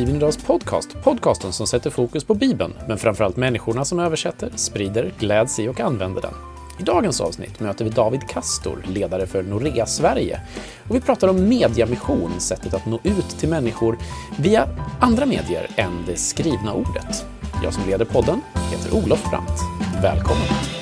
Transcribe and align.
Bibeln 0.00 0.16
Idags 0.16 0.36
podcast. 0.36 1.02
Podcasten 1.02 1.52
som 1.52 1.66
sätter 1.66 1.90
fokus 1.90 2.24
på 2.24 2.34
Bibeln, 2.34 2.74
men 2.88 2.98
framförallt 2.98 3.36
människorna 3.36 3.84
som 3.84 3.98
översätter, 3.98 4.50
sprider, 4.56 5.12
gläds 5.18 5.58
i 5.58 5.68
och 5.68 5.80
använder 5.80 6.22
den. 6.22 6.34
I 6.78 6.82
dagens 6.82 7.20
avsnitt 7.20 7.60
möter 7.60 7.84
vi 7.84 7.90
David 7.90 8.28
Kastor, 8.28 8.84
ledare 8.88 9.26
för 9.26 9.42
Norea 9.42 9.86
Sverige. 9.86 10.40
Och 10.88 10.94
vi 10.94 11.00
pratar 11.00 11.28
om 11.28 11.48
mediamission, 11.48 12.40
sättet 12.40 12.74
att 12.74 12.86
nå 12.86 13.00
ut 13.02 13.28
till 13.28 13.48
människor 13.48 13.98
via 14.38 14.68
andra 15.00 15.26
medier 15.26 15.70
än 15.76 16.04
det 16.06 16.16
skrivna 16.16 16.74
ordet. 16.74 17.26
Jag 17.64 17.74
som 17.74 17.82
leder 17.86 18.04
podden 18.04 18.40
heter 18.70 19.04
Olof 19.04 19.30
Brandt. 19.30 19.60
Välkommen! 20.02 20.79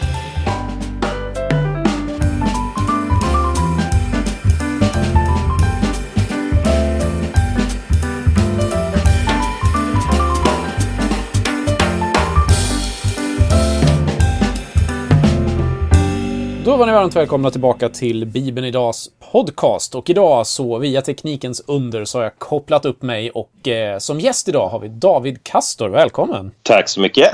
Var 16.79 16.87
ni 16.87 16.93
varmt 16.93 17.17
välkomna 17.17 17.51
tillbaka 17.51 17.89
till 17.89 18.27
Bibeln 18.27 18.67
Idags 18.67 19.11
podcast. 19.33 19.95
Och 19.95 20.11
idag 20.11 20.47
så 20.47 20.79
via 20.79 21.03
teknikens 21.03 21.65
under 21.67 22.05
så 22.05 22.19
har 22.19 22.23
jag 22.23 22.39
kopplat 22.39 22.85
upp 22.85 23.03
mig 23.03 23.31
och 23.31 23.69
eh, 23.69 23.99
som 23.99 24.21
gäst 24.21 24.49
idag 24.49 24.69
har 24.69 24.79
vi 24.79 24.89
David 24.89 25.43
Kastor. 25.43 25.89
Välkommen! 25.89 26.51
Tack 26.63 26.89
så 26.89 27.01
mycket! 27.01 27.29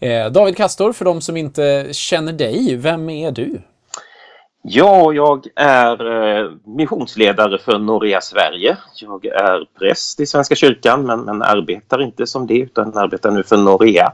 Eh, 0.00 0.26
David 0.26 0.56
Kastor, 0.56 0.92
för 0.92 1.04
de 1.04 1.20
som 1.20 1.36
inte 1.36 1.88
känner 1.92 2.32
dig, 2.32 2.76
vem 2.76 3.10
är 3.10 3.30
du? 3.30 3.60
Ja, 4.62 5.12
jag 5.12 5.46
är 5.56 6.22
eh, 6.22 6.50
missionsledare 6.64 7.58
för 7.58 7.78
Norea 7.78 8.20
Sverige. 8.20 8.76
Jag 9.00 9.26
är 9.26 9.78
präst 9.78 10.20
i 10.20 10.26
Svenska 10.26 10.54
kyrkan 10.54 11.06
men, 11.06 11.20
men 11.20 11.42
arbetar 11.42 12.02
inte 12.02 12.26
som 12.26 12.46
det 12.46 12.58
utan 12.58 12.96
arbetar 12.96 13.30
nu 13.30 13.42
för 13.42 13.56
Norea. 13.56 14.12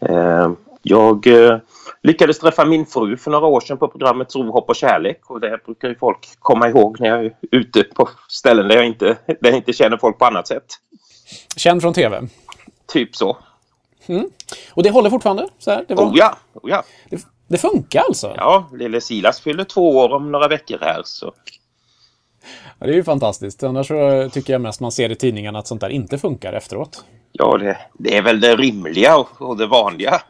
Eh, 0.00 0.52
jag 0.86 1.26
eh, 1.26 1.58
lyckades 2.02 2.38
träffa 2.38 2.64
min 2.64 2.86
fru 2.86 3.16
för 3.16 3.30
några 3.30 3.46
år 3.46 3.60
sedan 3.60 3.78
på 3.78 3.88
programmet 3.88 4.28
Tro, 4.28 4.52
hopp 4.52 4.68
och 4.68 4.76
kärlek 4.76 5.30
och 5.30 5.40
det 5.40 5.64
brukar 5.64 5.88
ju 5.88 5.94
folk 5.94 6.28
komma 6.38 6.68
ihåg 6.68 7.00
när 7.00 7.08
jag 7.08 7.24
är 7.24 7.32
ute 7.50 7.82
på 7.82 8.08
ställen 8.28 8.68
där 8.68 8.76
jag 8.76 8.86
inte, 8.86 9.16
där 9.26 9.50
jag 9.50 9.54
inte 9.54 9.72
känner 9.72 9.96
folk 9.96 10.18
på 10.18 10.24
annat 10.24 10.48
sätt. 10.48 10.64
Känd 11.56 11.82
från 11.82 11.94
TV? 11.94 12.28
Typ 12.86 13.16
så. 13.16 13.36
Mm. 14.06 14.30
Och 14.74 14.82
det 14.82 14.90
håller 14.90 15.10
fortfarande? 15.10 15.48
Så 15.58 15.70
här, 15.70 15.84
det 15.88 15.94
var... 15.94 16.04
Oh 16.04 16.12
ja, 16.14 16.36
oh 16.54 16.70
ja. 16.70 16.82
Det, 17.10 17.26
det 17.48 17.58
funkar 17.58 18.00
alltså? 18.00 18.34
Ja, 18.36 18.68
lille 18.72 19.00
Silas 19.00 19.40
fyller 19.40 19.64
två 19.64 19.98
år 19.98 20.12
om 20.12 20.32
några 20.32 20.48
veckor 20.48 20.78
här 20.80 21.02
så. 21.04 21.32
Ja, 22.78 22.86
det 22.86 22.92
är 22.92 22.96
ju 22.96 23.04
fantastiskt. 23.04 23.62
Annars 23.62 23.88
så 23.88 24.30
tycker 24.32 24.52
jag 24.52 24.62
mest 24.62 24.80
man 24.80 24.92
ser 24.92 25.12
i 25.12 25.14
tidningarna 25.14 25.58
att 25.58 25.66
sånt 25.66 25.80
där 25.80 25.88
inte 25.88 26.18
funkar 26.18 26.52
efteråt. 26.52 27.04
Ja, 27.32 27.58
det, 27.58 27.78
det 27.98 28.16
är 28.16 28.22
väl 28.22 28.40
det 28.40 28.56
rimliga 28.56 29.16
och, 29.16 29.42
och 29.42 29.56
det 29.56 29.66
vanliga. 29.66 30.22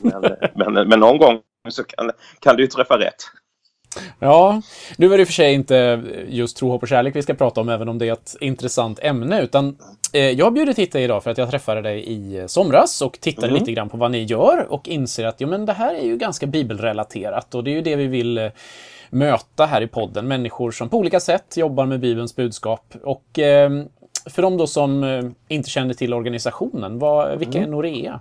Men, 0.00 0.36
men, 0.54 0.88
men 0.88 1.00
någon 1.00 1.18
gång 1.18 1.40
så 1.68 1.84
kan, 1.84 2.10
kan 2.40 2.56
du 2.56 2.62
ju 2.62 2.68
träffa 2.68 2.98
rätt. 2.98 3.24
Ja, 4.18 4.62
nu 4.96 5.06
är 5.06 5.18
det 5.18 5.22
i 5.22 5.24
och 5.24 5.28
för 5.28 5.32
sig 5.32 5.54
inte 5.54 6.02
just 6.28 6.56
tro, 6.56 6.70
hopp 6.70 6.82
och 6.82 6.88
kärlek 6.88 7.16
vi 7.16 7.22
ska 7.22 7.34
prata 7.34 7.60
om, 7.60 7.68
även 7.68 7.88
om 7.88 7.98
det 7.98 8.08
är 8.08 8.12
ett 8.12 8.36
intressant 8.40 8.98
ämne, 9.02 9.42
utan 9.42 9.78
eh, 10.12 10.30
jag 10.30 10.46
har 10.46 10.50
bjudit 10.50 10.78
hit 10.78 10.92
dig 10.92 11.04
idag 11.04 11.22
för 11.22 11.30
att 11.30 11.38
jag 11.38 11.50
träffade 11.50 11.82
dig 11.82 12.12
i 12.12 12.44
somras 12.48 13.02
och 13.02 13.20
tittade 13.20 13.48
mm. 13.48 13.60
lite 13.60 13.72
grann 13.72 13.88
på 13.88 13.96
vad 13.96 14.10
ni 14.10 14.24
gör 14.24 14.66
och 14.72 14.88
inser 14.88 15.24
att 15.24 15.40
jo, 15.40 15.48
men 15.48 15.66
det 15.66 15.72
här 15.72 15.94
är 15.94 16.04
ju 16.04 16.16
ganska 16.16 16.46
bibelrelaterat 16.46 17.54
och 17.54 17.64
det 17.64 17.70
är 17.70 17.74
ju 17.74 17.82
det 17.82 17.96
vi 17.96 18.06
vill 18.06 18.38
eh, 18.38 18.50
möta 19.14 19.66
här 19.66 19.80
i 19.80 19.86
podden. 19.86 20.28
Människor 20.28 20.70
som 20.70 20.88
på 20.88 20.98
olika 20.98 21.20
sätt 21.20 21.56
jobbar 21.56 21.86
med 21.86 22.00
Bibelns 22.00 22.36
budskap. 22.36 22.94
Och 23.02 23.38
eh, 23.38 23.70
för 24.30 24.42
de 24.42 24.56
då 24.56 24.66
som 24.66 25.04
eh, 25.04 25.24
inte 25.48 25.70
känner 25.70 25.94
till 25.94 26.14
organisationen, 26.14 26.98
vad, 26.98 27.38
vilka 27.38 27.58
är 27.58 27.66
Norea? 27.66 28.20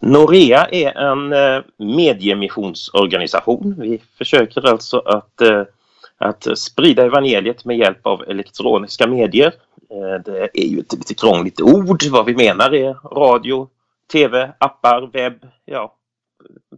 Norea 0.00 0.66
är 0.66 0.96
en 0.96 1.32
eh, 1.32 1.62
mediemissionsorganisation. 1.78 3.74
Vi 3.78 4.02
försöker 4.18 4.68
alltså 4.68 4.98
att, 4.98 5.42
att 6.18 6.58
sprida 6.58 7.04
evangeliet 7.06 7.64
med 7.64 7.76
hjälp 7.78 8.06
av 8.06 8.22
elektroniska 8.28 9.06
medier. 9.06 9.52
Det 10.24 10.50
är 10.54 10.66
ju 10.66 10.80
ett 10.80 10.92
lite 10.92 11.14
krångligt 11.14 11.60
ord. 11.60 12.02
Vad 12.10 12.26
vi 12.26 12.36
menar 12.36 12.74
är 12.74 12.94
radio, 12.94 13.68
tv, 14.12 14.52
appar, 14.58 15.10
webb, 15.12 15.46
ja, 15.64 15.95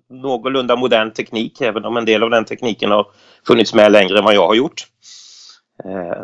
någorlunda 0.08 0.76
modern 0.76 1.10
teknik 1.10 1.60
även 1.60 1.84
om 1.84 1.96
en 1.96 2.04
del 2.04 2.22
av 2.22 2.30
den 2.30 2.44
tekniken 2.44 2.90
har 2.90 3.06
funnits 3.46 3.74
med 3.74 3.92
längre 3.92 4.18
än 4.18 4.24
vad 4.24 4.34
jag 4.34 4.46
har 4.46 4.54
gjort. 4.54 4.86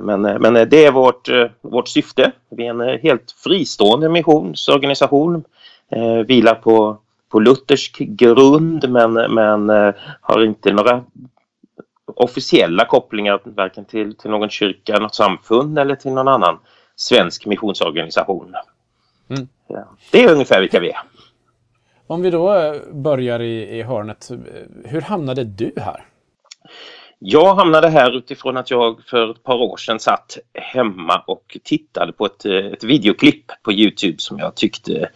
Men, 0.00 0.22
men 0.22 0.54
det 0.54 0.84
är 0.84 0.92
vårt, 0.92 1.28
vårt 1.60 1.88
syfte. 1.88 2.32
Vi 2.50 2.66
är 2.66 2.70
en 2.70 2.98
helt 2.98 3.32
fristående 3.44 4.08
missionsorganisation 4.08 5.44
eh, 5.90 6.26
vilar 6.26 6.54
på, 6.54 6.98
på 7.28 7.40
luthersk 7.40 7.98
grund 7.98 8.88
men, 8.88 9.12
men 9.12 9.70
eh, 9.70 9.94
har 10.20 10.44
inte 10.44 10.72
några 10.72 11.04
officiella 12.06 12.84
kopplingar 12.84 13.40
varken 13.44 13.84
till, 13.84 14.16
till 14.16 14.30
någon 14.30 14.50
kyrka, 14.50 14.98
något 14.98 15.14
samfund 15.14 15.78
eller 15.78 15.94
till 15.94 16.12
någon 16.12 16.28
annan 16.28 16.58
svensk 16.96 17.46
missionsorganisation. 17.46 18.54
Mm. 19.28 19.48
Ja, 19.68 19.88
det 20.10 20.24
är 20.24 20.32
ungefär 20.32 20.60
vilka 20.60 20.80
vi 20.80 20.90
är. 20.90 21.02
Om 22.06 22.22
vi 22.22 22.30
då 22.30 22.54
eh, 22.54 22.74
börjar 22.92 23.40
i, 23.40 23.78
i 23.78 23.82
hörnet, 23.82 24.30
hur 24.84 25.00
hamnade 25.00 25.44
du 25.44 25.72
här? 25.76 26.04
Jag 27.18 27.54
hamnade 27.54 27.88
här 27.88 28.16
utifrån 28.16 28.56
att 28.56 28.70
jag 28.70 29.00
för 29.06 29.30
ett 29.30 29.42
par 29.42 29.56
år 29.56 29.76
sedan 29.76 30.00
satt 30.00 30.38
hemma 30.54 31.22
och 31.26 31.56
tittade 31.64 32.12
på 32.12 32.26
ett, 32.26 32.44
ett 32.44 32.84
videoklipp 32.84 33.44
på 33.62 33.72
Youtube 33.72 34.18
som 34.18 34.38
jag 34.38 34.54
tyckte 34.54 35.10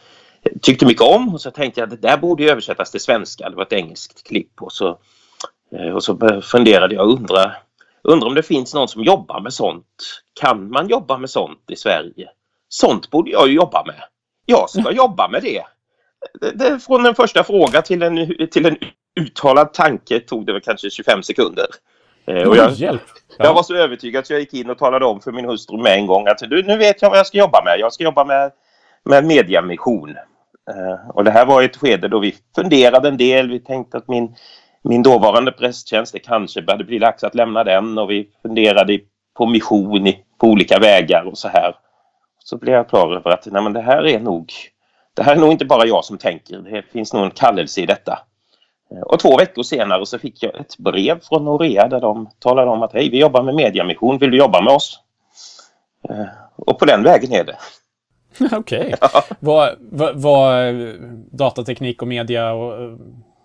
tyckte 0.63 0.87
mycket 0.87 1.03
om 1.03 1.35
och 1.35 1.41
så 1.41 1.51
tänkte 1.51 1.81
jag 1.81 1.87
att 1.87 2.03
det 2.03 2.09
där 2.09 2.17
borde 2.17 2.45
översättas 2.45 2.91
till 2.91 3.01
svenska. 3.01 3.51
Det 3.51 3.57
var 3.57 3.63
ett 3.63 3.73
engelskt 3.73 4.27
klipp 4.27 4.63
och 4.63 4.73
så, 4.73 4.99
eh, 5.73 5.95
och 5.95 6.05
så 6.05 6.41
funderade 6.43 6.95
jag 6.95 7.07
och 7.07 7.13
undrade, 7.13 7.57
undrar 8.03 8.29
om 8.29 8.35
det 8.35 8.43
finns 8.43 8.75
någon 8.75 8.89
som 8.89 9.05
jobbar 9.05 9.41
med 9.41 9.53
sånt. 9.53 10.23
Kan 10.41 10.71
man 10.71 10.89
jobba 10.89 11.19
med 11.19 11.31
sånt 11.31 11.71
i 11.71 11.77
Sverige? 11.77 12.29
Sånt 12.69 13.11
borde 13.11 13.31
jag 13.31 13.49
ju 13.49 13.55
jobba 13.55 13.85
med. 13.87 14.03
Jag 14.47 14.71
ska 14.71 14.93
jobba 14.93 15.29
med 15.29 15.43
det. 15.43 15.63
Det, 16.41 16.51
det 16.51 16.79
från 16.79 17.07
en 17.07 17.15
första 17.15 17.45
fråga 17.45 17.83
till 17.83 18.03
en, 18.03 18.35
till 18.51 18.67
en 18.67 18.77
uttalad 19.21 19.73
tanke 19.73 20.21
tog 20.21 20.47
det 20.47 20.53
väl 20.53 20.63
kanske 20.63 20.91
25 20.91 21.23
sekunder. 21.23 21.67
Eh, 22.27 22.49
och 22.49 22.57
jag. 22.57 22.71
Ja. 22.71 22.99
jag 23.39 23.55
var 23.55 23.63
så 23.63 23.75
övertygad 23.75 24.27
så 24.27 24.33
jag 24.33 24.41
gick 24.41 24.55
in 24.55 24.71
och 24.71 24.79
talade 24.79 25.05
om 25.05 25.21
för 25.21 25.33
min 25.33 25.45
hustru 25.45 25.83
med 25.83 25.95
en 25.95 26.07
gång 26.07 26.27
att 26.27 26.39
du, 26.39 26.63
nu 26.63 26.77
vet 26.77 27.03
jag 27.03 27.11
vad 27.11 27.19
jag 27.19 27.27
ska 27.27 27.39
jobba 27.39 27.65
med. 27.65 27.79
Jag 27.79 27.93
ska 27.93 28.05
jobba 28.05 28.25
med, 28.25 28.51
med 29.05 29.25
mediamission. 29.25 30.11
Eh, 30.71 31.11
och 31.15 31.25
det 31.25 31.31
här 31.31 31.47
var 31.47 31.63
ett 31.63 31.77
skede 31.77 32.09
då 32.09 32.19
vi 32.19 32.35
funderade 32.55 33.09
en 33.09 33.17
del. 33.17 33.51
Vi 33.51 33.61
tänkte 33.61 33.97
att 33.97 34.09
min, 34.09 34.35
min 34.83 35.03
dåvarande 35.03 35.53
prästtjänst, 35.53 36.13
det 36.13 36.19
kanske 36.19 36.63
började 36.63 36.85
bli 36.85 36.99
dags 36.99 37.25
att 37.25 37.35
lämna 37.35 37.65
den 37.65 37.99
och 37.99 38.11
vi 38.11 38.29
funderade 38.43 38.99
på 39.37 39.47
mission 39.47 40.07
i, 40.07 40.25
på 40.41 40.47
olika 40.47 40.79
vägar 40.79 41.25
och 41.25 41.39
så 41.39 41.49
här. 41.49 41.75
Så 42.45 42.57
blev 42.59 42.75
jag 42.75 42.89
klar 42.89 43.17
över 43.17 43.31
att 43.31 43.47
nej, 43.47 43.63
men 43.63 43.73
det 43.73 43.81
här 43.81 44.07
är 44.07 44.21
nog 44.21 44.53
det 45.19 45.25
här 45.25 45.37
är 45.37 45.41
nog 45.41 45.53
inte 45.53 45.65
bara 45.65 45.87
jag 45.87 46.05
som 46.05 46.19
tänker. 46.19 46.59
Det 46.59 46.83
finns 46.83 47.13
nog 47.13 47.25
en 47.25 47.31
kallelse 47.31 47.81
i 47.81 47.87
detta. 47.87 48.19
Eh, 48.91 49.01
och 49.01 49.21
två 49.21 49.37
veckor 49.37 49.63
senare 49.63 50.07
så 50.07 50.19
fick 50.19 50.43
jag 50.43 50.61
ett 50.61 50.79
brev 50.79 51.21
från 51.21 51.45
Norea 51.45 51.89
där 51.89 52.01
de 52.01 52.31
talade 52.39 52.71
om 52.71 52.83
att 52.83 52.93
hej, 52.93 53.09
vi 53.11 53.21
jobbar 53.21 53.43
med 53.43 53.55
mediamission. 53.55 54.19
Vill 54.19 54.31
du 54.31 54.39
jobba 54.39 54.63
med 54.63 54.73
oss? 54.73 55.01
Eh, 56.09 56.27
och 56.57 56.79
på 56.79 56.85
den 56.85 57.03
vägen 57.03 57.33
är 57.33 57.45
det. 57.45 57.57
Okej. 58.57 58.81
Okay. 58.81 58.95
Ja. 59.01 59.23
Vad, 59.41 59.75
vad, 59.79 60.17
vad, 60.17 60.75
datateknik 61.31 62.03
och 62.03 62.09
media 62.09 62.53
och 62.53 62.83
eh, 62.83 62.97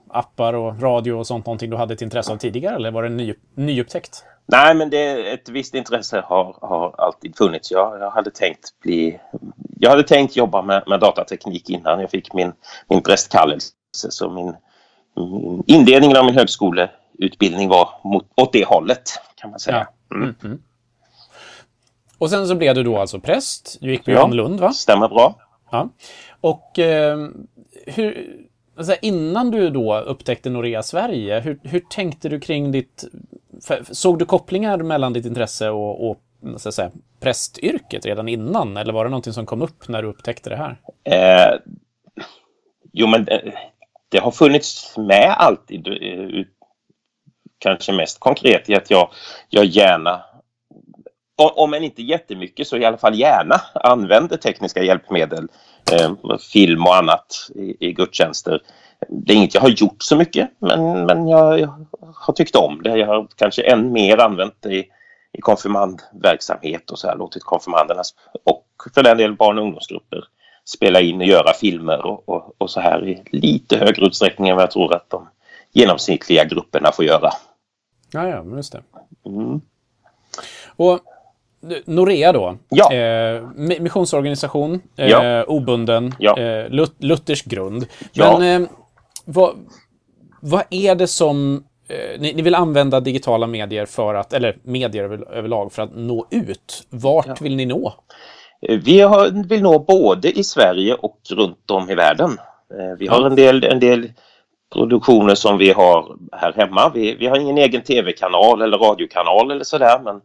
appar 0.09 0.53
och 0.53 0.81
radio 0.81 1.13
och 1.13 1.27
sånt 1.27 1.45
någonting 1.45 1.69
du 1.69 1.77
hade 1.77 1.93
ett 1.93 2.01
intresse 2.01 2.31
av 2.31 2.37
tidigare 2.37 2.75
eller 2.75 2.91
var 2.91 3.03
det 3.03 3.09
ny, 3.09 3.33
nyupptäckt? 3.55 4.25
Nej, 4.45 4.75
men 4.75 4.89
det, 4.89 5.31
ett 5.33 5.49
visst 5.49 5.75
intresse 5.75 6.23
har, 6.25 6.57
har 6.61 6.95
alltid 6.97 7.37
funnits. 7.37 7.71
Jag, 7.71 7.99
jag, 7.99 8.11
hade 8.11 8.31
tänkt 8.31 8.79
bli... 8.81 9.19
Jag 9.79 9.89
hade 9.89 10.03
tänkt 10.03 10.35
jobba 10.35 10.61
med, 10.61 10.83
med 10.87 10.99
datateknik 10.99 11.69
innan 11.69 11.99
jag 11.99 12.09
fick 12.09 12.33
min, 12.33 12.53
min 12.89 13.01
prästkallelse. 13.01 13.71
Så 13.91 14.29
min, 14.29 14.55
min 15.15 15.63
inledningen 15.67 16.17
av 16.17 16.25
min 16.25 16.35
högskoleutbildning 16.35 17.69
var 17.69 17.89
mot, 18.03 18.25
åt 18.35 18.53
det 18.53 18.65
hållet, 18.65 19.09
kan 19.35 19.49
man 19.49 19.59
säga. 19.59 19.87
Ja. 20.09 20.15
Mm. 20.15 20.35
Mm. 20.43 20.61
Och 22.17 22.29
sen 22.29 22.47
så 22.47 22.55
blev 22.55 22.75
du 22.75 22.83
då 22.83 22.97
alltså 22.97 23.19
präst. 23.19 23.77
Du 23.81 23.91
gick 23.91 24.05
på 24.05 24.11
ja, 24.11 24.15
Johannelund, 24.15 24.59
va? 24.59 24.73
stämmer 24.73 25.07
bra. 25.07 25.35
Ja. 25.71 25.89
Och 26.41 26.79
eh, 26.79 27.27
hur, 27.85 28.37
alltså 28.77 28.95
innan 29.01 29.51
du 29.51 29.69
då 29.69 29.99
upptäckte 29.99 30.49
Norea 30.49 30.83
Sverige, 30.83 31.39
hur, 31.39 31.59
hur 31.63 31.79
tänkte 31.79 32.29
du 32.29 32.39
kring 32.39 32.71
ditt... 32.71 33.03
Såg 33.91 34.19
du 34.19 34.25
kopplingar 34.25 34.77
mellan 34.77 35.13
ditt 35.13 35.25
intresse 35.25 35.69
och, 35.69 36.09
och 36.09 36.21
så 36.57 36.69
att 36.69 36.75
säga, 36.75 36.91
prästyrket 37.19 38.05
redan 38.05 38.27
innan? 38.27 38.77
Eller 38.77 38.93
var 38.93 39.03
det 39.03 39.09
någonting 39.09 39.33
som 39.33 39.45
kom 39.45 39.61
upp 39.61 39.87
när 39.87 40.01
du 40.01 40.07
upptäckte 40.07 40.49
det 40.49 40.55
här? 40.55 40.77
Eh, 41.03 41.59
jo, 42.93 43.07
men 43.07 43.25
det, 43.25 43.53
det, 44.09 44.19
har 44.19 44.31
funnits 44.31 44.97
med 44.97 45.35
alltid. 45.37 45.87
Eh, 45.87 46.45
kanske 47.59 47.91
mest 47.91 48.19
konkret 48.19 48.69
i 48.69 48.75
att 48.75 48.91
jag, 48.91 49.09
jag 49.49 49.65
gärna 49.65 50.21
om 51.35 51.73
än 51.73 51.83
inte 51.83 52.01
jättemycket 52.01 52.67
så 52.67 52.77
i 52.77 52.85
alla 52.85 52.97
fall 52.97 53.19
gärna 53.19 53.61
använder 53.73 54.37
tekniska 54.37 54.83
hjälpmedel, 54.83 55.47
eh, 55.91 56.37
film 56.51 56.85
och 56.85 56.95
annat 56.95 57.49
i, 57.55 57.87
i 57.87 57.93
gudstjänster. 57.93 58.61
Det 59.09 59.33
är 59.33 59.37
inget 59.37 59.53
jag 59.53 59.61
har 59.61 59.69
gjort 59.69 60.03
så 60.03 60.15
mycket 60.15 60.49
men, 60.59 61.05
men 61.05 61.27
jag, 61.27 61.59
jag 61.59 61.85
har 62.15 62.33
tyckt 62.33 62.55
om 62.55 62.81
det. 62.83 62.97
Jag 62.97 63.07
har 63.07 63.27
kanske 63.35 63.61
än 63.61 63.91
mer 63.91 64.17
använt 64.17 64.55
det 64.59 64.73
i, 64.75 64.85
i 65.33 65.41
konfirmandverksamhet 65.41 66.91
och 66.91 66.99
så 66.99 67.07
här, 67.07 67.15
låtit 67.15 67.43
konfirmanderna 67.43 68.01
och 68.43 68.65
för 68.93 69.03
den 69.03 69.17
del 69.17 69.35
barn 69.35 69.57
och 69.57 69.63
ungdomsgrupper 69.63 70.23
spela 70.65 71.01
in 71.01 71.21
och 71.21 71.27
göra 71.27 71.53
filmer 71.53 72.05
och, 72.05 72.29
och, 72.29 72.55
och, 72.57 72.69
så 72.69 72.79
här 72.79 73.07
i 73.07 73.23
lite 73.31 73.77
högre 73.77 74.05
utsträckning 74.05 74.49
än 74.49 74.55
vad 74.55 74.63
jag 74.63 74.71
tror 74.71 74.95
att 74.95 75.09
de 75.09 75.27
genomsnittliga 75.71 76.45
grupperna 76.45 76.91
får 76.91 77.05
göra. 77.05 77.29
Ja, 78.11 78.27
ja, 78.27 78.43
just 78.55 78.71
det. 78.73 78.83
Mm. 79.25 79.61
Och 80.65 80.99
Norea 81.85 82.31
då, 82.31 82.57
ja. 82.69 82.93
eh, 82.93 83.43
missionsorganisation, 83.55 84.81
eh, 84.95 85.07
ja. 85.07 85.43
obunden, 85.43 86.15
ja. 86.19 86.37
eh, 86.39 86.85
luthersk 86.97 87.45
grund. 87.45 87.85
Men 88.15 88.63
eh, 88.63 88.69
vad, 89.25 89.55
vad 90.41 90.63
är 90.69 90.95
det 90.95 91.07
som 91.07 91.63
eh, 91.87 92.19
ni, 92.19 92.33
ni, 92.33 92.41
vill 92.41 92.55
använda 92.55 92.99
digitala 92.99 93.47
medier 93.47 93.85
för 93.85 94.15
att, 94.15 94.33
eller 94.33 94.57
medier 94.63 95.03
över, 95.03 95.33
överlag, 95.33 95.73
för 95.73 95.81
att 95.81 95.95
nå 95.95 96.27
ut? 96.31 96.87
Vart 96.89 97.41
vill 97.41 97.55
ni 97.55 97.65
nå? 97.65 97.93
Eh, 98.61 98.79
vi 98.79 99.01
har, 99.01 99.47
vill 99.47 99.61
nå 99.61 99.79
både 99.79 100.39
i 100.39 100.43
Sverige 100.43 100.93
och 100.93 101.19
runt 101.29 101.71
om 101.71 101.89
i 101.89 101.95
världen. 101.95 102.37
Vi 102.99 103.07
har 103.07 103.21
en 103.25 103.35
del, 103.35 103.63
en 103.63 103.79
del 103.79 104.11
produktioner 104.73 105.35
som 105.35 105.57
vi 105.57 105.71
har 105.71 106.15
här 106.31 106.53
hemma. 106.53 106.91
Vi, 106.93 107.15
vi 107.15 107.27
har 107.27 107.39
ingen 107.39 107.57
egen 107.57 107.81
tv-kanal 107.81 108.61
eller 108.61 108.77
radiokanal 108.77 109.51
eller 109.51 109.63
sådär 109.63 109.99
men 110.03 110.21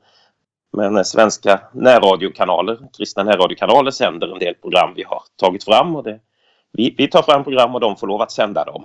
men 0.73 1.05
svenska 1.05 1.61
närradiokanaler, 1.73 2.79
kristna 2.97 3.23
närradiokanaler 3.23 3.91
sänder 3.91 4.33
en 4.33 4.39
del 4.39 4.55
program 4.55 4.93
vi 4.97 5.03
har 5.03 5.23
tagit 5.37 5.65
fram. 5.65 5.97
Och 5.97 6.05
det, 6.05 6.21
vi, 6.73 6.95
vi 6.99 7.09
tar 7.09 7.23
fram 7.23 7.45
program 7.45 7.75
och 7.75 7.81
de 7.81 7.97
får 7.97 8.07
lov 8.07 8.23
att 8.23 8.33
sända 8.33 8.65
dem. 8.65 8.85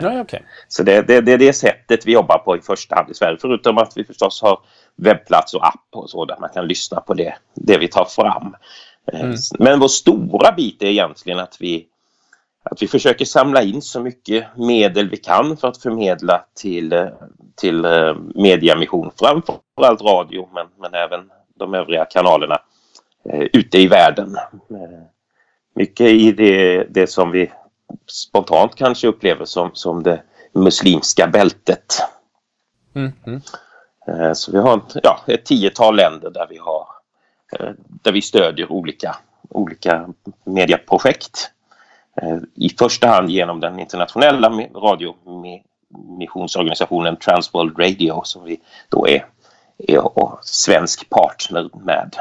Ja, 0.00 0.20
okay. 0.20 0.40
Så 0.68 0.82
det, 0.82 1.02
det, 1.02 1.20
det 1.20 1.32
är 1.32 1.38
det 1.38 1.52
sättet 1.52 2.06
vi 2.06 2.12
jobbar 2.12 2.38
på 2.38 2.56
i 2.56 2.60
första 2.60 2.96
hand 2.96 3.10
i 3.10 3.14
Sverige. 3.14 3.38
Förutom 3.40 3.78
att 3.78 3.92
vi 3.96 4.04
förstås 4.04 4.42
har 4.42 4.58
webbplats 4.96 5.54
och 5.54 5.66
app 5.66 5.88
och 5.92 6.10
så 6.10 6.24
där 6.24 6.36
man 6.40 6.50
kan 6.54 6.66
lyssna 6.66 7.00
på 7.00 7.14
det, 7.14 7.34
det 7.54 7.78
vi 7.78 7.88
tar 7.88 8.04
fram. 8.04 8.56
Mm. 9.12 9.36
Men 9.58 9.80
vår 9.80 9.88
stora 9.88 10.52
bit 10.52 10.82
är 10.82 10.86
egentligen 10.86 11.38
att 11.38 11.56
vi 11.60 11.86
att 12.70 12.82
vi 12.82 12.88
försöker 12.88 13.24
samla 13.24 13.62
in 13.62 13.82
så 13.82 14.00
mycket 14.00 14.56
medel 14.56 15.10
vi 15.10 15.16
kan 15.16 15.56
för 15.56 15.68
att 15.68 15.82
förmedla 15.82 16.44
till, 16.54 17.08
till 17.56 17.84
eh, 17.84 18.14
mediamission, 18.34 19.10
framförallt 19.18 20.02
radio 20.02 20.48
men, 20.54 20.66
men 20.80 20.94
även 20.94 21.30
de 21.58 21.74
övriga 21.74 22.04
kanalerna 22.04 22.58
eh, 23.30 23.40
ute 23.40 23.78
i 23.78 23.86
världen. 23.86 24.36
Mycket 25.76 26.06
i 26.06 26.32
det, 26.32 26.84
det 26.84 27.06
som 27.06 27.30
vi 27.30 27.50
spontant 28.06 28.74
kanske 28.74 29.06
upplever 29.06 29.44
som, 29.44 29.70
som 29.72 30.02
det 30.02 30.22
muslimska 30.52 31.26
bältet. 31.26 32.02
Mm, 32.94 33.12
mm. 33.26 33.40
Så 34.34 34.52
vi 34.52 34.58
har 34.58 34.80
ja, 35.02 35.20
ett 35.26 35.44
tiotal 35.44 35.96
länder 35.96 36.30
där 36.30 36.46
vi 36.50 36.58
har 36.58 36.86
eh, 37.52 37.70
där 37.88 38.12
vi 38.12 38.22
stödjer 38.22 38.72
olika, 38.72 39.16
olika 39.50 40.08
mediaprojekt. 40.44 41.50
Eh, 42.22 42.38
I 42.54 42.68
första 42.68 43.08
hand 43.08 43.30
genom 43.30 43.60
den 43.60 43.78
internationella 43.78 44.48
radiomissionsorganisationen 44.74 47.16
Transworld 47.16 47.78
Radio 47.78 48.22
som 48.24 48.44
vi 48.44 48.60
då 48.88 49.08
är, 49.08 49.26
är 49.78 50.02
svensk 50.42 51.10
partner 51.10 51.70
med. 51.84 52.14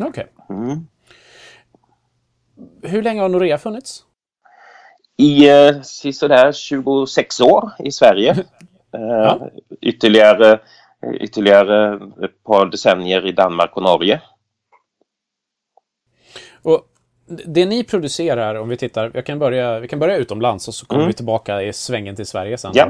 Okej. 0.00 0.08
Okay. 0.08 0.24
Mm. 0.56 0.86
Hur 2.82 3.02
länge 3.02 3.20
har 3.20 3.28
Norea 3.28 3.58
funnits? 3.58 4.04
I 5.16 5.48
eh, 5.48 5.80
sådär 6.12 6.52
26 6.52 7.40
år 7.40 7.70
i 7.78 7.90
Sverige. 7.90 8.36
Eh, 8.94 9.00
ja. 9.00 9.50
ytterligare, 9.80 10.60
ytterligare 11.20 11.94
ett 12.24 12.44
par 12.44 12.66
decennier 12.66 13.26
i 13.26 13.32
Danmark 13.32 13.76
och 13.76 13.82
Norge. 13.82 14.20
Och 16.62 16.80
det 17.26 17.66
ni 17.66 17.84
producerar, 17.84 18.54
om 18.54 18.68
vi 18.68 18.76
tittar, 18.76 19.10
jag 19.14 19.26
kan 19.26 19.38
börja, 19.38 19.80
vi 19.80 19.88
kan 19.88 19.98
börja 19.98 20.16
utomlands 20.16 20.68
och 20.68 20.74
så 20.74 20.86
kommer 20.86 21.02
mm. 21.02 21.08
vi 21.08 21.14
tillbaka 21.14 21.62
i 21.62 21.72
svängen 21.72 22.16
till 22.16 22.26
Sverige 22.26 22.58
sen. 22.58 22.72
Ja. 22.74 22.84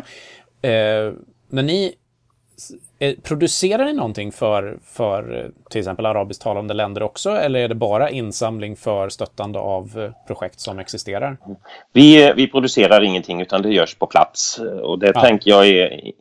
Eh, 0.69 1.12
när 1.49 1.62
ni 1.62 1.87
eh, 1.87 1.93
Producerar 3.23 3.85
ni 3.85 3.93
någonting 3.93 4.33
för, 4.33 4.79
för 4.85 5.51
till 5.71 5.79
exempel 5.79 6.06
arabiskt 6.06 6.43
talande 6.43 6.75
länder 6.75 7.03
också 7.03 7.31
eller 7.31 7.61
är 7.61 7.69
det 7.69 7.75
bara 7.75 8.11
insamling 8.11 8.77
för 8.77 9.09
stöttande 9.09 9.59
av 9.59 9.99
eh, 9.99 10.27
projekt 10.27 10.61
som 10.61 10.79
existerar? 10.79 11.37
Vi, 11.93 12.33
vi 12.37 12.47
producerar 12.47 13.03
ingenting 13.03 13.41
utan 13.41 13.62
det 13.62 13.69
görs 13.69 13.95
på 13.95 14.06
plats 14.06 14.61
och 14.83 14.99
det 14.99 15.12
ja. 15.15 15.21
tänker 15.21 15.51
jag 15.51 15.69
är 15.69 16.12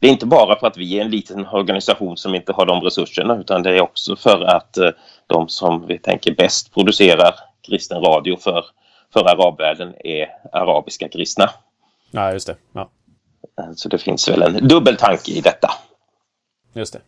Det 0.00 0.06
är 0.06 0.10
inte 0.10 0.26
bara 0.26 0.58
för 0.58 0.66
att 0.66 0.76
vi 0.76 0.98
är 0.98 1.04
en 1.04 1.10
liten 1.10 1.46
organisation 1.46 2.16
som 2.16 2.34
inte 2.34 2.52
har 2.52 2.66
de 2.66 2.80
resurserna 2.80 3.36
utan 3.36 3.62
det 3.62 3.70
är 3.70 3.80
också 3.80 4.16
för 4.16 4.44
att 4.44 4.78
de 5.26 5.48
som 5.48 5.86
vi 5.86 5.98
tänker 5.98 6.34
bäst 6.34 6.74
producerar 6.74 7.34
kristen 7.66 8.00
radio 8.00 8.36
för, 8.36 8.64
för 9.12 9.20
arabvärlden 9.20 9.94
är 10.04 10.28
arabiska 10.52 11.08
kristna. 11.08 11.50
Ja, 12.10 12.32
just 12.32 12.46
det. 12.46 12.56
Ja. 12.72 12.88
Så 13.74 13.88
det 13.88 13.98
finns 13.98 14.28
väl 14.28 14.42
en 14.42 14.68
dubbel 14.68 14.96
tanke 14.96 15.32
i 15.32 15.40
detta. 15.40 15.70
Just 16.72 16.92
det. 16.92 17.00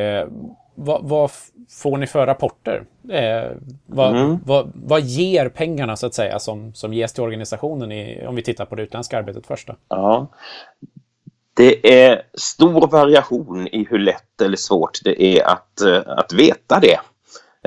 Eh, 0.00 0.28
vad, 0.74 1.08
vad, 1.08 1.30
får 1.70 1.96
ni 1.96 2.06
för 2.06 2.26
rapporter? 2.26 2.84
Eh, 3.10 3.50
vad, 3.86 4.16
mm. 4.16 4.38
vad, 4.44 4.72
vad, 4.74 5.00
ger 5.00 5.48
pengarna 5.48 5.96
så 5.96 6.06
att 6.06 6.14
säga 6.14 6.38
som, 6.38 6.74
som 6.74 6.94
ges 6.94 7.12
till 7.12 7.22
organisationen 7.22 7.92
i, 7.92 8.26
om 8.26 8.34
vi 8.34 8.42
tittar 8.42 8.64
på 8.64 8.74
det 8.74 8.82
utländska 8.82 9.18
arbetet 9.18 9.46
först? 9.46 9.66
Då? 9.66 9.76
Ja. 9.88 10.26
Det 11.56 12.02
är 12.04 12.22
stor 12.34 12.86
variation 12.86 13.68
i 13.68 13.86
hur 13.90 13.98
lätt 13.98 14.40
eller 14.40 14.56
svårt 14.56 15.00
det 15.04 15.22
är 15.22 15.46
att, 15.46 15.80
eh, 15.80 16.02
att 16.06 16.32
veta 16.32 16.80
det. 16.80 17.00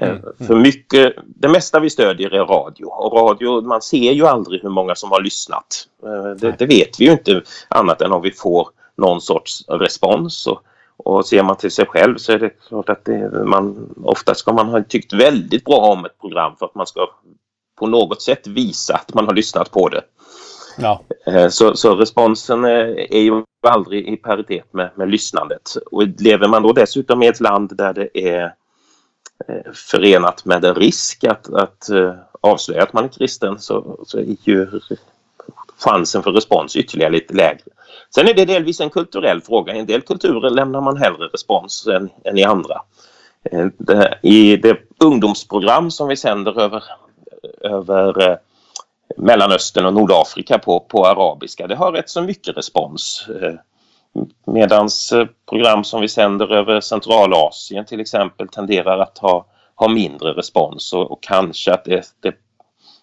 Eh, 0.02 0.10
mm. 0.10 0.22
För 0.48 0.56
mycket, 0.56 1.14
det 1.26 1.48
mesta 1.48 1.80
vi 1.80 1.90
stödjer 1.90 2.34
är 2.34 2.46
radio 2.46 2.86
och 2.86 3.14
radio, 3.14 3.62
man 3.62 3.82
ser 3.82 4.12
ju 4.12 4.26
aldrig 4.26 4.62
hur 4.62 4.70
många 4.70 4.96
som 4.96 5.12
har 5.12 5.22
lyssnat. 5.22 5.88
Eh, 6.04 6.32
det, 6.32 6.56
det 6.60 6.66
vet 6.66 7.00
vi 7.00 7.06
ju 7.06 7.12
inte 7.12 7.42
annat 7.68 8.02
än 8.02 8.12
om 8.12 8.22
vi 8.22 8.32
får 8.32 8.70
någon 8.98 9.22
sorts 9.22 9.64
respons. 9.68 10.48
Och, 10.48 10.62
och 10.98 11.26
ser 11.26 11.44
man 11.44 11.58
till 11.58 11.72
sig 11.72 11.86
själv 11.86 12.18
så 12.18 12.32
är 12.32 12.40
det 12.40 12.50
klart 12.68 12.90
att 12.90 13.06
det, 13.06 13.44
man, 13.46 13.96
ofta 14.04 14.36
ska 14.36 14.54
man 14.54 14.68
ha 14.68 14.84
tyckt 14.84 15.14
väldigt 15.14 15.66
bra 15.66 15.78
om 15.78 16.06
ett 16.06 16.20
program 16.22 16.56
för 16.60 16.66
att 16.66 16.76
man 16.76 16.88
ska 16.88 17.08
på 17.80 17.88
något 17.88 18.22
sätt 18.22 18.48
visa 18.48 18.96
att 18.96 19.14
man 19.14 19.26
har 19.26 19.34
lyssnat 19.34 19.72
på 19.72 19.90
det. 19.90 20.02
Ja. 20.78 21.02
Eh, 21.26 21.48
så, 21.48 21.76
så 21.76 21.96
responsen 21.96 22.66
är, 22.66 23.22
ju 23.22 23.44
aldrig 23.68 24.08
i 24.08 24.18
paritet 24.18 24.74
med, 24.74 24.90
med 24.96 25.10
lyssnandet. 25.10 25.78
Och 25.92 26.04
lever 26.20 26.48
man 26.48 26.64
då 26.64 26.74
dessutom 26.74 27.24
i 27.24 27.28
ett 27.28 27.40
land 27.40 27.78
där 27.78 27.94
det 27.94 28.30
är 28.30 28.54
Eh, 29.46 29.74
förenat 29.74 30.46
med 30.46 30.66
en 30.66 30.76
risk 30.76 31.24
att, 31.24 31.54
att 31.54 31.90
eh, 31.90 32.14
avslöja 32.42 32.84
att 32.84 32.94
man 32.94 33.04
är 33.04 33.08
kristen 33.08 33.60
så, 33.60 34.00
så 34.08 34.18
är 34.18 34.36
ju 34.44 34.68
chansen 35.80 36.24
för 36.24 36.32
respons 36.32 36.76
ytterligare 36.76 37.12
lite 37.12 37.34
lägre. 37.34 37.64
Sen 38.16 38.28
är 38.28 38.34
det 38.34 38.46
delvis 38.46 38.82
en 38.82 38.90
kulturell 38.90 39.42
fråga. 39.42 39.76
I 39.76 39.80
en 39.80 39.86
del 39.86 40.02
kulturer 40.02 40.50
lämnar 40.50 40.82
man 40.82 40.98
hellre 40.98 41.28
respons 41.28 41.88
än, 41.88 42.10
än 42.24 42.38
i 42.38 42.44
andra. 42.44 42.82
Eh, 43.52 43.68
det, 43.78 44.20
I 44.22 44.58
det 44.58 44.78
ungdomsprogram 45.00 45.92
som 45.92 46.08
vi 46.08 46.16
sänder 46.16 46.60
över, 46.62 46.84
över 47.62 48.38
Mellanöstern 49.18 49.86
och 49.86 49.94
Nordafrika 49.94 50.60
på, 50.60 50.80
på 50.80 51.06
arabiska, 51.06 51.68
det 51.68 51.76
har 51.76 51.92
rätt 51.92 52.10
så 52.10 52.22
mycket 52.22 52.58
respons. 52.58 53.28
Medans 54.46 55.12
eh, 55.12 55.28
program 55.50 55.84
som 55.84 56.02
vi 56.02 56.08
sänder 56.08 56.54
över 56.54 56.80
Centralasien 56.80 57.86
till 57.86 58.00
exempel 58.00 58.48
tenderar 58.48 59.00
att 59.00 59.18
ha, 59.18 59.46
ha 59.76 59.88
mindre 59.88 60.34
respons 60.34 60.94
och, 60.94 61.12
och 61.12 61.24
kanske 61.24 61.74
att 61.74 61.86
det, 61.86 62.06
det, 62.20 62.36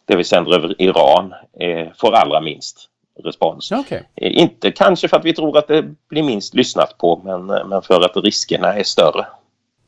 det, 0.04 0.16
vi 0.16 0.24
sänder 0.24 0.54
över 0.54 0.82
Iran 0.82 1.34
är, 1.52 1.94
får 1.96 2.12
allra 2.12 2.40
minst 2.40 2.88
respons. 3.24 3.72
Okay. 3.72 4.02
Eh, 4.14 4.38
inte 4.38 4.72
kanske 4.72 5.08
för 5.08 5.16
att 5.16 5.24
vi 5.24 5.34
tror 5.34 5.58
att 5.58 5.68
det 5.68 5.84
blir 6.08 6.22
minst 6.22 6.54
lyssnat 6.54 6.98
på 6.98 7.20
men, 7.24 7.50
eh, 7.50 7.66
men 7.66 7.82
för 7.82 8.04
att 8.04 8.16
riskerna 8.16 8.74
är 8.74 8.82
större. 8.82 9.26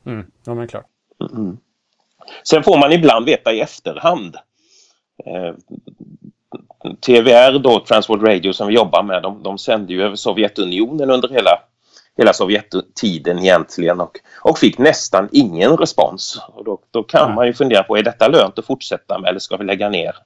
Mm. 0.06 0.26
Ja, 0.44 0.54
men 0.54 0.68
klart. 0.68 0.86
Mm. 1.32 1.58
Sen 2.42 2.62
får 2.62 2.78
man 2.78 2.92
ibland 2.92 3.26
veta 3.26 3.52
i 3.52 3.60
efterhand 3.60 4.36
eh, 5.26 5.54
TVR 7.00 7.58
då, 7.58 7.80
Transworld 7.80 8.22
Radio 8.26 8.52
som 8.52 8.68
vi 8.68 8.74
jobbar 8.74 9.02
med, 9.02 9.22
de, 9.22 9.42
de 9.42 9.58
sände 9.58 9.92
ju 9.92 10.02
över 10.02 10.16
Sovjetunionen 10.16 11.10
under 11.10 11.28
hela, 11.28 11.50
hela 12.18 12.32
Sovjettiden 12.32 13.38
egentligen 13.38 14.00
och, 14.00 14.18
och 14.40 14.58
fick 14.58 14.78
nästan 14.78 15.28
ingen 15.32 15.76
respons. 15.76 16.40
Och 16.48 16.64
då, 16.64 16.78
då 16.90 17.02
kan 17.02 17.34
man 17.34 17.46
ju 17.46 17.52
fundera 17.52 17.82
på, 17.82 17.96
är 17.96 18.02
detta 18.02 18.28
lönt 18.28 18.58
att 18.58 18.66
fortsätta 18.66 19.18
med 19.18 19.28
eller 19.28 19.40
ska 19.40 19.56
vi 19.56 19.64
lägga 19.64 19.88
ner? 19.88 20.16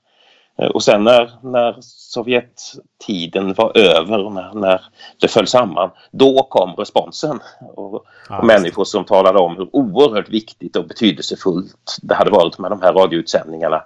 Och 0.75 0.83
sen 0.83 1.05
när, 1.05 1.31
när 1.43 1.77
Sovjettiden 1.81 3.55
var 3.55 3.79
över 3.79 4.31
när, 4.31 4.55
när 4.55 4.81
det 5.21 5.29
föll 5.29 5.47
samman, 5.47 5.91
då 6.11 6.43
kom 6.43 6.75
responsen. 6.75 7.41
Och, 7.61 8.05
ja, 8.29 8.39
och 8.39 8.47
människor 8.47 8.85
som 8.85 9.05
talade 9.05 9.39
om 9.39 9.57
hur 9.57 9.77
oerhört 9.77 10.29
viktigt 10.29 10.77
och 10.77 10.87
betydelsefullt 10.87 11.99
det 12.03 12.15
hade 12.15 12.31
varit 12.31 12.59
med 12.59 12.71
de 12.71 12.83
här 12.83 12.93
radioutsändningarna. 12.93 13.83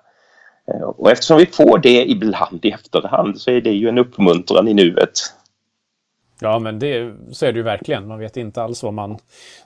Och 0.97 1.11
eftersom 1.11 1.39
vi 1.39 1.47
får 1.47 1.79
det 1.79 2.11
ibland 2.11 2.65
i 2.65 2.71
efterhand 2.71 3.41
så 3.41 3.51
är 3.51 3.61
det 3.61 3.71
ju 3.71 3.89
en 3.89 3.99
uppmuntran 3.99 4.69
i 4.69 4.75
nuet. 4.75 5.13
Ja, 6.41 6.59
men 6.59 6.79
det, 6.79 7.15
så 7.33 7.47
är 7.47 7.53
det 7.53 7.57
ju 7.57 7.63
verkligen. 7.63 8.07
Man 8.07 8.19
vet 8.19 8.37
inte 8.37 8.63
alls 8.63 8.83
vad 8.83 8.95
man 8.95 9.19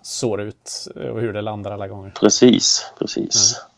sår 0.02 0.40
ut 0.40 0.88
och 0.94 1.20
hur 1.20 1.32
det 1.32 1.40
landar 1.40 1.70
alla 1.70 1.88
gånger. 1.88 2.10
Precis, 2.20 2.92
precis. 2.98 3.56
Mm. 3.56 3.68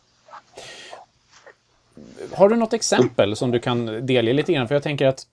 Har 2.33 2.49
du 2.49 2.57
något 2.57 2.73
exempel 2.73 3.37
som 3.37 3.51
du 3.51 3.59
kan 3.59 4.07
delge 4.07 4.33
lite 4.33 4.53
grann? 4.53 4.69
För 4.69 4.75
jag 4.75 4.83
tänker 4.83 5.07
att 5.07 5.27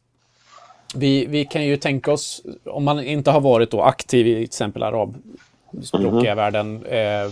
vi, 0.96 1.26
vi 1.26 1.46
kan 1.46 1.66
ju 1.66 1.78
tänka 1.78 2.12
oss, 2.12 2.42
om 2.66 2.84
man 2.84 3.04
inte 3.04 3.32
har 3.32 3.42
varit 3.42 3.72
då 3.72 3.82
aktiv 3.82 4.28
i 4.28 4.34
till 4.34 4.44
exempel 4.44 4.84
arabspråkiga 4.84 6.32
mm. 6.32 6.36
världen, 6.36 6.86
eh, 6.86 7.32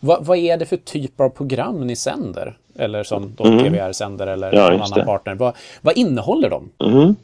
vad, 0.00 0.26
vad, 0.26 0.38
är 0.38 0.56
det 0.56 0.66
för 0.66 0.76
typ 0.76 1.20
av 1.20 1.28
program 1.28 1.86
ni 1.86 1.96
sänder? 1.96 2.58
Eller 2.78 3.02
som 3.02 3.34
då 3.36 3.44
mm. 3.44 3.58
TVR 3.58 3.92
sänder 3.92 4.26
eller 4.26 4.52
ja, 4.52 4.70
någon 4.70 4.82
annan 4.82 5.06
partner. 5.06 5.34
Vad, 5.34 5.56
vad 5.80 5.96
innehåller 5.96 6.50
de? 6.50 6.70
Mm. 6.84 7.16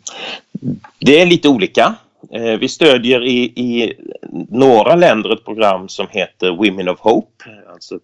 Det 0.98 1.20
är 1.20 1.26
lite 1.26 1.48
olika. 1.48 1.94
Eh, 2.30 2.58
vi 2.58 2.68
stödjer 2.68 3.24
i, 3.24 3.42
i 3.44 3.94
några 4.48 4.94
länder 4.94 5.32
ett 5.32 5.44
program 5.44 5.88
som 5.88 6.06
heter 6.10 6.50
Women 6.50 6.88
of 6.88 7.00
Hope, 7.00 7.44
alltså 7.72 7.98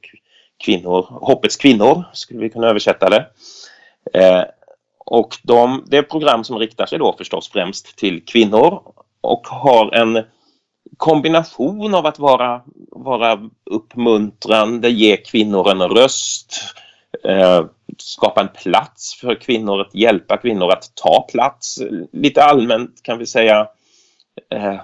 kvinnor, 0.65 1.07
hoppets 1.11 1.57
kvinnor 1.57 2.05
skulle 2.13 2.41
vi 2.41 2.51
kunna 2.51 2.69
översätta 2.69 3.11
det. 3.11 3.27
Eh, 4.15 4.43
och 4.99 5.37
de, 5.43 5.85
det 5.87 5.97
är 5.97 6.03
program 6.03 6.45
som 6.45 6.59
riktar 6.59 6.87
sig 6.87 6.99
då 6.99 7.15
förstås 7.19 7.49
främst 7.49 7.97
till 7.97 8.25
kvinnor 8.25 8.81
och 9.21 9.47
har 9.47 9.95
en 9.95 10.25
kombination 10.97 11.95
av 11.95 12.07
att 12.07 12.19
vara, 12.19 12.63
vara 12.91 13.49
uppmuntrande, 13.71 14.91
ge 14.91 15.17
kvinnor 15.17 15.71
en 15.71 15.83
röst, 15.83 16.55
skapa 17.99 18.41
en 18.41 18.49
plats 18.49 19.15
för 19.21 19.35
kvinnor, 19.35 19.81
att 19.81 19.95
hjälpa 19.95 20.37
kvinnor 20.37 20.73
att 20.73 20.95
ta 20.95 21.27
plats. 21.33 21.79
Lite 22.13 22.45
allmänt 22.45 23.03
kan 23.03 23.19
vi 23.19 23.27
säga 23.27 23.69
eh, 24.55 24.81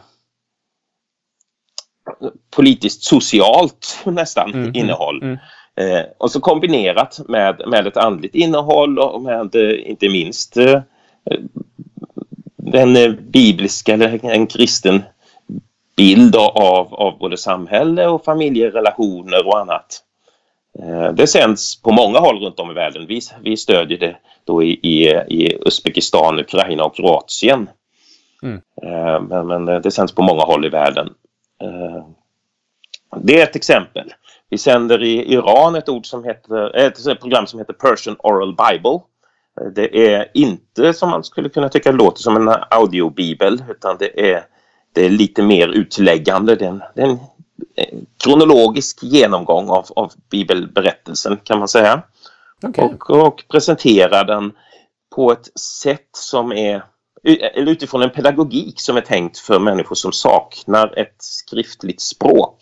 politiskt 2.57 3.03
socialt 3.03 4.03
nästan 4.05 4.49
mm, 4.49 4.61
mm 4.61 4.75
innehåll. 4.75 5.23
Mm, 5.23 5.39
eh, 5.77 6.05
och 6.19 6.31
så 6.31 6.41
kombinerat 6.41 7.21
med, 7.29 7.63
med 7.67 7.87
ett 7.87 7.97
andligt 7.97 8.35
innehåll 8.35 8.99
och 8.99 9.23
med 9.23 9.55
eh, 9.55 9.91
inte 9.91 10.09
minst 10.09 10.57
eh, 10.57 10.83
den 12.57 12.97
eh, 12.97 13.11
bibliska 13.11 13.95
eller 13.95 14.25
en 14.25 14.47
kristen 14.47 15.03
bild 15.97 16.37
av, 16.37 16.95
av 16.95 17.19
både 17.19 17.37
samhälle 17.37 18.07
och 18.07 18.25
familjerelationer 18.25 19.47
och 19.47 19.59
annat. 19.59 20.03
Eh, 20.83 21.13
det 21.13 21.27
sänds 21.27 21.83
på 21.83 21.93
många 21.93 22.19
håll 22.19 22.41
runt 22.41 22.61
om 22.61 22.71
i 22.71 22.75
världen. 22.75 23.07
Vi, 23.07 23.21
vi 23.43 23.57
stödjer 23.57 23.99
det 23.99 24.17
då 24.45 24.63
i, 24.63 24.71
i, 24.83 25.09
i 25.29 25.59
Uzbekistan, 25.67 26.39
Ukraina 26.39 26.85
och 26.85 26.97
Kroatien. 26.97 27.69
Mm. 28.43 28.61
Eh, 28.83 29.21
men, 29.21 29.47
men, 29.47 29.83
det 29.83 29.91
sänds 29.91 30.15
på 30.15 30.23
många 30.23 30.43
håll 30.43 30.65
i 30.65 30.69
världen. 30.69 31.09
Eh, 31.63 32.07
det 33.17 33.41
är 33.41 33.43
ett 33.43 33.57
exempel. 33.57 34.13
Vi 34.51 34.59
sänder 34.59 35.03
i 35.03 35.33
Iran 35.33 35.75
ett, 35.75 35.89
ord 35.89 36.07
som 36.07 36.25
heter, 36.25 36.77
ett 36.77 37.21
program 37.21 37.47
som 37.47 37.59
heter 37.59 37.73
Persian 37.73 38.17
Oral 38.19 38.57
Bible. 38.57 39.01
Det 39.75 40.15
är 40.15 40.31
inte 40.35 40.93
som 40.93 41.11
man 41.11 41.25
skulle 41.25 41.49
kunna 41.49 41.69
tycka 41.69 41.93
låter 41.93 42.23
som 42.23 42.37
en 42.37 42.55
audiobibel 42.71 43.63
utan 43.71 43.97
det 43.99 44.33
är, 44.33 44.45
det 44.93 45.07
är 45.07 45.11
lite 45.11 45.43
mer 45.43 45.69
utläggande. 45.69 46.57
Det 46.57 46.65
är 46.65 46.69
en, 46.69 46.83
det 46.95 47.03
är 47.03 47.07
en 47.07 47.19
kronologisk 48.25 49.03
genomgång 49.03 49.69
av, 49.69 49.87
av 49.97 50.13
bibelberättelsen 50.31 51.37
kan 51.45 51.59
man 51.59 51.69
säga. 51.69 52.03
Okay. 52.63 52.85
Och, 52.85 53.11
och 53.11 53.45
presenterar 53.49 54.25
den 54.25 54.53
på 55.15 55.33
ett 55.33 55.59
sätt 55.61 56.09
som 56.13 56.53
är 56.53 56.83
eller 57.27 57.73
utifrån 57.73 58.03
en 58.03 58.11
pedagogik 58.11 58.81
som 58.81 58.97
är 58.97 59.01
tänkt 59.01 59.39
för 59.39 59.59
människor 59.59 59.95
som 59.95 60.13
saknar 60.13 60.99
ett 60.99 61.17
skriftligt 61.19 62.01
språk. 62.01 62.57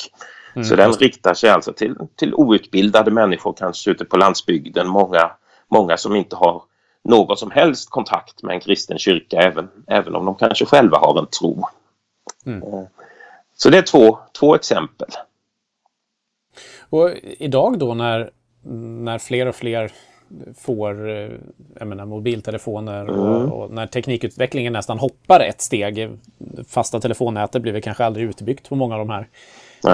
Mm. 0.54 0.64
Så 0.64 0.76
den 0.76 0.92
riktar 0.92 1.34
sig 1.34 1.50
alltså 1.50 1.72
till, 1.72 1.96
till 2.16 2.34
outbildade 2.34 3.10
människor 3.10 3.52
kanske 3.52 3.90
ute 3.90 4.04
på 4.04 4.16
landsbygden. 4.16 4.88
Många, 4.88 5.30
många 5.70 5.96
som 5.96 6.16
inte 6.16 6.36
har 6.36 6.62
någon 7.04 7.36
som 7.36 7.50
helst 7.50 7.90
kontakt 7.90 8.42
med 8.42 8.54
en 8.54 8.60
kristen 8.60 8.98
kyrka 8.98 9.36
även, 9.36 9.68
även 9.86 10.14
om 10.14 10.24
de 10.24 10.34
kanske 10.34 10.66
själva 10.66 10.98
har 10.98 11.18
en 11.18 11.26
tro. 11.26 11.64
Mm. 12.46 12.62
Så 13.54 13.70
det 13.70 13.78
är 13.78 13.82
två, 13.82 14.18
två 14.38 14.54
exempel. 14.54 15.08
Och 16.90 17.10
idag 17.24 17.78
då 17.78 17.94
när, 17.94 18.30
när 19.02 19.18
fler 19.18 19.46
och 19.46 19.54
fler 19.54 19.92
får 20.56 21.08
eh, 21.08 21.30
jag 21.78 21.88
menar, 21.88 22.06
mobiltelefoner 22.06 23.00
mm. 23.00 23.20
och, 23.20 23.62
och, 23.62 23.70
när 23.70 23.86
teknikutvecklingen 23.86 24.72
nästan 24.72 24.98
hoppar 24.98 25.40
ett 25.40 25.60
steg. 25.60 26.18
Fasta 26.68 27.00
telefonnätet 27.00 27.62
blir 27.62 27.72
väl 27.72 27.82
kanske 27.82 28.04
aldrig 28.04 28.28
utbyggt 28.28 28.68
på 28.68 28.76
många 28.76 28.96
av 28.96 29.06
de 29.06 29.10
här 29.10 29.28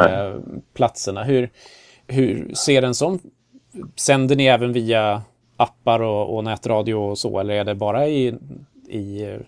eh, 0.09 0.41
platserna. 0.75 1.25
Hur, 1.25 1.51
hur 2.07 2.55
ser 2.55 2.83
en 2.83 2.95
sån... 2.95 3.19
Sänder 3.97 4.37
ni 4.37 4.47
även 4.47 4.73
via 4.73 5.23
appar 5.57 6.03
och, 6.03 6.37
och 6.37 6.45
nätradio 6.45 6.95
och 6.95 7.19
så 7.19 7.39
eller 7.39 7.55
är 7.55 7.65
det 7.65 7.75
bara 7.75 8.09
i, 8.09 8.35
i 8.89 9.39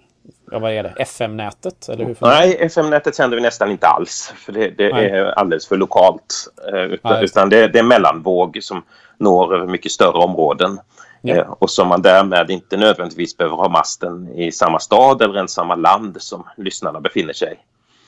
ja, 0.53 0.59
vad 0.59 0.73
är 0.73 0.83
det, 0.83 0.95
FM-nätet? 0.99 1.89
Eller 1.89 2.05
hur 2.05 2.17
Nej, 2.21 2.57
FM-nätet 2.61 3.15
sänder 3.15 3.37
vi 3.37 3.43
nästan 3.43 3.71
inte 3.71 3.87
alls. 3.87 4.35
För 4.37 4.53
det, 4.53 4.69
det 4.69 4.91
är 4.91 5.25
alldeles 5.25 5.69
för 5.69 5.77
lokalt. 5.77 6.49
Eh, 6.73 6.83
utan, 6.83 7.23
utan 7.23 7.49
det, 7.49 7.69
det, 7.69 7.79
är 7.79 7.83
mellanvåg 7.83 8.59
som 8.63 8.83
når 9.19 9.55
över 9.55 9.67
mycket 9.67 9.93
större 9.93 10.19
områden. 10.19 10.81
Ja. 11.21 11.35
Eh, 11.35 11.55
och 11.59 11.71
som 11.71 11.89
man 11.89 12.03
därmed 12.03 12.51
inte 12.51 12.77
nödvändigtvis 12.77 13.37
behöver 13.37 13.57
ha 13.57 13.69
masten 13.69 14.29
i 14.35 14.53
samma 14.53 14.79
stad 14.79 15.23
eller 15.23 15.37
ens 15.37 15.53
samma 15.53 15.75
land 15.75 16.23
som 16.23 16.47
lyssnarna 16.57 17.01
befinner 17.01 17.33
sig. 17.33 17.59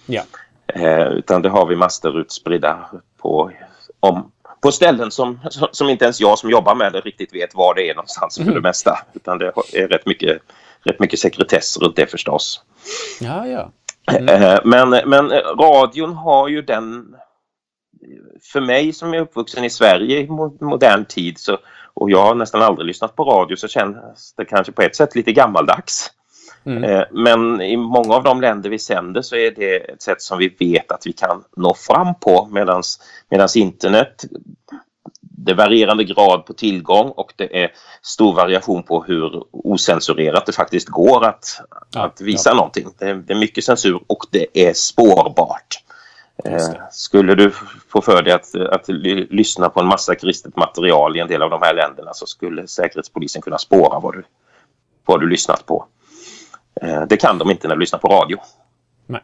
Ja. 0.07 0.23
Eh, 0.67 1.09
utan 1.09 1.43
det 1.43 1.49
har 1.49 1.67
vi 1.67 1.77
master 1.77 2.21
utspridda 2.21 2.91
på, 3.19 3.51
om, 4.01 4.33
på 4.61 4.73
ställen 4.73 5.11
som, 5.11 5.41
som 5.71 5.89
inte 5.89 6.05
ens 6.05 6.21
jag 6.21 6.39
som 6.39 6.51
jobbar 6.51 6.75
med 6.75 6.93
det 6.93 7.01
riktigt 7.01 7.35
vet 7.35 7.55
var 7.55 7.75
det 7.75 7.91
är 7.91 7.95
någonstans 7.95 8.37
för 8.37 8.43
mm. 8.43 8.55
det 8.55 8.61
mesta. 8.61 8.99
Utan 9.13 9.39
det 9.39 9.53
är 9.73 9.89
rätt 9.89 10.07
mycket, 10.07 10.43
rätt 10.85 11.01
mycket 11.01 11.19
sekretess 11.19 11.79
runt 11.79 11.97
det 11.97 12.07
förstås. 12.07 12.63
Ja, 13.21 13.47
ja. 13.47 13.73
Mm. 14.13 14.61
Men, 14.65 14.91
men 14.91 15.31
radion 15.31 16.13
har 16.13 16.49
ju 16.49 16.63
den 16.63 17.17
för 18.53 18.61
mig 18.61 18.93
som 18.93 19.15
är 19.15 19.21
uppvuxen 19.21 19.65
i 19.65 19.71
Sverige 19.71 20.21
i 20.21 20.29
modern 20.61 21.05
tid 21.05 21.39
så, 21.39 21.59
och 21.95 22.11
jag 22.11 22.23
har 22.23 22.35
nästan 22.35 22.63
aldrig 22.63 22.87
lyssnat 22.87 23.17
på 23.17 23.25
radio 23.25 23.57
så 23.57 23.69
känns 23.69 24.35
det 24.37 24.45
kanske 24.45 24.73
på 24.73 24.83
ett 24.83 24.97
sätt 24.97 25.15
lite 25.15 25.33
gammaldags. 25.33 26.11
Mm. 26.67 26.85
Eh, 26.85 27.05
men 27.11 27.61
i 27.61 27.77
många 27.77 28.15
av 28.15 28.23
de 28.23 28.41
länder 28.41 28.71
vi 28.71 28.79
sänder 28.79 29.23
så 29.23 29.37
är 29.37 29.51
det 29.51 29.77
ett 29.77 30.03
sätt 30.03 30.23
som 30.23 30.39
vi 30.39 30.49
vet 30.49 30.93
att 30.93 31.07
vi 31.07 31.13
kan 31.13 31.45
nå 31.57 31.75
fram 31.75 32.15
på 32.15 32.49
medan 33.31 33.49
internet 33.55 34.25
det 35.37 35.55
varierande 35.55 36.05
grad 36.05 36.47
på 36.47 36.53
tillgång 36.53 37.09
och 37.09 37.33
det 37.37 37.63
är 37.63 37.73
stor 38.03 38.35
variation 38.35 38.83
på 38.83 39.03
hur 39.03 39.45
osensurerat 39.51 40.47
det 40.47 40.53
faktiskt 40.53 40.89
går 40.89 41.25
att, 41.25 41.61
ja, 41.95 42.03
att 42.03 42.21
visa 42.21 42.51
ja. 42.51 42.55
någonting. 42.55 42.89
Det, 42.99 43.15
det, 43.15 43.33
är 43.33 43.39
mycket 43.39 43.65
censur 43.65 44.01
och 44.07 44.27
det 44.31 44.47
är 44.69 44.73
spårbart. 44.73 45.81
Eh, 46.45 46.59
skulle 46.91 47.35
du 47.35 47.53
få 47.89 48.01
för 48.01 48.23
dig 48.23 48.33
att, 48.33 48.55
att 48.55 48.89
lyssna 48.89 49.69
på 49.69 49.81
en 49.81 49.87
massa 49.87 50.15
kristet 50.15 50.57
material 50.57 51.17
i 51.17 51.21
en 51.21 51.29
del 51.29 51.43
av 51.43 51.51
de 51.51 51.63
här 51.63 51.75
länderna 51.75 52.15
så 52.15 52.27
skulle 52.27 52.67
Säkerhetspolisen 52.67 53.43
kunna 53.43 53.59
spåra 53.59 54.01
vad 54.01 54.15
du, 54.15 54.25
vad 55.05 55.21
du 55.21 55.29
lyssnat 55.29 55.67
på. 55.67 55.87
Eh, 56.83 57.03
det 57.03 57.17
kan 57.17 57.39
de 57.39 57.51
inte 57.51 57.69
när 57.69 57.75
du 57.75 57.81
lyssnar 57.81 57.99
på 57.99 58.09
radio. 58.09 58.39
Nej. 59.07 59.21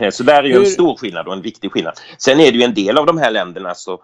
Eh, 0.00 0.10
så 0.10 0.22
där 0.22 0.42
är 0.42 0.48
ju 0.48 0.56
en 0.56 0.66
stor 0.66 0.96
skillnad 0.96 1.26
och 1.26 1.32
en 1.32 1.42
viktig 1.42 1.72
skillnad. 1.72 2.00
Sen 2.18 2.40
är 2.40 2.52
det 2.52 2.58
ju 2.58 2.64
en 2.64 2.74
del 2.74 2.98
av 2.98 3.06
de 3.06 3.18
här 3.18 3.30
länderna 3.30 3.74
så 3.74 4.00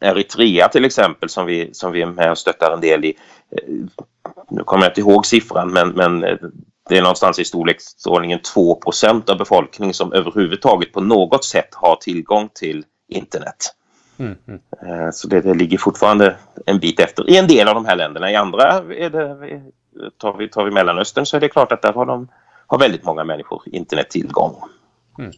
Eritrea 0.00 0.68
till 0.68 0.84
exempel 0.84 1.28
som 1.28 1.46
vi, 1.46 1.70
som 1.74 1.92
vi 1.92 2.02
är 2.02 2.06
med 2.06 2.30
och 2.30 2.38
stöttar 2.38 2.72
en 2.72 2.80
del 2.80 3.04
i. 3.04 3.14
Nu 4.50 4.62
kommer 4.64 4.84
jag 4.84 4.90
inte 4.90 5.00
ihåg 5.00 5.26
siffran 5.26 5.72
men, 5.72 5.88
men 5.88 6.20
det 6.88 6.98
är 6.98 7.02
någonstans 7.02 7.38
i 7.38 7.44
storleksordningen 7.44 8.38
2% 8.38 9.30
av 9.30 9.38
befolkningen 9.38 9.94
som 9.94 10.12
överhuvudtaget 10.12 10.92
på 10.92 11.00
något 11.00 11.44
sätt 11.44 11.74
har 11.74 11.96
tillgång 11.96 12.48
till 12.54 12.84
internet. 13.08 13.74
Mm, 14.18 14.36
mm. 14.46 14.60
Eh, 14.82 15.10
så 15.12 15.28
det, 15.28 15.40
det, 15.40 15.54
ligger 15.54 15.78
fortfarande 15.78 16.36
en 16.66 16.78
bit 16.78 17.00
efter 17.00 17.30
i 17.30 17.36
en 17.36 17.46
del 17.46 17.68
av 17.68 17.74
de 17.74 17.86
här 17.86 17.96
länderna. 17.96 18.30
I 18.30 18.36
andra, 18.36 18.62
är 18.94 19.10
det, 19.10 19.62
tar, 20.18 20.36
vi, 20.36 20.48
tar 20.48 20.64
vi 20.64 20.70
Mellanöstern 20.70 21.26
så 21.26 21.36
är 21.36 21.40
det 21.40 21.48
klart 21.48 21.72
att 21.72 21.82
där 21.82 21.92
har, 21.92 22.06
de, 22.06 22.28
har 22.66 22.78
väldigt 22.78 23.04
många 23.04 23.24
människor 23.24 23.62
internettillgång. 23.66 24.56
Mm. 25.18 25.32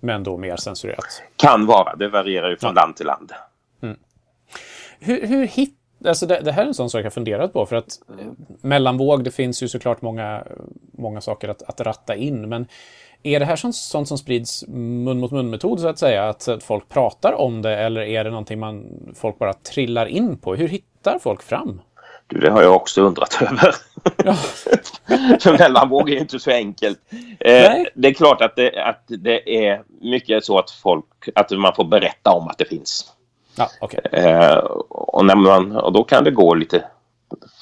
Men 0.00 0.24
då 0.24 0.36
mer 0.36 0.56
censurerat? 0.56 1.22
Kan 1.36 1.66
vara, 1.66 1.96
det 1.96 2.08
varierar 2.08 2.50
ju 2.50 2.56
från 2.56 2.74
ja. 2.76 2.82
land 2.82 2.96
till 2.96 3.06
land. 3.06 3.32
Mm. 3.82 3.96
Hur, 4.98 5.26
hur 5.26 5.46
Alltså 6.04 6.26
det, 6.26 6.40
det, 6.40 6.52
här 6.52 6.62
är 6.62 6.66
en 6.66 6.74
sån 6.74 6.90
sak 6.90 7.04
jag 7.04 7.12
funderat 7.12 7.52
på. 7.52 7.66
För 7.66 7.76
att 7.76 7.98
mellanvåg, 8.62 9.24
det 9.24 9.30
finns 9.30 9.62
ju 9.62 9.68
såklart 9.68 10.02
många, 10.02 10.44
många 10.92 11.20
saker 11.20 11.48
att, 11.48 11.62
att 11.62 11.80
ratta 11.80 12.16
in. 12.16 12.48
Men 12.48 12.66
är 13.22 13.40
det 13.40 13.46
här 13.46 13.56
sånt, 13.56 13.76
sånt 13.76 14.08
som 14.08 14.18
sprids 14.18 14.64
mun 14.68 15.20
mot 15.20 15.30
mun-metod 15.30 15.80
så 15.80 15.88
att 15.88 15.98
säga? 15.98 16.28
Att, 16.28 16.48
att 16.48 16.62
folk 16.62 16.88
pratar 16.88 17.32
om 17.32 17.62
det 17.62 17.76
eller 17.76 18.00
är 18.00 18.24
det 18.24 18.30
någonting 18.30 18.58
man, 18.58 18.86
folk 19.14 19.38
bara 19.38 19.52
trillar 19.52 20.06
in 20.06 20.38
på? 20.38 20.54
Hur 20.54 20.68
hittar 20.68 21.18
folk 21.18 21.42
fram? 21.42 21.80
Du, 22.30 22.40
det 22.40 22.50
har 22.50 22.62
jag 22.62 22.76
också 22.76 23.02
undrat 23.02 23.42
över. 23.42 23.74
Ja. 24.24 24.36
Mellanvåg 25.58 26.10
är 26.10 26.18
inte 26.18 26.38
så 26.38 26.50
enkelt. 26.50 26.98
Eh, 27.40 27.72
det 27.94 28.08
är 28.08 28.14
klart 28.14 28.42
att 28.42 28.56
det, 28.56 28.84
att 28.84 29.04
det 29.06 29.66
är 29.66 29.82
mycket 30.00 30.44
så 30.44 30.58
att 30.58 30.70
folk, 30.70 31.04
att 31.34 31.50
man 31.50 31.74
får 31.74 31.84
berätta 31.84 32.30
om 32.30 32.48
att 32.48 32.58
det 32.58 32.64
finns. 32.64 33.12
Ja, 33.56 33.68
okay. 33.80 34.00
eh, 34.12 34.56
och, 34.88 35.24
när 35.24 35.34
man, 35.34 35.76
och 35.76 35.92
då 35.92 36.04
kan 36.04 36.24
det 36.24 36.30
gå 36.30 36.54
lite 36.54 36.84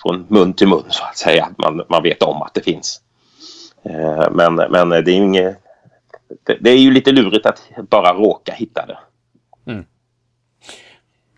från 0.02 0.26
mun 0.28 0.52
till 0.52 0.68
mun 0.68 0.84
så 0.88 1.04
att 1.04 1.16
säga. 1.16 1.48
Man, 1.58 1.82
man 1.88 2.02
vet 2.02 2.22
om 2.22 2.42
att 2.42 2.54
det 2.54 2.60
finns. 2.60 3.00
Eh, 3.82 4.30
men, 4.30 4.54
men 4.54 4.88
det 4.88 4.96
är 4.96 5.02
ju 5.08 5.12
inget... 5.12 5.56
Det, 6.46 6.56
det, 6.60 6.70
är 6.70 6.76
ju 6.76 6.90
lite 6.90 7.12
lurigt 7.12 7.46
att 7.46 7.62
bara 7.90 8.14
råka 8.14 8.52
hitta 8.52 8.86
det. 8.86 8.98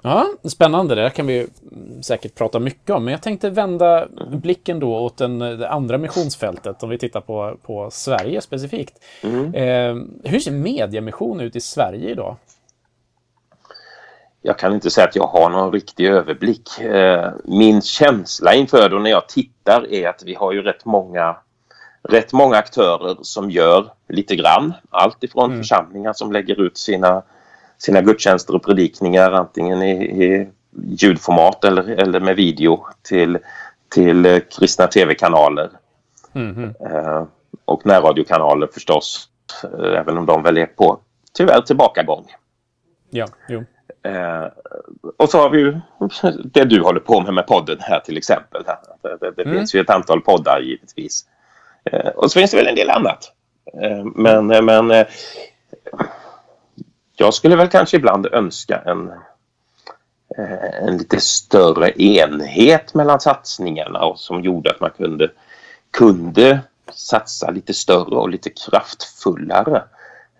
Ja, 0.03 0.27
spännande. 0.45 0.95
Det 0.95 1.03
där 1.03 1.11
kan 1.11 1.27
vi 1.27 1.47
säkert 2.03 2.35
prata 2.35 2.59
mycket 2.59 2.91
om. 2.91 3.05
Men 3.05 3.13
jag 3.13 3.23
tänkte 3.23 3.51
vända 3.51 4.09
blicken 4.33 4.81
då 4.81 4.99
åt 4.99 5.19
den, 5.19 5.39
det 5.39 5.69
andra 5.69 5.99
missionsfältet, 5.99 6.83
om 6.83 6.91
vi 6.91 6.99
tittar 6.99 7.21
på, 7.21 7.57
på 7.63 7.91
Sverige 7.91 8.41
specifikt. 8.41 8.95
Mm. 9.23 9.55
Eh, 9.55 10.05
hur 10.31 10.39
ser 10.39 10.53
mediemission 10.53 11.41
ut 11.41 11.57
i 11.57 11.61
Sverige 11.61 12.11
idag? 12.11 12.37
Jag 14.43 14.59
kan 14.59 14.75
inte 14.75 14.91
säga 14.91 15.07
att 15.07 15.17
jag 15.17 15.27
har 15.27 15.51
någon 15.51 15.73
riktig 15.73 16.07
överblick. 16.07 16.81
Eh, 16.81 17.33
min 17.45 17.83
känsla 17.83 18.55
inför 18.55 18.89
det 18.89 18.99
när 18.99 19.11
jag 19.11 19.29
tittar 19.29 19.93
är 19.93 20.09
att 20.09 20.23
vi 20.27 20.35
har 20.35 20.53
ju 20.53 20.63
rätt 20.63 20.85
många 20.85 21.37
rätt 22.03 22.33
många 22.33 22.57
aktörer 22.57 23.17
som 23.23 23.51
gör 23.51 23.93
lite 24.09 24.37
grann. 24.37 24.73
Allt 24.91 25.25
ifrån 25.25 25.45
mm. 25.45 25.59
församlingar 25.59 26.13
som 26.13 26.33
lägger 26.33 26.61
ut 26.61 26.79
sina 26.79 27.23
sina 27.83 28.01
gudstjänster 28.01 28.55
och 28.55 28.65
predikningar 28.65 29.33
antingen 29.33 29.83
i, 29.83 30.25
i 30.25 30.49
ljudformat 30.73 31.65
eller, 31.65 31.89
eller 31.89 32.21
med 32.21 32.37
video 32.37 32.87
till, 33.03 33.39
till 33.95 34.27
eh, 34.27 34.39
kristna 34.59 34.87
tv-kanaler. 34.87 35.71
Mm. 36.35 36.65
Eh, 36.65 37.25
och 37.65 37.87
närradiokanaler 37.87 38.69
förstås, 38.75 39.29
eh, 39.65 39.99
även 39.99 40.19
om 40.19 40.27
de 40.27 40.43
väl 40.43 40.59
är 40.59 40.67
på 40.67 41.01
tyvärr 41.33 41.61
tillbakagång. 41.61 42.27
Ja, 43.11 43.27
jo. 43.49 43.65
Eh, 44.03 44.47
och 45.17 45.29
så 45.29 45.39
har 45.39 45.51
vi 45.51 45.59
ju 45.59 45.81
det 46.45 46.65
du 46.65 46.83
håller 46.83 47.01
på 47.01 47.21
med 47.21 47.35
med 47.35 47.47
podden 47.47 47.79
här 47.81 48.01
till 48.01 48.17
exempel. 48.17 48.63
Det, 49.03 49.17
det, 49.21 49.31
det 49.37 49.43
mm. 49.43 49.57
finns 49.57 49.75
ju 49.75 49.81
ett 49.81 49.91
antal 49.91 50.21
poddar 50.21 50.61
givetvis. 50.61 51.25
Eh, 51.85 52.09
och 52.09 52.33
så 52.33 52.39
finns 52.39 52.51
det 52.51 52.57
väl 52.57 52.67
en 52.67 52.75
del 52.75 52.91
annat. 52.91 53.33
Eh, 53.83 54.05
men, 54.05 54.47
men 54.47 55.05
jag 57.21 57.35
skulle 57.35 57.57
väl 57.57 57.69
kanske 57.69 57.97
ibland 57.97 58.27
önska 58.27 58.83
en, 58.87 59.09
eh, 60.39 60.85
en 60.87 60.97
lite 60.97 61.21
större 61.21 62.03
enhet 62.03 62.95
mellan 62.95 63.21
satsningarna 63.21 64.05
och 64.05 64.19
som 64.19 64.43
gjorde 64.43 64.71
att 64.71 64.81
man 64.81 64.91
kunde, 64.91 65.31
kunde 65.91 66.61
satsa 66.93 67.51
lite 67.51 67.75
större 67.75 68.17
och 68.17 68.29
lite 68.29 68.51
kraftfullare. 68.51 69.83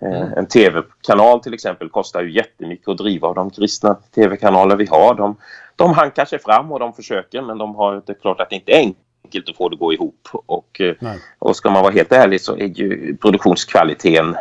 Eh, 0.03 0.23
mm. 0.23 0.33
En 0.33 0.47
tv-kanal 0.47 1.41
till 1.41 1.55
exempel 1.55 1.89
kostar 1.89 2.23
ju 2.23 2.33
jättemycket 2.33 2.89
att 2.89 2.99
driva 2.99 3.29
av 3.29 3.35
de 3.35 3.51
kristna 3.51 3.95
tv-kanaler 4.15 4.77
vi 4.77 4.87
har. 4.87 5.15
De, 5.15 5.37
de 5.77 5.93
hankar 5.93 6.25
sig 6.25 6.39
fram 6.39 6.73
och 6.73 6.79
de 6.79 6.93
försöker 6.93 7.43
men 7.43 7.59
de 7.59 7.75
har 7.75 8.03
det 8.07 8.13
är 8.13 8.21
klart 8.21 8.41
att 8.41 8.51
det 8.51 8.57
inte 8.57 8.73
är 8.73 8.79
enkelt 9.25 9.49
att 9.49 9.57
få 9.57 9.69
det 9.69 9.75
att 9.75 9.81
gå 9.81 9.93
ihop. 9.93 10.29
Och, 10.33 10.81
eh, 10.81 10.95
och 11.39 11.57
ska 11.57 11.71
man 11.71 11.83
vara 11.83 11.93
helt 11.93 12.13
ärlig 12.13 12.41
så 12.41 12.57
är 12.57 12.67
ju 12.67 13.17
produktionskvaliteten 13.17 14.37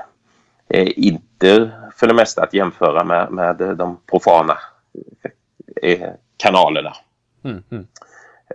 inte 0.74 1.72
för 1.96 2.08
det 2.08 2.14
mesta 2.14 2.44
att 2.44 2.54
jämföra 2.54 3.04
med, 3.04 3.32
med 3.32 3.56
de 3.78 4.00
profana 4.10 4.58
eh, 5.82 6.10
kanalerna. 6.38 6.94
Mm, 7.44 7.64
mm. 7.72 7.88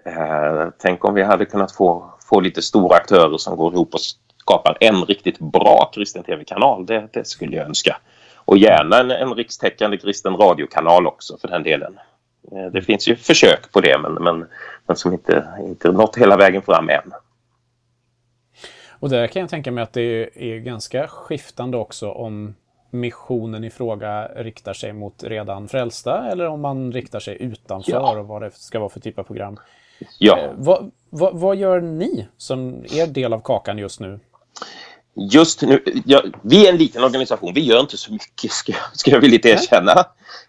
Eh, 0.05 0.69
tänk 0.79 1.05
om 1.05 1.15
vi 1.15 1.23
hade 1.23 1.45
kunnat 1.45 1.73
få, 1.73 2.15
få 2.29 2.41
lite 2.41 2.63
stora 2.63 2.97
aktörer 2.97 3.39
som 3.39 3.57
går 3.57 3.75
ihop 3.75 3.95
och 3.95 4.01
skapar 4.41 4.77
en 4.81 5.05
riktigt 5.05 5.39
bra 5.39 5.91
kristen 5.95 6.23
tv-kanal. 6.23 6.87
Det, 6.87 7.09
det, 7.13 7.27
skulle 7.27 7.57
jag 7.57 7.67
önska. 7.67 7.97
Och 8.37 8.59
gärna 8.59 9.01
en, 9.01 9.11
en 9.11 9.35
rikstäckande 9.35 9.97
kristen 9.97 10.37
radiokanal 10.37 11.07
också 11.07 11.37
för 11.39 11.49
den 11.49 11.63
delen. 11.63 11.99
Eh, 12.53 12.67
det 12.73 12.83
finns 12.83 13.09
ju 13.09 13.17
försök 13.17 13.73
på 13.73 13.81
det 13.81 13.99
men, 13.99 14.13
men, 14.15 14.47
men 14.87 14.97
som 14.97 15.13
inte, 15.13 15.47
inte 15.59 15.93
nått 15.93 16.17
hela 16.17 16.37
vägen 16.37 16.63
fram 16.63 16.89
än. 16.89 17.13
Och 19.05 19.11
där 19.11 19.27
kan 19.27 19.41
jag 19.41 19.51
tänka 19.51 19.73
mig 19.73 19.83
att 19.83 19.93
det 19.93 20.31
är 20.35 20.59
ganska 20.59 21.09
skiftande 21.09 21.77
också 21.77 22.11
om 22.11 22.55
missionen 22.91 23.65
i 23.65 23.71
fråga 23.71 24.29
riktar 24.37 24.73
sig 24.73 24.93
mot 24.93 25.25
redan 25.25 25.69
frälsta 25.69 26.29
eller 26.33 26.47
om 26.47 26.61
man 26.61 26.93
riktar 26.93 27.21
sig 27.21 27.43
utanför 27.43 27.93
ja. 27.93 28.19
och 28.19 28.27
vad 28.27 28.43
det 28.43 28.51
ska 28.55 28.79
vara 28.79 28.89
för 28.89 29.01
typ 29.01 29.19
av 29.19 29.23
program. 29.23 29.57
Ja. 30.19 30.39
Eh, 30.39 30.51
vad, 30.57 30.91
vad, 31.11 31.39
vad, 31.39 31.57
gör 31.57 31.81
ni 31.81 32.27
som 32.37 32.85
er 32.93 33.07
del 33.07 33.33
av 33.33 33.41
kakan 33.41 33.79
just 33.79 34.01
nu? 34.01 34.21
Just 35.15 35.63
nu, 35.63 35.83
ja, 36.07 36.23
vi 36.43 36.67
är 36.67 36.73
en 36.73 36.79
liten 36.79 37.05
organisation, 37.05 37.55
vi 37.55 37.61
gör 37.61 37.81
inte 37.81 37.97
så 37.97 38.13
mycket 38.13 38.51
ska, 38.51 38.73
ska 38.93 39.11
jag 39.11 39.21
villigt 39.21 39.47
erkänna. 39.47 39.93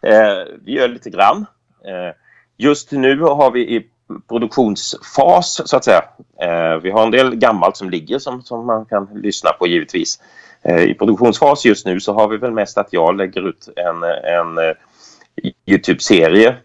Eh, 0.02 0.54
vi 0.65 0.72
gör 0.72 0.88
lite 0.88 1.10
grann. 1.10 1.46
Eh, 1.86 2.15
just 2.58 2.91
nu 2.91 3.20
har 3.20 3.52
vi 3.52 3.76
i 3.76 3.88
produktionsfas 4.30 5.70
så 5.70 5.78
att 5.78 5.86
säga. 5.86 6.04
Eh, 6.41 6.76
vi 6.84 6.91
har 6.91 7.04
en 7.04 7.12
del 7.12 7.36
gammalt 7.36 7.78
som 7.78 7.89
ligger 7.89 8.20
som, 8.20 8.41
som 8.41 8.65
man 8.65 8.86
kan 8.86 9.10
lyssna 9.13 9.52
på 9.52 9.68
givetvis. 9.68 10.20
Eh, 10.62 10.84
I 10.84 10.94
produktionsfas 10.94 11.65
just 11.65 11.86
nu 11.86 12.00
så 12.00 12.13
har 12.13 12.28
vi 12.28 12.38
väl 12.38 12.52
mest 12.52 12.78
att 12.78 12.94
jag 12.94 13.18
lägger 13.18 13.50
ut 13.50 13.70
en, 13.76 14.04
en 14.04 14.58
eh, 14.58 14.74
Youtube-serie 15.65 16.56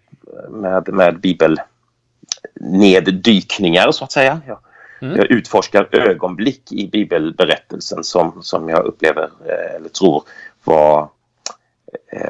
med, 0.49 0.89
med 0.89 1.21
bibelneddykningar 1.21 3.93
så 3.93 4.05
att 4.05 4.13
säga. 4.13 4.41
Jag, 4.47 4.59
mm. 5.03 5.17
jag 5.17 5.31
utforskar 5.31 5.89
ögonblick 5.93 6.73
i 6.73 6.89
bibelberättelsen 6.89 8.05
som, 8.05 8.43
som 8.43 8.69
jag 8.69 8.85
upplever 8.85 9.31
eller 9.77 9.89
tror 9.89 10.23
var 10.65 11.09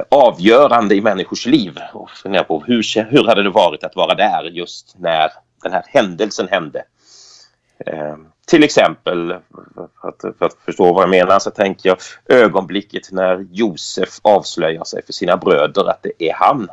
avgörande 0.08 0.94
i 0.94 1.00
människors 1.00 1.46
liv 1.46 1.78
och 1.92 2.10
funderar 2.10 2.44
på 2.44 2.62
hur, 2.66 3.04
hur 3.10 3.24
hade 3.24 3.42
det 3.42 3.50
varit 3.50 3.84
att 3.84 3.96
vara 3.96 4.14
där 4.14 4.44
just 4.44 4.94
när 4.98 5.30
den 5.62 5.72
här 5.72 5.84
händelsen 5.86 6.48
hände. 6.48 6.84
Eh, 7.86 8.16
till 8.46 8.64
exempel, 8.64 9.36
för 10.00 10.08
att, 10.08 10.38
för 10.38 10.46
att, 10.46 10.54
förstå 10.64 10.92
vad 10.92 11.02
jag 11.02 11.10
menar, 11.10 11.38
så 11.38 11.50
tänker 11.50 11.88
jag 11.88 11.98
ögonblicket 12.38 13.12
när 13.12 13.46
Josef 13.50 14.18
avslöjar 14.22 14.84
sig 14.84 15.02
för 15.06 15.12
sina 15.12 15.36
bröder 15.36 15.90
att 15.90 16.02
det 16.02 16.12
är 16.28 16.34
han. 16.34 16.68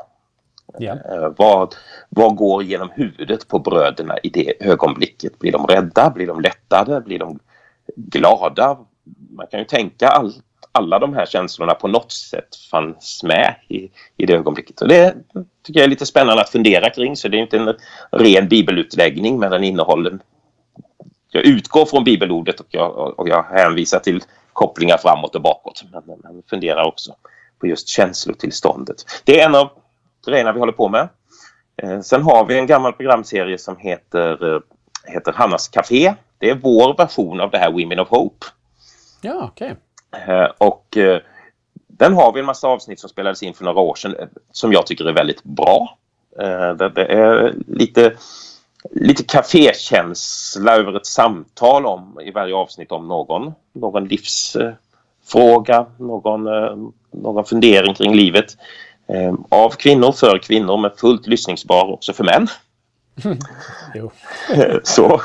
Ja. 0.78 0.92
Eh, 0.92 1.34
vad, 1.38 1.76
vad 2.10 2.36
går 2.36 2.64
genom 2.64 2.90
huvudet 2.90 3.48
på 3.48 3.60
bröderna 3.60 4.18
i 4.24 4.30
det 4.30 4.66
ögonblicket? 4.66 5.40
Blir 5.40 5.52
de 5.52 5.68
rädda? 5.68 6.10
Blir 6.10 6.28
de 6.28 6.42
lättade? 6.42 7.02
Blir 7.02 7.20
de 7.20 7.40
glada? 7.96 8.78
Man 9.30 9.48
kan 9.48 9.60
ju 9.60 9.66
tänka 9.66 10.08
all, 10.08 10.34
alla 10.78 11.00
de 11.00 11.14
här 11.14 11.26
känslorna 11.26 11.74
på 11.74 11.88
något 11.88 12.12
sätt 12.12 12.56
fanns 12.72 13.24
med 13.24 13.56
i, 13.68 13.90
i 14.18 14.26
det 14.26 14.34
ögonblicket. 14.34 14.82
Och 14.82 14.88
det 14.88 15.16
tycker 15.64 15.80
jag 15.80 15.86
är 15.86 15.90
lite 15.90 16.06
spännande 16.06 16.42
att 16.42 16.50
fundera 16.50 16.90
kring. 16.90 17.16
Så 17.16 17.28
det 17.28 17.38
är 17.38 17.42
inte 17.42 17.58
en 17.58 17.74
ren 18.12 18.48
bibelutläggning 18.48 19.40
men 19.40 19.52
den 19.52 19.64
innehåller 19.64 20.20
jag 21.38 21.46
utgår 21.46 21.86
från 21.86 22.04
bibelordet 22.04 22.60
och 22.60 22.68
jag, 22.70 23.20
och 23.20 23.30
jag 23.30 23.44
hänvisar 23.44 24.00
till 24.00 24.24
kopplingar 24.54 24.98
framåt 24.98 25.36
och 25.36 25.42
bakåt. 25.42 25.84
Men, 25.92 26.04
men 26.24 26.44
funderar 26.50 26.88
också 26.88 27.16
på 27.60 27.68
just 27.68 27.88
känslotillståndet. 27.88 29.06
Det 29.24 29.40
är 29.40 29.46
en 29.46 29.56
av 29.56 29.70
grejerna 30.26 30.54
vi 30.54 30.60
håller 30.60 30.74
på 30.74 30.90
med. 30.90 31.10
Eh, 31.84 32.00
sen 32.02 32.22
har 32.22 32.46
vi 32.46 32.60
en 32.60 32.68
gammal 32.68 32.94
programserie 32.94 33.58
som 33.58 33.78
heter, 33.78 34.56
eh, 34.56 34.62
heter 35.04 35.34
Hannas 35.34 35.68
Café. 35.68 36.14
Det 36.38 36.50
är 36.50 36.56
vår 36.56 36.98
version 36.98 37.42
av 37.42 37.52
det 37.52 37.58
här 37.58 37.72
Women 37.72 38.00
of 38.00 38.10
Hope. 38.10 38.46
Ja, 39.22 39.50
okej. 39.52 39.72
Okay. 39.72 39.76
Eh, 40.12 40.52
och 40.58 40.98
eh, 40.98 41.22
den 41.88 42.14
har 42.14 42.34
vi 42.34 42.40
en 42.40 42.46
massa 42.46 42.68
avsnitt 42.68 43.00
som 43.00 43.10
spelades 43.10 43.44
in 43.44 43.54
för 43.54 43.66
några 43.66 43.80
år 43.80 43.96
sedan 43.96 44.16
eh, 44.20 44.28
som 44.52 44.74
jag 44.74 44.88
tycker 44.88 45.06
är 45.06 45.14
väldigt 45.14 45.44
bra. 45.44 45.98
Det, 46.78 47.06
är 47.10 47.56
lite 47.68 48.14
lite 48.92 49.24
kafékänsla 49.24 50.76
över 50.76 50.98
ett 50.98 51.06
samtal 51.06 51.86
om 51.86 52.20
i 52.24 52.32
varje 52.32 52.56
avsnitt 52.56 52.92
om 52.92 53.08
någon, 53.08 53.54
någon 53.74 54.08
livsfråga, 54.08 55.86
någon, 55.98 56.44
någon 57.12 57.46
fundering 57.46 57.94
kring 57.94 58.16
livet. 58.16 58.58
Av 59.50 59.70
kvinnor, 59.70 60.12
för 60.12 60.40
kvinnor, 60.40 60.78
men 60.78 60.92
fullt 60.98 61.28
lyssningsbar 61.28 61.92
också 61.92 62.14
för 62.14 62.24
män. 62.24 62.48
Så. 64.84 65.22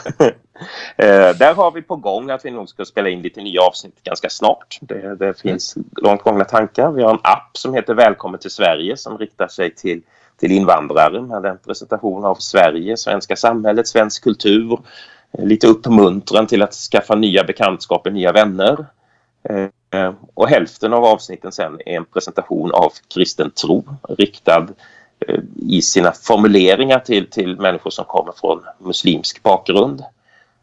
Eh, 0.96 1.36
där 1.36 1.54
har 1.54 1.70
vi 1.70 1.82
på 1.82 1.96
gång 1.96 2.30
att 2.30 2.44
vi 2.44 2.50
nog 2.50 2.68
ska 2.68 2.84
spela 2.84 3.08
in 3.08 3.22
lite 3.22 3.40
nya 3.40 3.62
avsnitt 3.62 4.02
ganska 4.02 4.28
snart. 4.30 4.78
Det, 4.80 5.16
det 5.16 5.40
finns 5.40 5.76
långt 5.96 6.22
gångna 6.22 6.44
tankar. 6.44 6.92
Vi 6.92 7.02
har 7.02 7.10
en 7.10 7.20
app 7.22 7.50
som 7.52 7.74
heter 7.74 7.94
Välkommen 7.94 8.40
till 8.40 8.50
Sverige 8.50 8.96
som 8.96 9.18
riktar 9.18 9.48
sig 9.48 9.74
till 9.74 10.02
till 10.42 10.52
invandrare 10.52 11.22
med 11.22 11.44
en 11.44 11.58
presentation 11.58 12.24
av 12.24 12.34
Sverige, 12.34 12.96
svenska 12.96 13.36
samhället, 13.36 13.88
svensk 13.88 14.24
kultur. 14.24 14.78
Eh, 15.32 15.44
lite 15.44 15.66
uppmuntran 15.66 16.46
till 16.46 16.62
att 16.62 16.74
skaffa 16.74 17.14
nya 17.14 17.44
bekantskaper, 17.44 18.10
nya 18.10 18.32
vänner. 18.32 18.86
Eh, 19.42 20.12
och 20.34 20.48
hälften 20.48 20.92
av 20.92 21.04
avsnitten 21.04 21.52
sen 21.52 21.80
är 21.86 21.96
en 21.96 22.04
presentation 22.04 22.72
av 22.72 22.92
kristen 23.14 23.50
tro 23.50 23.84
riktad 24.08 24.58
eh, 24.58 24.68
i 25.56 25.82
sina 25.82 26.12
formuleringar 26.12 26.98
till, 26.98 27.30
till 27.30 27.60
människor 27.60 27.90
som 27.90 28.04
kommer 28.04 28.32
från 28.32 28.60
muslimsk 28.78 29.42
bakgrund. 29.42 30.04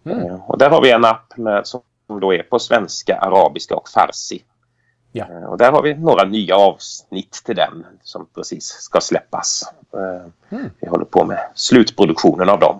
Mm. 0.05 0.25
Eh, 0.25 0.49
och 0.49 0.57
där 0.57 0.69
har 0.69 0.81
vi 0.81 0.91
en 0.91 1.05
app 1.05 1.37
med, 1.37 1.67
som 1.67 1.81
då 2.07 2.33
är 2.33 2.43
på 2.43 2.59
svenska, 2.59 3.17
arabiska 3.17 3.75
och 3.75 3.89
farsi. 3.89 4.43
Ja. 5.11 5.25
Och 5.47 5.57
där 5.57 5.71
har 5.71 5.81
vi 5.81 5.95
några 5.95 6.23
nya 6.23 6.55
avsnitt 6.55 7.41
till 7.45 7.55
den 7.55 7.85
som 8.03 8.27
precis 8.35 8.65
ska 8.65 9.01
släppas. 9.01 9.73
Mm. 10.51 10.69
Vi 10.79 10.87
håller 10.87 11.05
på 11.05 11.25
med 11.25 11.39
slutproduktionen 11.55 12.49
av 12.49 12.59
dem. 12.59 12.79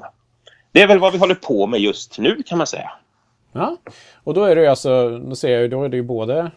Det 0.72 0.82
är 0.82 0.88
väl 0.88 1.00
vad 1.00 1.14
vi 1.14 1.20
håller 1.20 1.36
på 1.36 1.68
med 1.68 1.80
just 1.80 2.20
nu 2.20 2.44
kan 2.46 2.58
man 2.58 2.68
säga. 2.68 2.92
Ja, 3.52 3.78
och 4.24 4.34
då 4.34 4.44
är 4.44 4.56
det 4.56 4.62
ju 4.62 4.68
alltså, 4.68 5.20
då 5.20 5.36
ser 5.36 5.60
jag 5.60 5.70
då 5.70 5.84
är 5.84 5.90
det 5.90 5.98
ju 5.98 6.04
både 6.04 6.52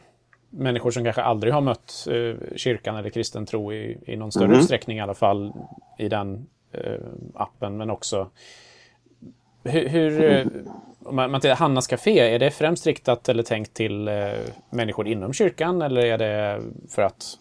människor 0.53 0.91
som 0.91 1.05
kanske 1.05 1.23
aldrig 1.23 1.53
har 1.55 1.61
mött 1.61 2.07
eh, 2.11 2.57
kyrkan 2.57 2.97
eller 2.97 3.11
kristen 3.11 3.47
tro 3.47 3.73
i, 3.73 3.99
i 4.07 4.17
någon 4.17 4.33
större 4.33 4.45
mm. 4.45 4.59
utsträckning 4.59 4.99
i 4.99 5.01
alla 5.01 5.15
fall 5.15 5.53
i 5.99 6.09
den 6.09 6.47
eh, 6.73 7.01
appen, 7.35 7.77
men 7.77 7.91
också 7.91 8.31
hur, 9.65 9.89
hur 9.89 10.23
mm. 10.23 10.69
om 11.05 11.17
man, 11.17 11.41
tittar 11.41 11.57
Hannas 11.57 11.87
Café, 11.87 12.35
är 12.35 12.39
det 12.39 12.51
främst 12.51 12.87
riktat 12.87 13.29
eller 13.29 13.43
tänkt 13.43 13.75
till 13.75 14.09
eh, 14.09 14.15
människor 14.71 15.09
inom 15.09 15.33
kyrkan 15.33 15.83
eller 15.83 16.05
är 16.05 16.19
det 16.19 16.63
för 16.89 17.03
att 17.03 17.39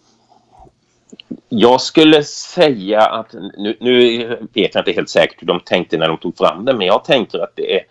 jag 1.50 1.82
skulle 1.82 2.24
säga 2.24 3.02
att, 3.02 3.34
nu, 3.34 3.78
nu, 3.80 4.28
vet 4.54 4.76
jag 4.76 4.82
inte 4.82 4.92
helt 4.92 5.10
säkert 5.10 5.42
hur 5.42 5.48
de 5.48 5.60
tänkte 5.60 5.98
när 5.98 6.08
de 6.08 6.18
tog 6.18 6.38
fram 6.38 6.66
det, 6.66 6.74
men 6.74 6.88
jag 6.88 7.04
tänker 7.04 7.40
att 7.40 7.56
det 7.56 7.76
är 7.76 7.84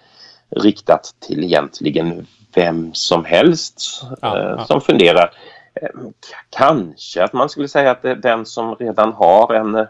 riktat 0.50 1.14
till 1.20 1.44
egentligen 1.44 2.26
vem 2.55 2.95
som 2.95 3.25
helst 3.25 4.03
ja, 4.21 4.39
eh, 4.39 4.55
ja. 4.59 4.65
som 4.65 4.81
funderar. 4.81 5.33
Eh, 5.75 5.89
kanske 6.51 7.25
att 7.25 7.33
man 7.33 7.49
skulle 7.49 7.69
säga 7.69 7.91
att 7.91 8.03
det 8.03 8.11
är 8.11 8.17
den 8.17 8.47
som 8.47 8.75
redan 8.75 9.13
har 9.13 9.55
en, 9.55 9.75
eh, 9.75 9.87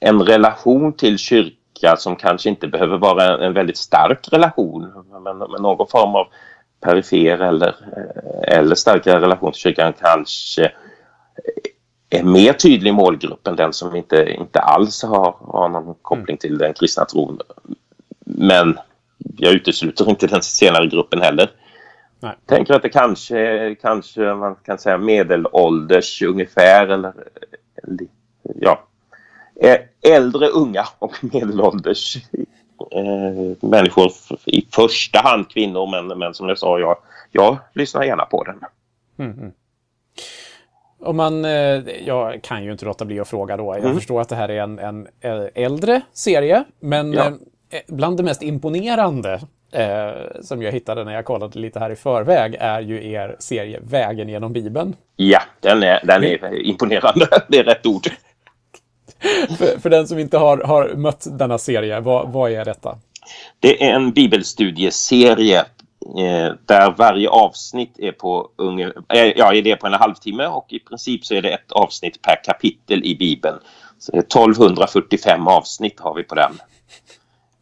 en 0.00 0.22
relation 0.22 0.92
till 0.92 1.18
kyrka 1.18 1.96
som 1.96 2.16
kanske 2.16 2.48
inte 2.48 2.68
behöver 2.68 2.98
vara 2.98 3.46
en 3.46 3.52
väldigt 3.52 3.76
stark 3.76 4.28
relation 4.32 5.04
men, 5.10 5.38
men 5.38 5.62
någon 5.62 5.88
form 5.88 6.14
av 6.14 6.26
perifer 6.80 7.38
eller, 7.38 7.74
eller 8.48 8.74
starkare 8.74 9.20
relation 9.20 9.52
till 9.52 9.60
kyrkan 9.60 9.92
kanske 10.00 10.72
är 12.10 12.22
mer 12.22 12.52
tydlig 12.52 12.94
målgrupp 12.94 13.46
än 13.46 13.56
den 13.56 13.72
som 13.72 13.96
inte, 13.96 14.32
inte 14.32 14.60
alls 14.60 15.02
har, 15.02 15.36
har 15.40 15.68
någon 15.68 15.94
koppling 16.02 16.36
till 16.36 16.58
den 16.58 16.74
kristna 16.74 17.04
tron. 17.04 17.38
Men 18.24 18.78
jag 19.36 19.52
utesluter 19.52 20.10
inte 20.10 20.26
den 20.26 20.42
senare 20.42 20.86
gruppen 20.86 21.22
heller. 21.22 21.50
Nej. 22.20 22.32
Tänker 22.46 22.74
att 22.74 22.82
det 22.82 22.88
kanske, 22.88 23.74
kanske 23.74 24.34
man 24.34 24.54
kan 24.54 24.78
säga 24.78 24.98
medelålders 24.98 26.22
ungefär 26.22 26.88
eller 26.88 27.12
ja, 28.54 28.82
äldre, 30.02 30.48
unga 30.48 30.84
och 30.98 31.24
medelålders 31.34 32.16
eh, 32.90 33.68
människor 33.68 34.12
i 34.44 34.66
första 34.72 35.18
hand 35.18 35.50
kvinnor 35.50 35.90
men, 35.90 36.18
men 36.18 36.34
som 36.34 36.48
jag 36.48 36.58
sa, 36.58 36.78
jag, 36.78 36.96
jag 37.30 37.58
lyssnar 37.72 38.04
gärna 38.04 38.24
på 38.24 38.44
den. 38.44 38.60
Mm. 39.18 39.52
Om 41.00 41.16
man, 41.16 41.44
eh, 41.44 41.50
jag 42.06 42.42
kan 42.42 42.64
ju 42.64 42.72
inte 42.72 42.84
låta 42.84 43.04
bli 43.04 43.20
att 43.20 43.28
fråga 43.28 43.56
då. 43.56 43.64
Jag 43.64 43.84
mm. 43.84 43.94
förstår 43.94 44.20
att 44.20 44.28
det 44.28 44.36
här 44.36 44.48
är 44.48 44.62
en, 44.62 44.78
en 44.78 45.08
äldre 45.54 46.00
serie, 46.12 46.64
men 46.80 47.12
ja. 47.12 47.32
Eh, 47.72 47.80
bland 47.88 48.16
det 48.16 48.22
mest 48.22 48.42
imponerande 48.42 49.40
eh, 49.72 50.40
som 50.42 50.62
jag 50.62 50.72
hittade 50.72 51.04
när 51.04 51.14
jag 51.14 51.24
kollade 51.24 51.58
lite 51.58 51.78
här 51.78 51.90
i 51.90 51.96
förväg 51.96 52.56
är 52.60 52.80
ju 52.80 53.10
er 53.10 53.36
serie 53.38 53.80
Vägen 53.82 54.28
genom 54.28 54.52
Bibeln. 54.52 54.96
Ja, 55.16 55.42
den 55.60 55.82
är, 55.82 56.00
den 56.04 56.24
är 56.24 56.66
imponerande. 56.66 57.26
Det 57.48 57.58
är 57.58 57.64
rätt 57.64 57.86
ord. 57.86 58.08
för, 59.58 59.80
för, 59.80 59.90
den 59.90 60.08
som 60.08 60.18
inte 60.18 60.38
har, 60.38 60.58
har 60.58 60.94
mött 60.94 61.26
denna 61.38 61.58
serie, 61.58 62.00
vad, 62.00 62.32
vad 62.32 62.50
är 62.50 62.64
detta? 62.64 62.98
Det 63.60 63.88
är 63.88 63.94
en 63.94 64.12
bibelstudieserie 64.12 65.64
Eh, 66.18 66.54
där 66.66 66.94
varje 66.98 67.28
avsnitt 67.28 67.98
är 67.98 68.12
på, 68.12 68.48
unge, 68.56 68.92
eh, 69.14 69.32
ja, 69.36 69.54
är 69.54 69.62
det 69.62 69.76
på 69.76 69.86
en 69.86 69.92
halvtimme 69.92 70.46
och 70.46 70.66
i 70.72 70.78
princip 70.78 71.24
så 71.24 71.34
är 71.34 71.42
det 71.42 71.50
ett 71.50 71.72
avsnitt 71.72 72.22
per 72.22 72.44
kapitel 72.44 73.04
i 73.04 73.16
Bibeln. 73.16 73.56
Så 73.98 74.12
1245 74.12 75.48
avsnitt 75.48 76.00
har 76.00 76.14
vi 76.14 76.22
på 76.22 76.34
den. 76.34 76.52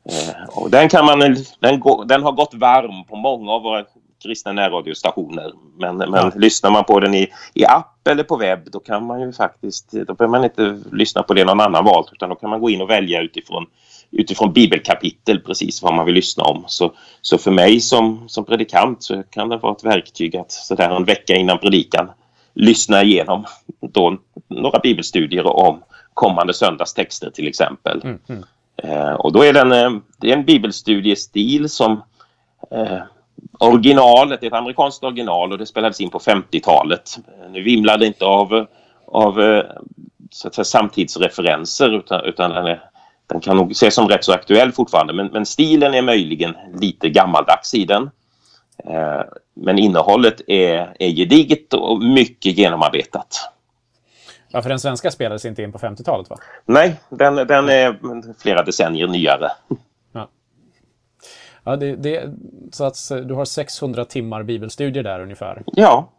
Eh, 0.04 0.48
och 0.48 0.70
den, 0.70 0.88
kan 0.88 1.04
man, 1.04 1.36
den, 1.60 1.80
gå, 1.80 2.04
den 2.04 2.22
har 2.22 2.32
gått 2.32 2.54
varm 2.54 3.04
på 3.04 3.16
många 3.16 3.52
av 3.52 3.62
våra 3.62 3.84
kristna 4.22 4.52
närradiostationer. 4.52 5.52
Men, 5.78 5.96
men 5.96 6.14
ja. 6.14 6.32
lyssnar 6.34 6.70
man 6.70 6.84
på 6.84 7.00
den 7.00 7.14
i, 7.14 7.28
i 7.54 7.64
app 7.64 8.08
eller 8.08 8.24
på 8.24 8.36
webb 8.36 8.70
då 8.70 8.80
kan 8.80 9.06
man 9.06 9.20
ju 9.20 9.32
faktiskt, 9.32 9.90
då 9.90 10.14
behöver 10.14 10.38
man 10.38 10.44
inte 10.44 10.78
lyssna 10.92 11.22
på 11.22 11.34
det 11.34 11.44
någon 11.44 11.60
annan 11.60 11.84
valt 11.84 12.12
utan 12.12 12.28
då 12.28 12.34
kan 12.34 12.50
man 12.50 12.60
gå 12.60 12.70
in 12.70 12.80
och 12.80 12.90
välja 12.90 13.20
utifrån 13.20 13.66
utifrån 14.10 14.52
bibelkapitel 14.52 15.40
precis 15.40 15.82
vad 15.82 15.94
man 15.94 16.06
vill 16.06 16.14
lyssna 16.14 16.44
om. 16.44 16.64
Så, 16.66 16.92
så 17.20 17.38
för 17.38 17.50
mig 17.50 17.80
som, 17.80 18.28
som 18.28 18.44
predikant 18.44 19.02
så 19.02 19.22
kan 19.30 19.48
det 19.48 19.56
vara 19.56 19.72
ett 19.72 19.84
verktyg 19.84 20.36
att 20.36 20.52
sådär 20.52 20.90
en 20.90 21.04
vecka 21.04 21.34
innan 21.34 21.58
predikan 21.58 22.10
lyssna 22.54 23.02
igenom 23.02 23.44
då 23.80 24.18
några 24.48 24.78
bibelstudier 24.78 25.46
om 25.46 25.82
kommande 26.14 26.54
söndagstexter 26.54 27.30
till 27.30 27.48
exempel. 27.48 28.00
Mm, 28.04 28.18
mm. 28.28 28.44
Eh, 28.82 29.12
och 29.12 29.32
då 29.32 29.44
är 29.44 29.52
den, 29.52 29.72
eh, 29.72 29.90
det 30.18 30.30
är 30.30 30.36
en 30.36 30.44
bibelstudiestil 30.44 31.68
som 31.68 32.02
eh, 32.70 32.98
originalet, 33.58 34.42
ett 34.42 34.52
amerikanskt 34.52 35.04
original 35.04 35.52
och 35.52 35.58
det 35.58 35.66
spelades 35.66 36.00
in 36.00 36.10
på 36.10 36.18
50-talet. 36.18 37.18
Eh, 37.28 37.50
nu 37.50 37.62
vimlar 37.62 37.98
det 37.98 38.06
inte 38.06 38.24
av, 38.24 38.66
av 39.06 39.40
eh, 39.40 39.64
så 40.30 40.48
att 40.48 40.54
säga, 40.54 40.64
samtidsreferenser 40.64 41.96
utan, 41.96 42.24
utan 42.24 42.50
den 42.50 42.66
är 42.66 42.82
den 43.26 43.40
kan 43.40 43.56
nog 43.56 43.70
ses 43.70 43.94
som 43.94 44.08
rätt 44.08 44.24
så 44.24 44.32
aktuell 44.32 44.72
fortfarande 44.72 45.12
men, 45.12 45.26
men 45.26 45.46
stilen 45.46 45.94
är 45.94 46.02
möjligen 46.02 46.56
lite 46.80 47.08
gammaldags 47.08 47.74
i 47.74 47.84
den. 47.84 48.10
Eh, 48.84 49.20
men 49.54 49.78
innehållet 49.78 50.40
är, 50.46 50.96
är 50.98 51.08
gediget 51.08 51.74
och 51.74 52.02
mycket 52.02 52.58
genomarbetat. 52.58 53.50
Ja, 54.52 54.62
för 54.62 54.68
den 54.68 54.80
svenska 54.80 55.10
spelades 55.10 55.44
inte 55.44 55.62
in 55.62 55.72
på 55.72 55.78
50-talet 55.78 56.30
va? 56.30 56.36
Nej, 56.66 57.00
den, 57.08 57.34
den 57.34 57.68
är 57.68 57.98
flera 58.42 58.62
decennier 58.62 59.06
nyare. 59.06 59.50
Ja, 60.12 60.28
ja 61.64 61.76
det, 61.76 61.96
det, 61.96 62.30
så 62.72 62.84
att 62.84 62.96
du 63.24 63.34
har 63.34 63.44
600 63.44 64.04
timmar 64.04 64.42
bibelstudier 64.42 65.02
där 65.02 65.20
ungefär? 65.20 65.62
Ja, 65.66 66.10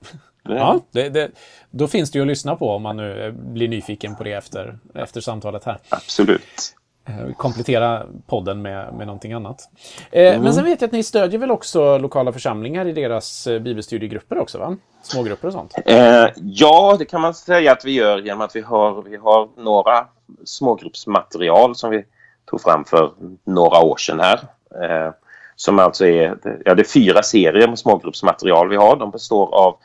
Ja, 0.48 0.80
det, 0.90 1.08
det, 1.08 1.30
då 1.70 1.88
finns 1.88 2.10
det 2.10 2.18
ju 2.18 2.22
att 2.22 2.28
lyssna 2.28 2.56
på 2.56 2.70
om 2.70 2.82
man 2.82 2.96
nu 2.96 3.32
blir 3.32 3.68
nyfiken 3.68 4.16
på 4.16 4.24
det 4.24 4.32
efter, 4.32 4.78
efter 4.94 5.20
samtalet 5.20 5.64
här. 5.64 5.78
Absolut. 5.88 6.75
Eh, 7.08 7.34
komplettera 7.36 8.06
podden 8.26 8.62
med, 8.62 8.94
med 8.94 9.06
någonting 9.06 9.32
annat. 9.32 9.68
Eh, 10.10 10.28
mm. 10.28 10.42
Men 10.42 10.54
sen 10.54 10.64
vet 10.64 10.80
jag 10.80 10.88
att 10.88 10.92
ni 10.92 11.02
stödjer 11.02 11.40
väl 11.40 11.50
också 11.50 11.98
lokala 11.98 12.32
församlingar 12.32 12.86
i 12.86 12.92
deras 12.92 13.46
eh, 13.46 13.58
bibelstudiegrupper 13.58 14.38
också, 14.38 14.58
va? 14.58 14.76
Smågrupper 15.02 15.48
och 15.48 15.52
sånt? 15.52 15.74
Eh, 15.86 16.26
ja, 16.36 16.96
det 16.98 17.04
kan 17.04 17.20
man 17.20 17.34
säga 17.34 17.72
att 17.72 17.84
vi 17.84 17.92
gör 17.92 18.18
genom 18.18 18.40
att 18.40 18.56
vi 18.56 18.60
har, 18.60 19.02
vi 19.02 19.16
har 19.16 19.48
några 19.56 20.06
smågruppsmaterial 20.44 21.76
som 21.76 21.90
vi 21.90 22.04
tog 22.50 22.60
fram 22.60 22.84
för 22.84 23.10
några 23.44 23.80
år 23.80 23.96
sedan 23.96 24.20
här. 24.20 24.40
Eh, 24.82 25.12
som 25.56 25.78
alltså 25.78 26.06
är, 26.06 26.36
ja, 26.64 26.74
det 26.74 26.82
är 26.82 26.92
fyra 26.92 27.22
serier 27.22 27.68
med 27.68 27.78
smågruppsmaterial 27.78 28.68
vi 28.68 28.76
har. 28.76 28.96
De 28.96 29.10
består 29.10 29.54
av 29.54 29.76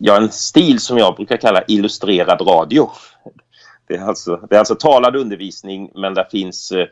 ja, 0.00 0.16
en 0.16 0.30
stil 0.30 0.80
som 0.80 0.98
jag 0.98 1.16
brukar 1.16 1.36
kalla 1.36 1.62
illustrerad 1.68 2.40
radio. 2.40 2.90
Det 3.86 3.94
är 3.94 4.02
alltså, 4.02 4.36
det 4.48 4.54
är 4.54 4.58
alltså 4.58 4.74
talad 4.74 5.16
undervisning 5.16 5.90
men 5.94 6.14
där 6.14 6.26
finns 6.30 6.72
eh, 6.72 6.86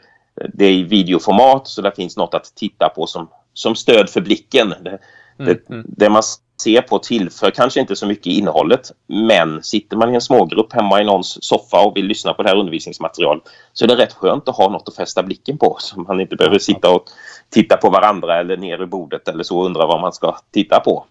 det 0.55 0.65
är 0.65 0.73
i 0.73 0.83
videoformat 0.83 1.69
så 1.69 1.83
där 1.83 1.91
finns 1.91 2.17
något 2.17 2.35
att 2.35 2.55
titta 2.55 2.89
på 2.89 3.07
som, 3.07 3.29
som 3.53 3.75
stöd 3.75 4.11
för 4.11 4.21
blicken. 4.21 4.75
Det, 4.81 4.91
mm, 4.91 4.99
det, 5.37 5.71
mm. 5.71 5.87
det 5.89 6.11
man 6.11 6.23
ser 6.63 6.83
på 6.83 6.99
tillför 6.99 7.51
kanske 7.51 7.81
inte 7.81 7.97
så 7.97 8.07
mycket 8.07 8.27
innehållet 8.27 8.93
men 9.07 9.63
sitter 9.63 9.97
man 9.97 10.11
i 10.11 10.15
en 10.15 10.21
smågrupp 10.21 10.73
hemma 10.73 11.01
i 11.01 11.05
någons 11.05 11.45
soffa 11.45 11.87
och 11.87 11.97
vill 11.97 12.07
lyssna 12.07 12.35
på 12.35 12.43
det 12.43 12.49
här 12.49 12.57
undervisningsmaterialet 12.57 13.43
så 13.73 13.85
är 13.85 13.89
det 13.89 13.97
rätt 13.97 14.13
skönt 14.13 14.49
att 14.49 14.57
ha 14.57 14.69
något 14.71 14.89
att 14.89 14.97
fästa 14.97 15.23
blicken 15.23 15.59
på 15.59 15.77
så 15.81 16.01
man 16.01 16.21
inte 16.21 16.37
behöver 16.37 16.59
sitta 16.59 16.91
och 16.91 17.05
titta 17.51 17.77
på 17.77 17.91
varandra 17.91 18.41
eller 18.41 18.57
ner 18.57 18.83
i 18.83 18.87
bordet 18.87 19.29
eller 19.29 19.45
så 19.45 19.59
och 19.59 19.67
undra 19.67 19.87
vad 19.87 20.01
man 20.01 20.13
ska 20.13 20.37
titta 20.51 20.81
på. 20.81 21.05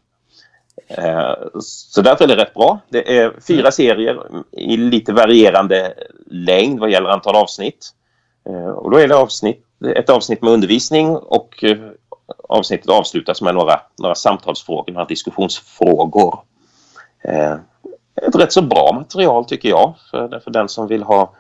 Eh, 0.88 1.34
så 1.60 2.02
därför 2.02 2.24
är 2.24 2.28
det 2.28 2.36
rätt 2.36 2.54
bra. 2.54 2.80
Det 2.90 3.18
är 3.18 3.34
fyra 3.48 3.60
mm. 3.60 3.72
serier 3.72 4.20
i 4.52 4.78
lite 4.78 5.14
varierande 5.14 5.94
längd 6.26 6.80
vad 6.80 6.90
gäller 6.90 7.10
antal 7.10 7.36
avsnitt. 7.36 7.90
Eh, 8.50 8.70
och 8.70 8.92
då 8.92 8.98
är 8.98 9.08
det 9.08 9.16
avsnitt, 9.16 9.66
ett 9.96 10.10
avsnitt 10.10 10.42
med 10.42 10.54
undervisning 10.54 11.16
och 11.16 11.64
eh, 11.64 11.78
avsnittet 12.50 12.90
avslutas 12.90 13.42
med 13.42 13.56
några, 13.56 13.82
några 14.00 14.16
samtalsfrågor, 14.16 14.94
några 14.94 15.06
diskussionsfrågor. 15.06 16.40
ett 18.22 18.36
rätt 18.36 18.54
så 18.54 18.62
bra 18.62 18.92
material 18.94 19.46
tycker 19.46 19.70
jag 19.70 19.94
för, 20.12 20.40
för 20.40 20.52
den 20.52 20.70
som 20.70 20.88
vill 20.88 21.04
ha 21.04 21.34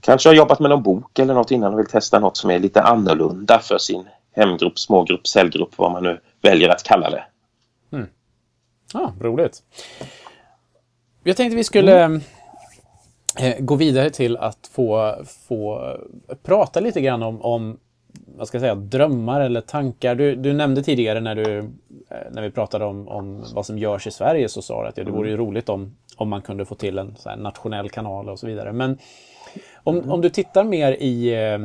kanske 0.00 0.28
har 0.28 0.34
jobbat 0.34 0.60
med 0.60 0.70
någon 0.70 0.82
bok 0.82 1.18
eller 1.18 1.34
något 1.34 1.50
innan 1.50 1.72
och 1.72 1.78
vill 1.78 1.86
testa 1.86 2.18
något 2.18 2.36
som 2.36 2.50
är 2.50 2.58
lite 2.58 2.82
annorlunda 2.82 3.58
för 3.58 3.78
sin 3.78 4.08
hemgrupp, 4.36 4.78
smågrupp, 4.78 5.26
cellgrupp, 5.26 5.72
vad 5.76 5.92
man 5.92 6.02
nu 6.02 6.20
väljer 6.42 6.68
att 6.68 6.82
kalla 6.82 7.10
det. 7.10 7.24
Mm. 8.94 9.06
Ja, 9.06 9.26
roligt. 9.28 9.62
Jag 11.24 11.36
tänkte 11.36 11.56
vi 11.56 11.64
skulle 11.64 12.04
mm. 12.04 12.20
eh, 13.38 13.54
gå 13.58 13.74
vidare 13.74 14.10
till 14.10 14.36
att 14.36 14.70
få, 14.72 15.16
få 15.48 15.96
prata 16.42 16.80
lite 16.80 17.00
grann 17.00 17.22
om, 17.22 17.42
om 17.42 17.78
vad 18.36 18.48
ska 18.48 18.56
jag 18.56 18.62
säga, 18.62 18.74
drömmar 18.74 19.40
eller 19.40 19.60
tankar. 19.60 20.14
Du, 20.14 20.34
du 20.36 20.52
nämnde 20.52 20.82
tidigare 20.82 21.20
när, 21.20 21.34
du, 21.34 21.58
eh, 21.58 22.16
när 22.32 22.42
vi 22.42 22.50
pratade 22.50 22.84
om, 22.84 23.08
om 23.08 23.44
vad 23.54 23.66
som 23.66 23.78
görs 23.78 24.06
i 24.06 24.10
Sverige 24.10 24.48
så 24.48 24.62
sa 24.62 24.82
du 24.82 24.88
att 24.88 24.96
ja, 24.96 25.04
det 25.04 25.10
vore 25.10 25.30
ju 25.30 25.36
roligt 25.36 25.68
om, 25.68 25.96
om 26.16 26.28
man 26.28 26.42
kunde 26.42 26.64
få 26.64 26.74
till 26.74 26.98
en 26.98 27.16
nationell 27.38 27.90
kanal 27.90 28.28
och 28.28 28.38
så 28.38 28.46
vidare. 28.46 28.72
Men 28.72 28.98
om, 29.74 29.98
mm. 29.98 30.10
om 30.10 30.20
du 30.20 30.28
tittar 30.28 30.64
mer 30.64 30.92
i, 30.92 31.34
eh, 31.34 31.58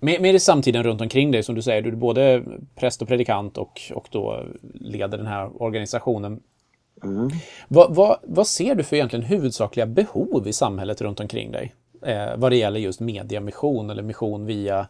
mer, 0.00 0.20
mer 0.20 0.34
i 0.34 0.40
samtiden 0.40 0.82
runt 0.82 1.00
omkring 1.00 1.30
dig, 1.30 1.42
som 1.42 1.54
du 1.54 1.62
säger, 1.62 1.82
du 1.82 1.88
är 1.88 1.96
både 1.96 2.42
präst 2.74 3.02
och 3.02 3.08
predikant 3.08 3.58
och, 3.58 3.80
och 3.94 4.08
då 4.10 4.44
leder 4.74 5.18
den 5.18 5.26
här 5.26 5.62
organisationen. 5.62 6.40
Mm. 7.04 7.30
Vad, 7.68 7.94
vad, 7.94 8.18
vad 8.22 8.46
ser 8.46 8.74
du 8.74 8.84
för 8.84 8.96
egentligen 8.96 9.24
huvudsakliga 9.24 9.86
behov 9.86 10.48
i 10.48 10.52
samhället 10.52 11.00
runt 11.00 11.20
omkring 11.20 11.52
dig? 11.52 11.74
Eh, 12.02 12.36
vad 12.36 12.52
det 12.52 12.56
gäller 12.56 12.80
just 12.80 13.00
mediamission 13.00 13.90
eller 13.90 14.02
mission 14.02 14.46
via 14.46 14.86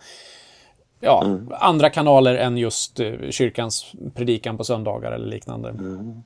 ja, 1.00 1.22
mm. 1.24 1.48
andra 1.60 1.90
kanaler 1.90 2.34
än 2.34 2.56
just 2.56 3.00
eh, 3.00 3.12
kyrkans 3.30 3.92
predikan 4.14 4.56
på 4.56 4.64
söndagar 4.64 5.12
eller 5.12 5.26
liknande. 5.26 5.68
Mm. 5.68 6.22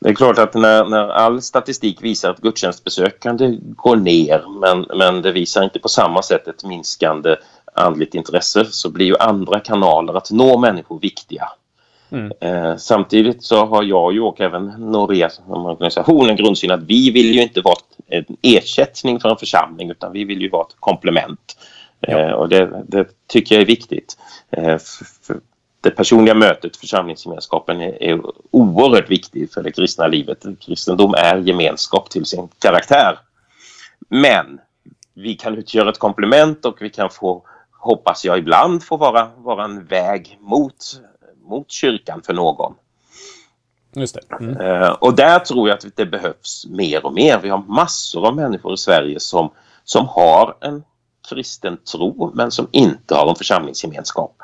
Det 0.00 0.08
är 0.08 0.14
klart 0.14 0.38
att 0.38 0.54
när, 0.54 0.84
när, 0.84 1.08
all 1.08 1.42
statistik 1.42 2.02
visar 2.02 2.30
att 2.30 2.38
gudstjänstbesökande 2.38 3.58
går 3.60 3.96
ner 3.96 4.44
men, 4.60 4.98
men 4.98 5.22
det 5.22 5.32
visar 5.32 5.64
inte 5.64 5.78
på 5.78 5.88
samma 5.88 6.22
sätt 6.22 6.48
ett 6.48 6.64
minskande 6.64 7.36
andligt 7.74 8.14
intresse 8.14 8.64
så 8.64 8.90
blir 8.90 9.06
ju 9.06 9.16
andra 9.16 9.60
kanaler 9.60 10.14
att 10.14 10.30
nå 10.30 10.58
människor 10.58 11.00
viktiga. 11.00 11.48
Mm. 12.10 12.32
Eh, 12.40 12.76
samtidigt 12.76 13.42
så 13.42 13.64
har 13.66 13.82
jag 13.82 14.12
ju 14.12 14.20
och 14.20 14.40
även 14.40 14.66
Norea 14.66 15.30
som 15.30 15.66
organisation 15.66 16.30
en 16.30 16.36
grundsyn 16.36 16.70
att 16.70 16.82
vi 16.82 17.10
vill 17.10 17.34
ju 17.34 17.42
inte 17.42 17.60
vara 17.60 17.76
en 18.08 18.24
ersättning 18.42 19.20
för 19.20 19.30
en 19.30 19.36
församling 19.36 19.90
utan 19.90 20.12
vi 20.12 20.24
vill 20.24 20.40
ju 20.40 20.48
vara 20.48 20.66
ett 20.66 20.76
komplement. 20.80 21.56
Ja. 22.00 22.18
Eh, 22.18 22.32
och 22.32 22.48
det, 22.48 22.84
det, 22.88 23.08
tycker 23.26 23.54
jag 23.54 23.62
är 23.62 23.66
viktigt. 23.66 24.16
Eh, 24.50 24.78
det 25.80 25.90
personliga 25.90 26.34
mötet, 26.34 26.76
församlingsgemenskapen, 26.76 27.80
är, 27.80 28.02
är 28.02 28.20
oerhört 28.50 29.10
viktig 29.10 29.52
för 29.52 29.62
det 29.62 29.72
kristna 29.72 30.06
livet. 30.06 30.44
Kristendom 30.60 31.14
är 31.14 31.36
gemenskap 31.36 32.10
till 32.10 32.24
sin 32.24 32.48
karaktär. 32.58 33.18
Men 34.08 34.60
vi 35.14 35.34
kan 35.34 35.58
utgöra 35.58 35.90
ett 35.90 35.98
komplement 35.98 36.64
och 36.64 36.76
vi 36.80 36.90
kan 36.90 37.10
få, 37.10 37.42
hoppas 37.78 38.24
jag 38.24 38.38
ibland, 38.38 38.82
få 38.82 38.96
vara, 38.96 39.30
vara 39.36 39.64
en 39.64 39.84
väg 39.84 40.38
mot, 40.40 41.00
mot 41.42 41.70
kyrkan 41.70 42.22
för 42.26 42.34
någon. 42.34 42.74
Just 43.96 44.14
det. 44.14 44.36
Mm. 44.44 44.60
Uh, 44.60 44.90
och 44.90 45.16
där 45.16 45.38
tror 45.38 45.68
jag 45.68 45.76
att 45.76 45.96
det 45.96 46.06
behövs 46.06 46.66
mer 46.70 47.06
och 47.06 47.12
mer. 47.12 47.40
Vi 47.42 47.48
har 47.48 47.58
massor 47.58 48.26
av 48.26 48.36
människor 48.36 48.74
i 48.74 48.76
Sverige 48.76 49.20
som, 49.20 49.50
som 49.84 50.06
har 50.08 50.56
en 50.60 50.84
kristen 51.28 51.76
tro 51.92 52.32
men 52.34 52.50
som 52.50 52.68
inte 52.70 53.14
har 53.14 53.28
en 53.28 53.36
församlingsgemenskap. 53.36 54.36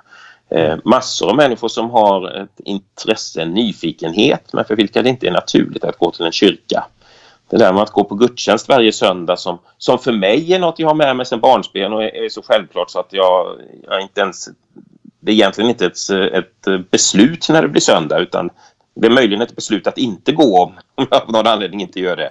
Eh, 0.48 0.76
massor 0.84 1.30
av 1.30 1.36
människor 1.36 1.68
som 1.68 1.90
har 1.90 2.42
ett 2.42 2.60
intresse, 2.60 3.42
en 3.42 3.54
nyfikenhet 3.54 4.52
men 4.52 4.64
för 4.64 4.76
vilka 4.76 5.02
det 5.02 5.08
inte 5.08 5.26
är 5.26 5.32
naturligt 5.32 5.84
att 5.84 5.98
gå 5.98 6.10
till 6.10 6.24
en 6.24 6.32
kyrka. 6.32 6.86
Det 7.50 7.56
där 7.56 7.72
med 7.72 7.82
att 7.82 7.90
gå 7.90 8.04
på 8.04 8.14
gudstjänst 8.14 8.68
varje 8.68 8.92
söndag 8.92 9.36
som, 9.36 9.58
som 9.78 9.98
för 9.98 10.12
mig 10.12 10.52
är 10.52 10.58
något 10.58 10.78
jag 10.78 10.88
har 10.88 10.94
med 10.94 11.16
mig 11.16 11.26
sedan 11.26 11.40
barnsben 11.40 11.92
och 11.92 12.04
är, 12.04 12.24
är 12.24 12.28
så 12.28 12.42
självklart 12.42 12.90
så 12.90 13.00
att 13.00 13.12
jag, 13.12 13.60
jag 13.82 14.00
inte 14.00 14.20
ens... 14.20 14.48
Det 15.26 15.32
är 15.32 15.34
egentligen 15.34 15.70
inte 15.70 15.86
ett, 15.86 16.10
ett 16.10 16.90
beslut 16.90 17.48
när 17.48 17.62
det 17.62 17.68
blir 17.68 17.80
söndag 17.80 18.18
utan 18.18 18.50
det 18.94 19.06
är 19.06 19.10
möjligen 19.10 19.42
ett 19.42 19.56
beslut 19.56 19.86
att 19.86 19.98
inte 19.98 20.32
gå 20.32 20.62
om 20.62 20.72
jag 20.96 21.22
av 21.22 21.32
någon 21.32 21.46
anledning 21.46 21.80
inte 21.80 22.00
gör 22.00 22.16
det. 22.16 22.30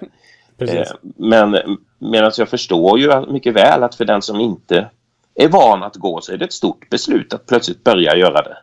Eh, 0.58 0.88
men 1.17 1.58
medan 1.99 2.31
jag 2.38 2.49
förstår 2.49 2.99
ju 2.99 3.25
mycket 3.31 3.53
väl 3.53 3.84
att 3.84 3.95
för 3.95 4.05
den 4.05 4.21
som 4.21 4.39
inte 4.39 4.89
är 5.36 5.47
van 5.47 5.84
att 5.84 5.95
gå 5.95 6.21
så 6.21 6.34
är 6.34 6.38
det 6.38 6.45
ett 6.45 6.53
stort 6.53 6.89
beslut 6.89 7.34
att 7.34 7.45
plötsligt 7.45 7.84
börja 7.84 8.15
göra 8.15 8.41
det. 8.41 8.58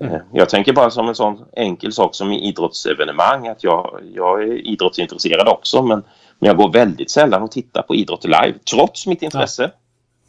Mm. 0.00 0.14
Eh, 0.14 0.20
jag 0.32 0.48
tänker 0.48 0.72
bara 0.72 0.90
som 0.90 1.08
en 1.08 1.14
sån 1.14 1.44
enkel 1.52 1.92
sak 1.92 2.14
som 2.14 2.32
idrottsevenemang 2.32 3.48
att 3.48 3.64
jag, 3.64 4.00
jag 4.14 4.42
är 4.42 4.66
idrottsintresserad 4.66 5.48
också 5.48 5.82
men, 5.82 6.02
men 6.38 6.46
jag 6.48 6.56
går 6.56 6.72
väldigt 6.72 7.10
sällan 7.10 7.42
och 7.42 7.50
tittar 7.50 7.82
på 7.82 7.94
idrott 7.94 8.24
live 8.24 8.54
trots 8.70 9.06
mitt 9.06 9.22
intresse. 9.22 9.70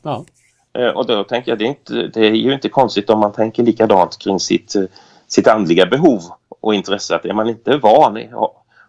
Ja. 0.01 0.11
Ja. 0.11 0.25
Eh, 0.73 0.89
och 0.89 1.05
då 1.05 1.23
tänker 1.23 1.51
jag 1.51 1.59
det 1.59 1.65
är, 1.65 1.69
inte, 1.69 1.93
det 1.93 2.27
är 2.27 2.31
ju 2.31 2.53
inte 2.53 2.69
konstigt 2.69 3.09
om 3.09 3.19
man 3.19 3.33
tänker 3.33 3.63
likadant 3.63 4.17
kring 4.17 4.39
sitt, 4.39 4.75
eh, 4.75 4.83
sitt 5.27 5.47
andliga 5.47 5.85
behov 5.85 6.21
och 6.61 6.75
intresse 6.75 7.15
att 7.15 7.25
är 7.25 7.33
man 7.33 7.49
inte 7.49 7.77
van 7.77 8.17
eh, 8.17 8.29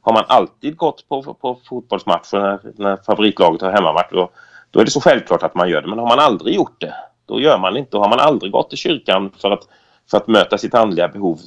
har 0.03 0.13
man 0.13 0.25
alltid 0.29 0.77
gått 0.77 1.09
på, 1.09 1.23
på 1.23 1.59
fotbollsmatcher 1.69 2.39
när, 2.39 2.61
när 2.77 2.97
favoritlaget 2.97 3.63
har 3.63 3.71
hemmamatch 3.71 4.11
då, 4.11 4.31
då 4.71 4.81
är 4.81 4.85
det 4.85 4.91
så 4.91 5.01
självklart 5.01 5.43
att 5.43 5.55
man 5.55 5.69
gör 5.69 5.83
det. 5.83 5.89
Men 5.89 5.99
har 5.99 6.09
man 6.09 6.19
aldrig 6.19 6.55
gjort 6.55 6.81
det, 6.81 6.95
då 7.27 7.41
gör 7.41 7.59
man 7.59 7.77
inte. 7.77 7.97
Och 7.97 8.03
har 8.03 8.11
man 8.11 8.21
aldrig 8.21 8.53
gått 8.53 8.69
till 8.69 8.79
kyrkan 8.79 9.31
för 9.39 9.51
att, 9.51 9.69
för 10.11 10.17
att 10.17 10.27
möta 10.27 10.59
sitt 10.59 10.75
andliga 10.75 11.09
behov, 11.09 11.39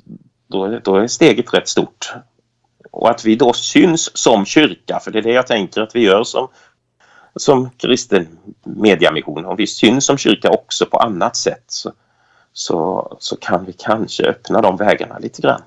då, 0.48 0.80
då 0.84 0.96
är 0.96 1.08
steget 1.08 1.54
rätt 1.54 1.68
stort. 1.68 2.14
Och 2.92 3.10
att 3.10 3.26
vi 3.26 3.36
då 3.36 3.54
syns 3.54 4.18
som 4.18 4.46
kyrka, 4.46 5.00
för 5.00 5.12
det 5.12 5.20
är 5.20 5.24
det 5.24 5.32
jag 5.32 5.48
tänker 5.48 5.82
att 5.82 5.96
vi 5.96 6.04
gör 6.04 6.24
som, 6.24 6.48
som 7.36 7.70
kristen 7.78 8.28
mediamission. 8.64 9.46
Om 9.46 9.56
vi 9.56 9.68
syns 9.68 10.06
som 10.06 10.18
kyrka 10.18 10.50
också 10.50 10.86
på 10.86 10.98
annat 10.98 11.36
sätt 11.36 11.64
så, 11.68 11.92
så, 12.54 13.18
så 13.20 13.36
kan 13.36 13.66
vi 13.66 13.74
kanske 13.74 14.24
öppna 14.24 14.62
de 14.62 14.78
vägarna 14.78 15.18
lite 15.20 15.42
grann. 15.42 15.62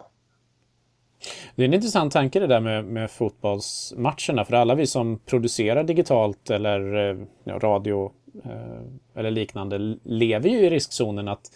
Det 1.54 1.62
är 1.62 1.66
en 1.66 1.74
intressant 1.74 2.12
tanke 2.12 2.40
det 2.40 2.46
där 2.46 2.61
med, 2.61 2.85
med 2.85 3.11
fotbollsmatcherna. 3.11 4.44
För 4.44 4.52
alla 4.52 4.74
vi 4.74 4.87
som 4.87 5.18
producerar 5.18 5.85
digitalt 5.85 6.50
eller 6.50 7.11
eh, 7.11 7.16
ja, 7.44 7.59
radio 7.59 8.12
eh, 8.44 8.83
eller 9.14 9.31
liknande 9.31 9.96
lever 10.04 10.48
ju 10.48 10.59
i 10.59 10.70
riskzonen 10.70 11.28
att, 11.28 11.52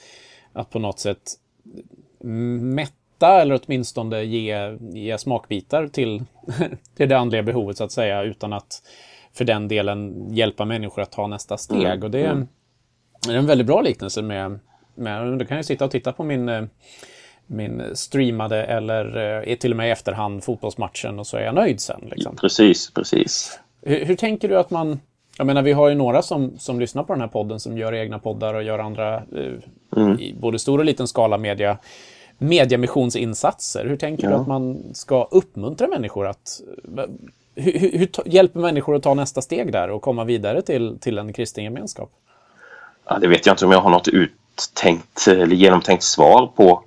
att 0.53 0.71
på 0.71 0.79
något 0.79 0.99
sätt 0.99 1.23
mätta 2.61 3.41
eller 3.43 3.61
åtminstone 3.65 4.23
ge, 4.23 4.79
ge 4.81 5.19
smakbitar 5.19 5.89
till, 5.89 6.23
till 6.97 7.09
det 7.09 7.19
andliga 7.19 7.43
behovet 7.43 7.77
så 7.77 7.85
att 7.85 7.93
säga 7.93 8.23
utan 8.23 8.53
att 8.53 8.83
för 9.35 9.45
den 9.45 9.69
delen 9.69 10.29
hjälpa 10.31 10.65
människor 10.65 11.03
att 11.03 11.13
ta 11.13 11.27
nästa 11.27 11.57
steg. 11.57 11.87
Mm. 11.87 12.03
Och 12.03 12.11
det 12.11 12.21
är, 12.21 12.33
mm. 12.33 12.49
är 13.29 13.37
en 13.37 13.47
väldigt 13.47 13.67
bra 13.67 13.81
liknelse 13.81 14.23
med, 14.23 14.59
med, 14.95 15.39
då 15.39 15.45
kan 15.45 15.57
jag 15.57 15.67
sitta 15.67 15.85
och 15.85 15.91
titta 15.91 16.13
på 16.13 16.25
min 16.25 16.49
eh, 16.49 16.65
min 17.53 17.83
streamade 17.95 18.65
eller 18.65 19.17
eh, 19.49 19.57
till 19.57 19.71
och 19.71 19.77
med 19.77 19.89
i 19.89 19.91
efterhand 19.91 20.45
fotbollsmatchen 20.45 21.19
och 21.19 21.27
så 21.27 21.37
är 21.37 21.43
jag 21.43 21.55
nöjd 21.55 21.81
sen. 21.81 22.01
Liksom. 22.11 22.37
Precis, 22.37 22.91
precis. 22.91 23.61
Hur, 23.83 24.05
hur, 24.05 24.17
tänker 24.17 24.49
du 24.49 24.59
att 24.59 24.71
man... 24.71 25.01
Jag 25.39 25.47
menar, 25.47 25.63
vi 25.63 25.73
har 25.73 25.89
ju 25.89 25.95
några 25.95 26.23
som, 26.23 26.59
som 26.59 26.81
lyssnar 26.81 27.03
på 27.03 27.13
den 27.13 27.21
här 27.21 27.29
podden 27.29 27.61
som 27.61 27.79
gör 27.79 27.95
egna 27.95 28.19
poddar 28.19 28.55
och 28.55 28.63
gör 28.63 28.79
andra, 28.79 29.15
eh, 29.17 29.53
mm. 29.97 30.21
i 30.21 30.35
både 30.41 30.59
stor 30.59 30.79
och 30.79 30.85
liten 30.85 31.09
skala, 31.09 31.39
media, 31.39 31.79
mediamissionsinsatser. 32.39 33.87
Hur 33.87 33.97
tänker 33.97 34.25
ja. 34.25 34.31
du 34.31 34.37
att 34.37 34.47
man 34.47 34.95
ska 34.95 35.25
uppmuntra 35.25 35.89
människor 35.89 36.27
att... 36.27 36.61
Hur, 37.55 37.99
hur, 37.99 38.09
hjälper 38.25 38.61
människor 38.61 38.97
att 38.97 39.03
ta 39.03 39.15
nästa 39.15 39.43
steg 39.43 39.73
där 39.73 39.91
och 39.91 40.03
komma 40.03 40.25
vidare 40.25 40.63
till, 40.63 40.99
till 41.01 41.19
en 41.19 41.33
kristen 41.33 41.65
gemenskap? 41.65 42.11
Ja, 43.05 43.19
det 43.19 43.29
vet 43.29 43.47
jag 43.47 43.53
inte 43.53 43.65
om 43.65 43.73
jag 43.73 43.81
har 43.81 43.91
något 43.91 44.09
uttänkt 44.09 45.27
eller 45.29 45.57
genomtänkt 45.57 46.03
svar 46.03 46.47
på. 46.57 46.83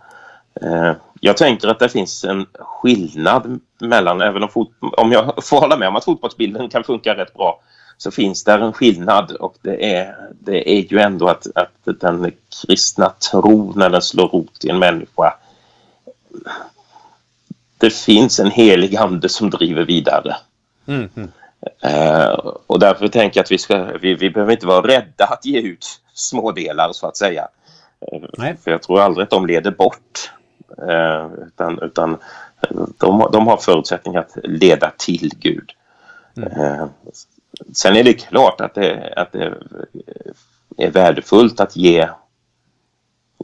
Eh, 0.61 0.91
jag 1.19 1.37
tänker 1.37 1.67
att 1.67 1.79
det 1.79 1.89
finns 1.89 2.23
en 2.23 2.45
skillnad 2.53 3.59
mellan, 3.79 4.21
även 4.21 4.43
om, 4.43 4.49
fot, 4.49 4.71
om 4.79 5.11
jag 5.11 5.43
får 5.43 5.59
hålla 5.59 5.77
med 5.77 5.87
om 5.87 5.95
att 5.95 6.05
fotbollsbilden 6.05 6.69
kan 6.69 6.83
funka 6.83 7.17
rätt 7.17 7.33
bra, 7.33 7.59
så 7.97 8.11
finns 8.11 8.43
där 8.43 8.59
en 8.59 8.73
skillnad 8.73 9.31
och 9.31 9.55
det 9.61 9.95
är, 9.95 10.15
det 10.39 10.69
är 10.69 10.93
ju 10.93 10.99
ändå 10.99 11.27
att, 11.27 11.47
att 11.55 11.99
den 11.99 12.31
kristna 12.61 13.09
tron 13.09 13.73
när 13.75 13.89
den 13.89 14.01
slår 14.01 14.27
rot 14.27 14.65
i 14.65 14.69
en 14.69 14.79
människa 14.79 15.33
det 17.77 17.89
finns 17.89 18.39
en 18.39 18.51
helig 18.51 18.95
ande 18.95 19.29
som 19.29 19.49
driver 19.49 19.85
vidare. 19.85 20.35
Mm, 20.87 21.09
mm. 21.15 21.31
Uh, 21.85 22.33
och 22.67 22.79
därför 22.79 23.07
tänker 23.07 23.37
jag 23.37 23.43
att 23.43 23.51
vi, 23.51 23.57
ska, 23.57 23.83
vi, 23.83 24.13
vi 24.13 24.29
behöver 24.29 24.53
inte 24.53 24.67
vara 24.67 24.87
rädda 24.87 25.25
att 25.25 25.45
ge 25.45 25.61
ut 25.61 26.01
smådelar 26.13 26.89
så 26.91 27.07
att 27.07 27.17
säga. 27.17 27.47
Uh, 28.13 28.55
för 28.63 28.71
jag 28.71 28.83
tror 28.83 29.01
aldrig 29.01 29.23
att 29.23 29.29
de 29.29 29.45
leder 29.45 29.71
bort. 29.71 30.31
Eh, 30.77 31.47
utan 31.47 31.79
utan 31.79 32.17
de, 32.97 33.29
de 33.31 33.47
har 33.47 33.57
förutsättningar 33.57 34.19
att 34.19 34.37
leda 34.43 34.91
till 34.97 35.31
Gud. 35.39 35.71
Mm. 36.37 36.61
Eh, 36.61 36.87
sen 37.73 37.95
är 37.95 38.03
det 38.03 38.13
klart 38.13 38.61
att 38.61 38.73
det, 38.73 39.13
att 39.15 39.31
det 39.31 39.53
är 40.77 40.91
värdefullt 40.91 41.59
att 41.59 41.75
ge, 41.75 42.09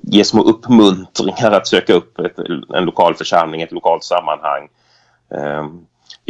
ge 0.02 0.24
små 0.24 0.44
uppmuntringar 0.44 1.52
att 1.52 1.68
söka 1.68 1.94
upp 1.94 2.20
ett, 2.20 2.40
en 2.74 2.86
lokal 2.86 3.16
församling, 3.16 3.62
ett 3.62 3.72
lokalt 3.72 4.04
sammanhang. 4.04 4.70
Eh, 5.30 5.68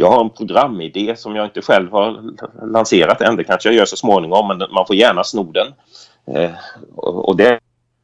jag 0.02 0.10
har 0.10 0.20
en 0.20 0.30
programidé 0.30 1.16
som 1.16 1.36
jag 1.36 1.46
inte 1.46 1.62
själv 1.62 1.90
har 1.90 2.22
lanserat 2.66 3.20
än. 3.20 3.36
Det 3.36 3.44
kanske 3.44 3.68
jag 3.68 3.76
gör 3.76 3.84
så 3.84 3.96
småningom, 3.96 4.48
men 4.48 4.58
man 4.58 4.86
får 4.86 4.96
gärna 4.96 5.24
sno 5.24 5.52
den. 5.52 5.66
Eh, 6.36 6.50
och 6.96 7.36
det 7.36 7.48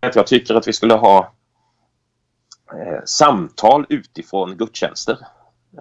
är 0.00 0.08
att 0.08 0.16
jag 0.16 0.26
tycker 0.26 0.54
att 0.54 0.68
vi 0.68 0.72
skulle 0.72 0.94
ha 0.94 1.32
eh, 2.72 3.04
samtal 3.04 3.86
utifrån 3.88 4.56
gudstjänster. 4.56 5.18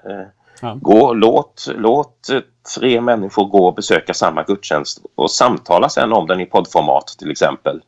Eh, 0.06 0.28
ja. 0.62 0.78
gå, 0.82 1.14
låt, 1.14 1.68
låt 1.76 2.30
tre 2.76 3.02
människor 3.02 3.46
gå 3.46 3.68
och 3.68 3.76
besöka 3.76 4.14
samma 4.14 4.44
gudstjänst 4.44 5.02
och 5.16 5.32
samtala 5.32 5.90
sen 5.90 6.14
om 6.14 6.28
den 6.28 6.40
i 6.40 6.46
poddformat 6.46 7.08
till 7.20 7.32
exempel. 7.32 7.82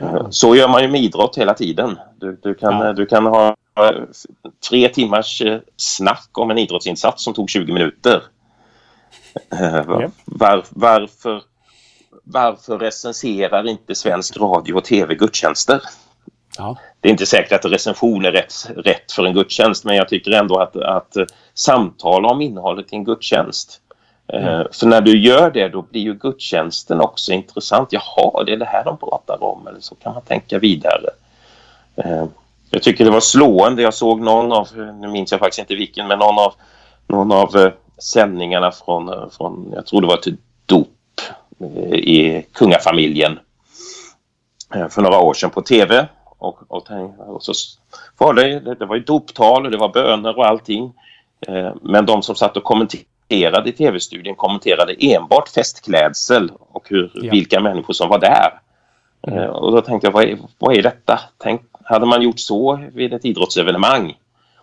Mm. 0.00 0.32
Så 0.32 0.56
gör 0.56 0.68
man 0.68 0.82
ju 0.82 0.88
med 0.88 1.00
idrott 1.00 1.38
hela 1.38 1.54
tiden. 1.54 1.98
Du, 2.16 2.38
du 2.42 2.54
kan, 2.54 2.80
ja. 2.80 2.92
du 2.92 3.06
kan 3.06 3.26
ha 3.26 3.56
tre 4.70 4.88
timmars 4.88 5.42
snack 5.76 6.28
om 6.32 6.50
en 6.50 6.58
idrottsinsats 6.58 7.24
som 7.24 7.34
tog 7.34 7.50
20 7.50 7.72
minuter. 7.72 8.22
Var, 9.86 10.10
var, 10.24 10.64
varför, 10.70 11.42
varför 12.24 12.78
recenserar 12.78 13.68
inte 13.68 13.94
svensk 13.94 14.36
radio 14.36 14.74
och 14.74 14.84
tv 14.84 15.14
gudstjänster? 15.14 15.80
Ja. 16.58 16.76
Det 17.00 17.08
är 17.08 17.12
inte 17.12 17.26
säkert 17.26 17.64
att 17.64 17.72
recension 17.72 18.24
är 18.24 18.32
rätt, 18.32 18.54
rätt 18.76 19.12
för 19.12 19.24
en 19.24 19.34
gudstjänst 19.34 19.84
men 19.84 19.96
jag 19.96 20.08
tycker 20.08 20.30
ändå 20.30 20.58
att, 20.58 20.76
att 20.76 21.16
samtala 21.54 22.28
om 22.28 22.40
innehållet 22.40 22.92
i 22.92 22.96
en 22.96 23.04
gudstjänst. 23.04 23.80
Eh, 24.32 24.54
mm. 24.54 24.66
För 24.72 24.86
när 24.86 25.00
du 25.00 25.18
gör 25.18 25.50
det 25.50 25.68
då 25.68 25.82
blir 25.82 26.00
ju 26.00 26.14
gudstjänsten 26.14 27.00
också 27.00 27.32
intressant. 27.32 27.92
Jaha, 27.92 28.44
det 28.44 28.52
är 28.52 28.56
det 28.56 28.64
här 28.64 28.84
de 28.84 28.96
pratar 28.98 29.44
om 29.44 29.66
eller 29.66 29.80
så 29.80 29.94
kan 29.94 30.14
man 30.14 30.22
tänka 30.22 30.58
vidare. 30.58 31.10
Eh, 31.96 32.24
jag 32.70 32.82
tycker 32.82 33.04
det 33.04 33.10
var 33.10 33.20
slående. 33.20 33.82
Jag 33.82 33.94
såg 33.94 34.20
någon 34.20 34.52
av, 34.52 34.68
nu 35.00 35.08
minns 35.08 35.32
jag 35.32 35.40
faktiskt 35.40 35.58
inte 35.58 35.74
vilken, 35.74 36.06
men 36.06 36.18
någon 36.18 36.38
av, 36.38 36.54
någon 37.06 37.32
av 37.32 37.56
eh, 37.56 37.72
sändningarna 37.98 38.72
från, 38.72 39.30
från, 39.30 39.72
jag 39.74 39.86
tror 39.86 40.00
det 40.00 40.06
var 40.06 40.18
ett 40.18 40.38
dop 40.66 40.88
i 41.92 42.42
kungafamiljen 42.52 43.38
för 44.90 45.02
några 45.02 45.20
år 45.20 45.34
sedan 45.34 45.50
på 45.50 45.62
tv. 45.62 46.08
Och, 46.38 46.58
och, 46.68 46.90
och 47.18 47.42
så 47.42 47.52
var 48.18 48.34
det, 48.34 48.74
det 48.74 48.86
var 48.86 48.96
ju 48.96 49.02
doptal 49.02 49.64
och 49.64 49.70
det 49.70 49.76
var 49.76 49.88
böner 49.88 50.38
och 50.38 50.46
allting. 50.46 50.92
Men 51.82 52.06
de 52.06 52.22
som 52.22 52.34
satt 52.34 52.56
och 52.56 52.64
kommenterade 52.64 53.08
i 53.28 53.72
tv-studien 53.72 54.34
kommenterade 54.34 54.94
enbart 54.98 55.48
festklädsel 55.48 56.52
och 56.58 56.88
hur, 56.88 57.10
ja. 57.14 57.32
vilka 57.32 57.60
människor 57.60 57.94
som 57.94 58.08
var 58.08 58.18
där. 58.18 58.60
Mm. 59.26 59.50
Och 59.50 59.72
då 59.72 59.80
tänkte 59.80 60.06
jag, 60.06 60.12
vad 60.12 60.24
är, 60.24 60.38
vad 60.58 60.76
är 60.76 60.82
detta? 60.82 61.20
Tänk, 61.38 61.62
hade 61.84 62.06
man 62.06 62.22
gjort 62.22 62.38
så 62.38 62.80
vid 62.92 63.14
ett 63.14 63.24
idrottsevenemang 63.24 64.14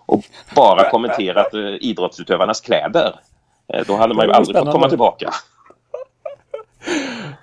och 0.06 0.24
bara 0.56 0.90
kommenterat 0.90 1.54
eh, 1.54 1.60
idrottsutövarnas 1.60 2.62
kläder, 2.62 3.20
eh, 3.74 3.84
då 3.88 3.96
hade 3.96 4.14
man 4.14 4.26
ju 4.26 4.32
aldrig 4.32 4.58
fått 4.58 4.72
komma 4.72 4.90
tillbaka. 4.90 5.30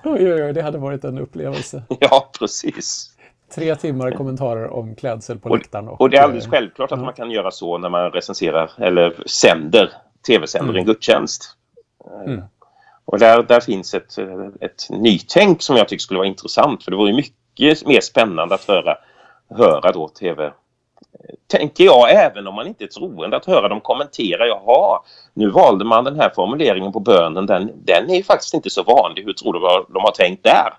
Oj, 0.05 0.33
oj, 0.33 0.45
oj, 0.45 0.53
det 0.53 0.63
hade 0.63 0.79
varit 0.79 1.05
en 1.05 1.19
upplevelse. 1.19 1.83
Ja, 2.01 2.31
precis. 2.39 3.15
Tre 3.55 3.75
timmar 3.75 4.11
kommentarer 4.11 4.71
om 4.71 4.95
klädsel 4.95 5.39
på 5.39 5.57
läktaren. 5.57 5.89
Och, 5.89 6.01
och 6.01 6.11
det 6.11 6.17
är 6.17 6.23
alldeles 6.23 6.47
självklart 6.47 6.93
att 6.93 6.99
ja. 6.99 7.05
man 7.05 7.15
kan 7.15 7.31
göra 7.31 7.51
så 7.51 7.79
när 7.79 7.89
man 7.89 8.11
recenserar 8.11 8.71
eller 8.79 9.23
sänder, 9.27 9.93
tv-sänder 10.33 10.69
mm. 10.69 10.81
en 10.81 10.87
gudstjänst. 10.87 11.57
Mm. 12.27 12.43
Och 13.05 13.19
där, 13.19 13.43
där 13.43 13.61
finns 13.61 13.95
ett, 13.95 14.19
ett 14.61 14.91
nytänk 14.91 15.63
som 15.63 15.77
jag 15.77 15.89
tycker 15.89 16.03
skulle 16.03 16.19
vara 16.19 16.29
intressant 16.29 16.85
för 16.85 16.91
det 16.91 16.97
vore 16.97 17.13
mycket 17.13 17.87
mer 17.87 18.01
spännande 18.01 18.55
att 18.55 18.65
höra, 18.65 18.97
höra 19.49 19.93
då 19.93 20.09
tv 20.09 20.53
tänker 21.47 21.85
jag, 21.85 22.11
även 22.11 22.47
om 22.47 22.55
man 22.55 22.67
inte 22.67 22.85
är 22.85 22.89
troende, 22.89 23.37
att 23.37 23.47
höra 23.47 23.69
dem 23.69 23.81
kommentera. 23.81 24.47
Jaha, 24.47 25.01
nu 25.35 25.51
valde 25.51 25.85
man 25.85 26.05
den 26.05 26.21
här 26.21 26.31
formuleringen 26.35 26.93
på 26.93 27.01
bönen. 27.01 27.47
Den, 27.47 27.73
den 27.85 28.11
är 28.11 28.23
faktiskt 28.23 28.55
inte 28.55 28.71
så 28.71 28.83
vanlig. 28.83 29.25
Hur 29.25 29.33
tror 29.33 29.53
du 29.53 29.59
vad 29.59 29.87
de 29.89 30.03
har 30.03 30.11
tänkt 30.11 30.45
där? 30.45 30.73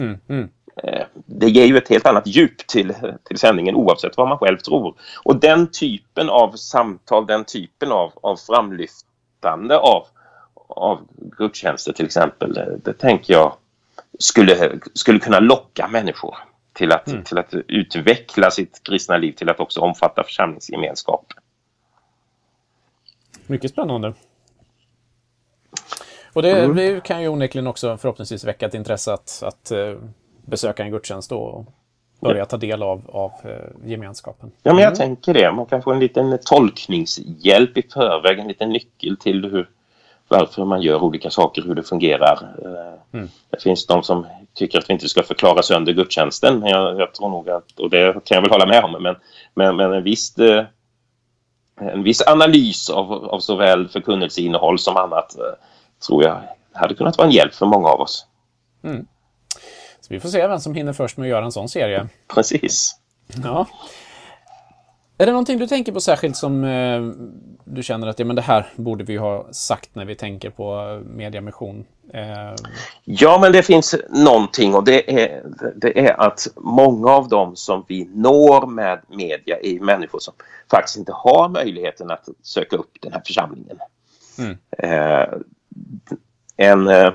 Mm, 0.00 0.18
mm. 0.28 0.48
Eh, 0.76 1.06
det 1.14 1.48
ger 1.48 1.66
ju 1.66 1.76
ett 1.76 1.88
helt 1.88 2.06
annat 2.06 2.26
djup 2.26 2.66
till, 2.66 2.94
till 3.24 3.38
sändningen 3.38 3.74
oavsett 3.74 4.16
vad 4.16 4.28
man 4.28 4.38
själv 4.38 4.58
tror. 4.58 4.94
Och 5.24 5.36
den 5.36 5.70
typen 5.70 6.28
av 6.28 6.52
samtal, 6.52 7.26
den 7.26 7.44
typen 7.44 7.92
av, 7.92 8.12
av 8.22 8.36
framlyftande 8.36 9.78
av, 9.78 10.06
av 10.68 11.08
gudstjänster 11.16 11.92
till 11.92 12.06
exempel, 12.06 12.52
det, 12.52 12.78
det 12.84 12.92
tänker 12.92 13.34
jag 13.34 13.56
skulle, 14.18 14.80
skulle 14.94 15.18
kunna 15.18 15.40
locka 15.40 15.88
människor 15.88 16.36
till 16.72 16.92
att, 16.92 17.08
mm. 17.08 17.24
till 17.24 17.38
att 17.38 17.54
utveckla 17.68 18.50
sitt 18.50 18.80
kristna 18.82 19.16
liv 19.16 19.32
till 19.32 19.50
att 19.50 19.60
också 19.60 19.80
omfatta 19.80 20.24
församlingsgemenskap. 20.24 21.32
Mycket 23.46 23.70
spännande. 23.70 24.14
Och 26.32 26.42
det, 26.42 26.50
mm. 26.50 26.76
det, 26.76 27.04
kan 27.04 27.22
ju 27.22 27.28
onekligen 27.28 27.66
också 27.66 27.96
förhoppningsvis 27.96 28.44
väcka 28.44 28.66
ett 28.66 28.74
intresse 28.74 29.12
att, 29.12 29.42
att 29.42 29.72
uh, 29.72 29.98
besöka 30.46 30.82
en 30.82 30.90
gudstjänst 30.90 31.32
och 31.32 31.64
börja 32.20 32.38
ja. 32.38 32.44
ta 32.44 32.56
del 32.56 32.82
av, 32.82 33.02
av 33.12 33.32
uh, 33.44 33.90
gemenskapen. 33.90 34.52
Ja, 34.62 34.72
men 34.72 34.82
jag 34.82 34.88
mm. 34.88 34.98
tänker 34.98 35.34
det. 35.34 35.52
Man 35.52 35.66
kan 35.66 35.82
få 35.82 35.92
en 35.92 35.98
liten 35.98 36.38
tolkningshjälp 36.44 37.78
i 37.78 37.82
förväg, 37.92 38.38
en 38.38 38.48
liten 38.48 38.70
nyckel 38.70 39.16
till 39.16 39.44
hur, 39.44 39.68
varför 40.28 40.64
man 40.64 40.82
gör 40.82 41.02
olika 41.02 41.30
saker, 41.30 41.62
hur 41.62 41.74
det 41.74 41.82
fungerar. 41.82 42.54
Eh, 42.64 43.18
mm. 43.18 43.28
Det 43.50 43.62
finns 43.62 43.86
de 43.86 44.02
som 44.02 44.26
tycker 44.54 44.78
att 44.78 44.90
vi 44.90 44.92
inte 44.92 45.08
ska 45.08 45.22
förklara 45.22 45.62
sönder 45.62 45.92
gudstjänsten. 45.92 46.58
Men 46.58 46.70
jag, 46.70 47.00
jag 47.00 47.14
tror 47.14 47.28
nog 47.28 47.50
att, 47.50 47.78
och 47.78 47.90
det 47.90 48.12
kan 48.24 48.34
jag 48.34 48.42
väl 48.42 48.50
hålla 48.50 48.66
med 48.66 48.84
om, 48.84 49.02
men, 49.02 49.16
men, 49.54 49.76
men 49.76 49.92
en, 49.92 50.02
viss, 50.02 50.38
eh, 50.38 50.64
en 51.80 52.02
viss 52.02 52.22
analys 52.26 52.90
av, 52.90 53.12
av 53.12 53.40
såväl 53.40 53.88
förkunnelseinnehåll 53.88 54.78
som 54.78 54.96
annat 54.96 55.38
eh, 55.38 55.44
tror 56.06 56.24
jag 56.24 56.40
hade 56.72 56.94
kunnat 56.94 57.18
vara 57.18 57.26
en 57.26 57.34
hjälp 57.34 57.54
för 57.54 57.66
många 57.66 57.88
av 57.88 58.00
oss. 58.00 58.26
Mm. 58.84 59.06
Vi 60.12 60.20
får 60.20 60.28
se 60.28 60.46
vem 60.46 60.60
som 60.60 60.74
hinner 60.74 60.92
först 60.92 61.16
med 61.16 61.24
att 61.24 61.30
göra 61.30 61.44
en 61.44 61.52
sån 61.52 61.68
serie. 61.68 62.08
Precis. 62.34 62.96
Ja. 63.42 63.66
Är 65.18 65.26
det 65.26 65.32
någonting 65.32 65.58
du 65.58 65.66
tänker 65.66 65.92
på 65.92 66.00
särskilt 66.00 66.36
som 66.36 66.64
eh, 66.64 67.02
du 67.64 67.82
känner 67.82 68.06
att 68.06 68.18
ja, 68.18 68.24
men 68.24 68.36
det 68.36 68.42
här 68.42 68.66
borde 68.76 69.04
vi 69.04 69.16
ha 69.16 69.52
sagt 69.52 69.94
när 69.94 70.04
vi 70.04 70.14
tänker 70.14 70.50
på 70.50 71.00
mediamission? 71.06 71.84
Eh... 72.14 72.54
Ja, 73.04 73.38
men 73.40 73.52
det 73.52 73.62
finns 73.62 73.94
någonting 74.08 74.74
och 74.74 74.84
det 74.84 75.22
är, 75.22 75.42
det 75.76 76.06
är 76.06 76.20
att 76.20 76.48
många 76.56 77.10
av 77.10 77.28
dem 77.28 77.56
som 77.56 77.84
vi 77.88 78.04
når 78.14 78.66
med 78.66 79.00
media 79.08 79.56
är 79.62 79.80
människor 79.80 80.18
som 80.18 80.34
faktiskt 80.70 80.96
inte 80.96 81.12
har 81.12 81.48
möjligheten 81.48 82.10
att 82.10 82.28
söka 82.42 82.76
upp 82.76 82.92
den 83.00 83.12
här 83.12 83.22
församlingen. 83.26 83.78
Mm. 84.38 84.56
Eh, 84.78 85.28
en, 86.56 86.88
eh, 86.88 87.12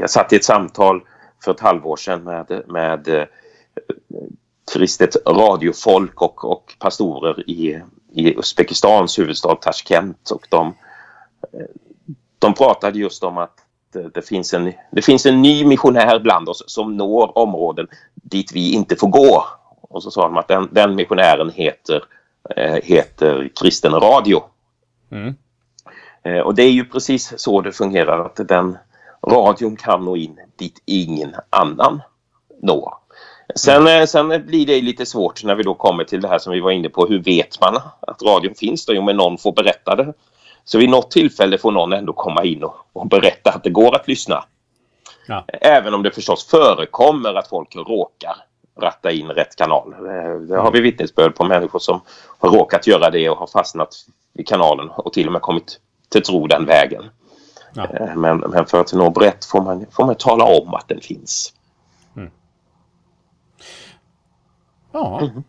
jag 0.00 0.10
satt 0.10 0.32
i 0.32 0.36
ett 0.36 0.44
samtal 0.44 1.00
för 1.44 1.52
ett 1.52 1.60
halvår 1.60 1.96
sedan 1.96 2.24
med, 2.24 2.62
med 2.66 3.08
eh, 3.08 3.26
kristet 4.72 5.16
radiofolk 5.26 6.22
och, 6.22 6.44
och 6.44 6.76
pastorer 6.78 7.50
i, 7.50 7.80
i 8.12 8.38
Uzbekistans 8.38 9.18
huvudstad 9.18 9.54
Tashkent 9.54 10.30
och 10.30 10.46
de, 10.48 10.74
de 12.38 12.54
pratade 12.54 12.98
just 12.98 13.24
om 13.24 13.38
att 13.38 13.64
det 14.14 14.28
finns, 14.28 14.54
en, 14.54 14.72
det 14.90 15.02
finns 15.02 15.26
en 15.26 15.42
ny 15.42 15.64
missionär 15.64 16.18
bland 16.18 16.48
oss 16.48 16.64
som 16.66 16.96
når 16.96 17.38
områden 17.38 17.88
dit 18.14 18.52
vi 18.52 18.72
inte 18.72 18.96
får 18.96 19.08
gå. 19.08 19.44
Och 19.80 20.02
så 20.02 20.10
sa 20.10 20.22
de 20.22 20.36
att 20.36 20.48
den, 20.48 20.68
den 20.72 20.94
missionären 20.94 21.50
heter, 21.50 22.04
eh, 22.56 22.78
heter 22.82 23.50
kristen 23.60 23.92
radio. 23.92 24.42
Mm. 25.10 25.34
Eh, 26.22 26.38
och 26.38 26.54
det 26.54 26.62
är 26.62 26.70
ju 26.70 26.84
precis 26.84 27.32
så 27.36 27.60
det 27.60 27.72
fungerar 27.72 28.24
att 28.24 28.48
den 28.48 28.78
radion 29.30 29.76
kan 29.76 30.04
nå 30.04 30.16
in 30.16 30.40
dit 30.58 30.82
ingen 30.86 31.34
annan 31.50 32.02
når. 32.62 32.94
Sen, 33.54 33.82
mm. 33.82 34.00
Eh, 34.00 34.06
sen 34.06 34.46
blir 34.46 34.66
det 34.66 34.80
lite 34.80 35.06
svårt 35.06 35.44
när 35.44 35.54
vi 35.54 35.62
då 35.62 35.74
kommer 35.74 36.04
till 36.04 36.20
det 36.20 36.28
här 36.28 36.38
som 36.38 36.52
vi 36.52 36.60
var 36.60 36.70
inne 36.70 36.88
på. 36.88 37.06
Hur 37.06 37.22
vet 37.22 37.60
man 37.60 37.76
att 38.00 38.22
radion 38.22 38.54
finns? 38.54 38.86
Då? 38.86 38.94
Jo, 38.94 39.02
men 39.02 39.16
någon 39.16 39.38
får 39.38 39.52
berätta 39.52 39.96
det. 39.96 40.12
Så 40.64 40.78
vid 40.78 40.88
något 40.88 41.10
tillfälle 41.10 41.58
får 41.58 41.72
någon 41.72 41.92
ändå 41.92 42.12
komma 42.12 42.44
in 42.44 42.64
och, 42.64 42.74
och 42.92 43.06
berätta 43.06 43.50
att 43.50 43.64
det 43.64 43.70
går 43.70 43.94
att 43.94 44.08
lyssna. 44.08 44.44
Ja. 45.26 45.44
Även 45.60 45.94
om 45.94 46.02
det 46.02 46.10
förstås 46.10 46.46
förekommer 46.46 47.34
att 47.34 47.48
folk 47.48 47.76
råkar 47.76 48.36
ratta 48.80 49.10
in 49.10 49.28
rätt 49.28 49.56
kanal. 49.56 49.92
Eh, 49.92 50.40
det 50.40 50.56
har 50.56 50.70
vi 50.72 50.80
vittnesbörd 50.80 51.34
på 51.34 51.44
människor 51.44 51.78
som 51.78 52.00
har 52.38 52.50
råkat 52.50 52.86
göra 52.86 53.10
det 53.10 53.30
och 53.30 53.36
har 53.36 53.46
fastnat 53.46 53.96
i 54.34 54.42
kanalen 54.42 54.90
och 54.90 55.12
till 55.12 55.26
och 55.26 55.32
med 55.32 55.42
kommit 55.42 55.80
till 56.08 56.22
tro 56.22 56.46
den 56.46 56.66
vägen. 56.66 57.04
Ja. 57.74 57.84
Eh, 57.84 58.16
men, 58.16 58.38
men, 58.38 58.66
för 58.66 58.80
att 58.80 58.92
nå 58.92 59.10
brett 59.10 59.44
får 59.44 59.62
man, 59.62 59.86
får 59.90 60.06
man 60.06 60.14
tala 60.14 60.44
om 60.44 60.74
att 60.74 60.88
den 60.88 61.00
finns. 61.00 61.52
Ja. 64.94 65.20
Mm. 65.20 65.44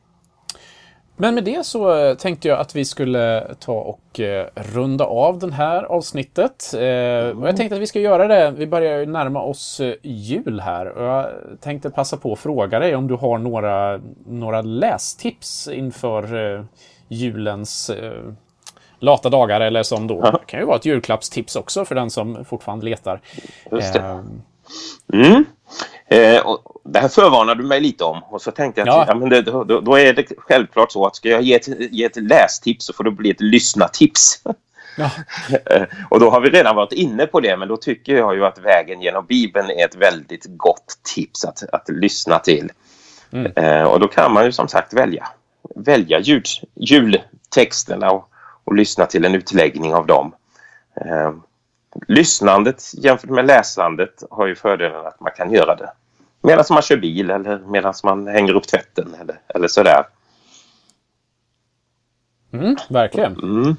Men 1.18 1.36
med 1.36 1.44
det 1.44 1.66
så 1.66 1.96
eh, 1.96 2.16
tänkte 2.16 2.48
jag 2.48 2.60
att 2.60 2.76
vi 2.76 2.86
skulle 2.86 3.56
ta 3.60 3.74
och 3.74 4.20
eh, 4.20 4.48
runda 4.56 5.06
av 5.06 5.40
det 5.40 5.54
här 5.54 5.84
avsnittet. 5.84 6.74
Mm. 6.74 7.40
Och 7.40 7.48
jag 7.48 7.58
tänkte 7.58 7.76
att 7.76 7.82
vi 7.82 7.88
ska 7.88 8.00
göra 8.00 8.28
det. 8.28 8.52
Vi 8.52 8.68
börjar 8.68 9.00
ju 9.00 9.06
närma 9.06 9.42
oss 9.42 9.82
jul 10.02 10.60
här. 10.60 10.86
Och 10.86 11.04
jag 11.04 11.28
tänkte 11.62 11.90
passa 11.90 12.18
på 12.18 12.34
att 12.34 12.40
fråga 12.40 12.80
dig 12.80 12.96
om 12.96 13.08
du 13.08 13.16
har 13.16 13.38
några, 13.38 14.02
några 14.28 14.62
lästips 14.62 15.68
inför 15.68 16.66
julens 17.08 17.92
lata 19.00 19.30
dagar 19.30 19.62
eller 19.62 19.84
som 19.84 20.08
då 20.08 20.20
ja. 20.24 20.42
kan 20.46 20.60
ju 20.60 20.66
vara 20.66 20.78
ett 20.78 20.86
julklappstips 20.86 21.56
också 21.56 21.86
för 21.86 21.96
den 21.96 22.10
som 22.10 22.46
fortfarande 22.46 22.86
letar. 22.86 23.22
Just 23.72 23.94
det. 23.94 24.00
Eh, 24.00 24.22
mm. 25.14 25.46
Eh, 26.08 26.40
och 26.40 26.82
det 26.84 27.00
här 27.00 27.08
förvarnade 27.08 27.62
du 27.62 27.68
mig 27.68 27.82
lite 27.82 28.04
om 28.04 28.24
och 28.24 28.42
så 28.42 28.52
tänkte 28.52 28.82
jag 28.82 28.90
att 28.90 28.96
ja. 28.96 29.06
ja 29.08 29.16
men 29.16 29.30
det, 29.30 29.42
då, 29.42 29.64
då, 29.64 30.00
är 30.00 30.14
det 30.14 30.26
självklart 30.38 30.92
så 30.92 31.06
att 31.06 31.16
ska 31.16 31.30
jag 31.30 31.42
ge 31.42 31.54
ett, 31.54 31.68
ge 31.92 32.04
ett 32.04 32.16
lästips 32.16 32.86
så 32.86 32.94
får 32.94 33.04
det 33.04 33.12
bli 33.12 33.30
ett 33.30 33.42
lyssnatips. 33.42 34.42
Ja. 34.98 35.10
Eh, 35.66 35.84
och 36.10 36.20
då 36.20 36.30
har 36.30 36.42
vi 36.42 36.50
redan 36.50 36.76
varit 36.76 36.92
inne 36.92 37.26
på 37.26 37.40
det 37.40 37.58
men 37.58 37.68
då 37.68 37.78
tycker 37.78 38.16
jag 38.16 38.36
ju 38.36 38.46
att 38.46 38.58
vägen 38.58 39.02
genom 39.02 39.26
Bibeln 39.26 39.70
är 39.70 39.86
ett 39.86 39.96
väldigt 39.96 40.46
gott 40.50 41.00
tips 41.16 41.46
att, 41.46 41.64
att 41.72 41.90
lyssna 41.90 42.40
till. 42.40 42.72
Mm. 43.32 43.52
Eh, 43.56 43.84
och 43.84 44.00
då 44.00 44.08
kan 44.08 44.34
man 44.34 44.46
ju 44.46 44.52
som 44.52 44.68
sagt 44.68 44.94
välja, 44.94 45.28
välja 45.76 46.20
ljud, 46.20 46.46
jultexterna 46.76 48.12
och, 48.12 48.30
och 48.66 48.76
lyssna 48.76 49.06
till 49.06 49.26
en 49.26 49.36
utläggning 49.36 49.94
av 49.94 50.08
dem. 50.08 50.36
Eh, 51.02 51.34
lyssnandet 52.08 52.84
jämfört 52.94 53.30
med 53.30 53.46
läsandet 53.46 54.24
har 54.30 54.48
ju 54.48 54.56
fördelen 54.56 55.06
att 55.06 55.20
man 55.20 55.32
kan 55.38 55.52
göra 55.52 55.76
det 55.76 55.92
medan 56.46 56.66
man 56.70 56.82
kör 56.82 56.98
bil 56.98 57.32
eller 57.32 57.60
medan 57.60 57.94
man 58.04 58.28
hänger 58.28 58.54
upp 58.54 58.68
tvätten 58.68 59.16
eller, 59.22 59.40
eller 59.48 59.68
sådär. 59.68 60.04
Mm, 62.54 62.76
verkligen. 62.90 63.34
Mm. 63.34 63.76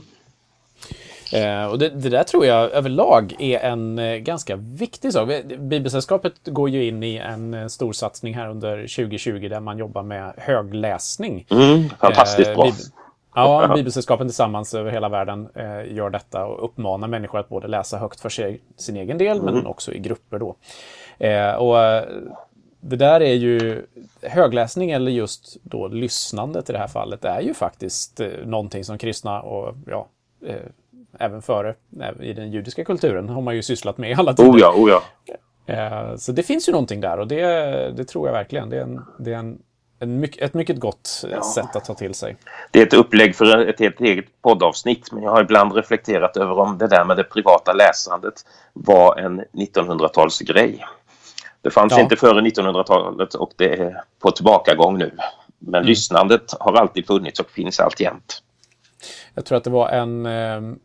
Eh, 1.32 1.70
och 1.70 1.78
det, 1.78 1.89
det, 1.89 2.09
där 2.09 2.22
tror 2.22 2.47
jag 2.47 2.70
överlag 2.70 3.37
är 3.39 3.59
en 3.59 3.99
eh, 3.99 4.16
ganska 4.16 4.57
viktig 4.57 5.12
sak. 5.12 5.28
Bibelsällskapet 5.59 6.34
går 6.45 6.70
ju 6.70 6.84
in 6.84 7.03
i 7.03 7.16
en 7.16 7.55
eh, 7.55 7.66
stor 7.66 7.93
satsning 7.93 8.34
här 8.34 8.49
under 8.49 8.76
2020 8.76 9.49
där 9.49 9.61
man 9.61 9.78
jobbar 9.78 10.03
med 10.03 10.34
högläsning. 10.37 11.47
Mm, 11.51 11.89
fantastiskt 12.01 12.55
bra. 12.55 12.72
Ja, 13.37 13.68
Bibelsällskapen 13.74 14.28
tillsammans 14.28 14.74
över 14.74 14.91
hela 14.91 15.09
världen 15.09 15.49
eh, 15.55 15.95
gör 15.95 16.11
detta 16.11 16.47
och 16.47 16.64
uppmanar 16.64 17.09
människor 17.09 17.39
att 17.39 17.49
både 17.49 17.68
läsa 17.68 17.99
högt 17.99 18.20
för 18.20 18.28
sig, 18.28 18.61
sin 18.76 18.97
egen 18.97 19.18
del 19.18 19.39
mm. 19.39 19.55
men 19.55 19.66
också 19.66 19.93
i 19.93 19.99
grupper 19.99 20.39
då. 20.39 20.57
Eh, 21.18 21.55
och 21.55 21.76
det 22.80 22.97
där 22.97 23.20
är 23.20 23.34
ju 23.34 23.82
högläsning 24.22 24.91
eller 24.91 25.11
just 25.11 25.57
då 25.62 25.89
lyssnandet 25.89 26.70
i 26.70 26.72
det 26.72 26.78
här 26.78 26.89
fallet 26.89 27.24
är 27.24 27.41
ju 27.41 27.55
faktiskt 27.55 28.20
eh, 28.20 28.28
någonting 28.45 28.84
som 28.84 28.99
kristna 28.99 29.41
och 29.41 29.74
ja, 29.87 30.09
eh, 30.47 30.57
även 31.18 31.43
före 31.43 31.74
i 32.20 32.32
den 32.32 32.51
judiska 32.51 32.84
kulturen 32.84 33.28
har 33.28 33.43
man 33.43 33.57
ju 33.57 33.62
sysslat 33.62 33.99
med 33.99 34.11
i 34.11 34.14
alla 34.14 34.34
tider. 34.34 34.51
Oh 34.51 34.61
ja, 34.61 34.74
oh 34.76 34.91
ja. 34.91 35.03
Eh, 35.74 36.16
så 36.16 36.32
det 36.32 36.43
finns 36.43 36.68
ju 36.68 36.72
någonting 36.72 37.01
där 37.01 37.18
och 37.18 37.28
det, 37.28 37.47
det 37.97 38.05
tror 38.05 38.28
jag 38.28 38.32
verkligen. 38.32 38.70
Det 38.70 38.76
är, 38.76 38.82
en, 38.82 39.03
det 39.18 39.32
är 39.32 39.39
en 39.39 39.59
mycket, 39.99 40.42
ett 40.42 40.55
mycket 40.55 40.80
gott 40.80 41.24
ja. 41.30 41.42
sätt 41.42 41.76
att 41.76 41.84
ta 41.84 41.94
till 41.94 42.14
sig. 42.14 42.36
Det 42.70 42.82
är 42.82 42.86
ett 42.86 42.94
upplägg 42.94 43.36
för 43.36 43.66
ett 43.66 43.80
helt 43.80 44.01
eget 44.01 44.42
poddavsnitt 44.42 45.12
men 45.12 45.22
jag 45.22 45.30
har 45.30 45.42
ibland 45.42 45.72
reflekterat 45.76 46.36
över 46.36 46.59
om 46.59 46.78
det 46.78 46.86
där 46.86 47.05
med 47.05 47.16
det 47.16 47.24
privata 47.24 47.72
läsandet 47.72 48.34
var 48.72 49.16
en 49.16 49.40
1900-talsgrej. 49.40 50.84
Det 51.62 51.70
fanns 51.70 51.92
ja. 51.92 52.01
inte 52.01 52.16
före 52.16 52.40
1900-talet 52.40 53.34
och 53.34 53.51
det 53.57 53.80
är 53.80 54.03
på 54.22 54.30
tillbakagång 54.30 54.99
nu. 54.99 55.12
Men 55.59 55.74
mm. 55.74 55.86
lyssnandet 55.86 56.55
har 56.61 56.74
alltid 56.74 57.07
funnits 57.07 57.40
och 57.40 57.51
finns 57.51 57.80
alltjämt. 57.80 58.42
Jag 59.34 59.44
tror 59.44 59.59
att 59.59 59.64
det 59.64 59.70
var 59.70 59.88
en, 59.88 60.26
eh, 60.26 60.76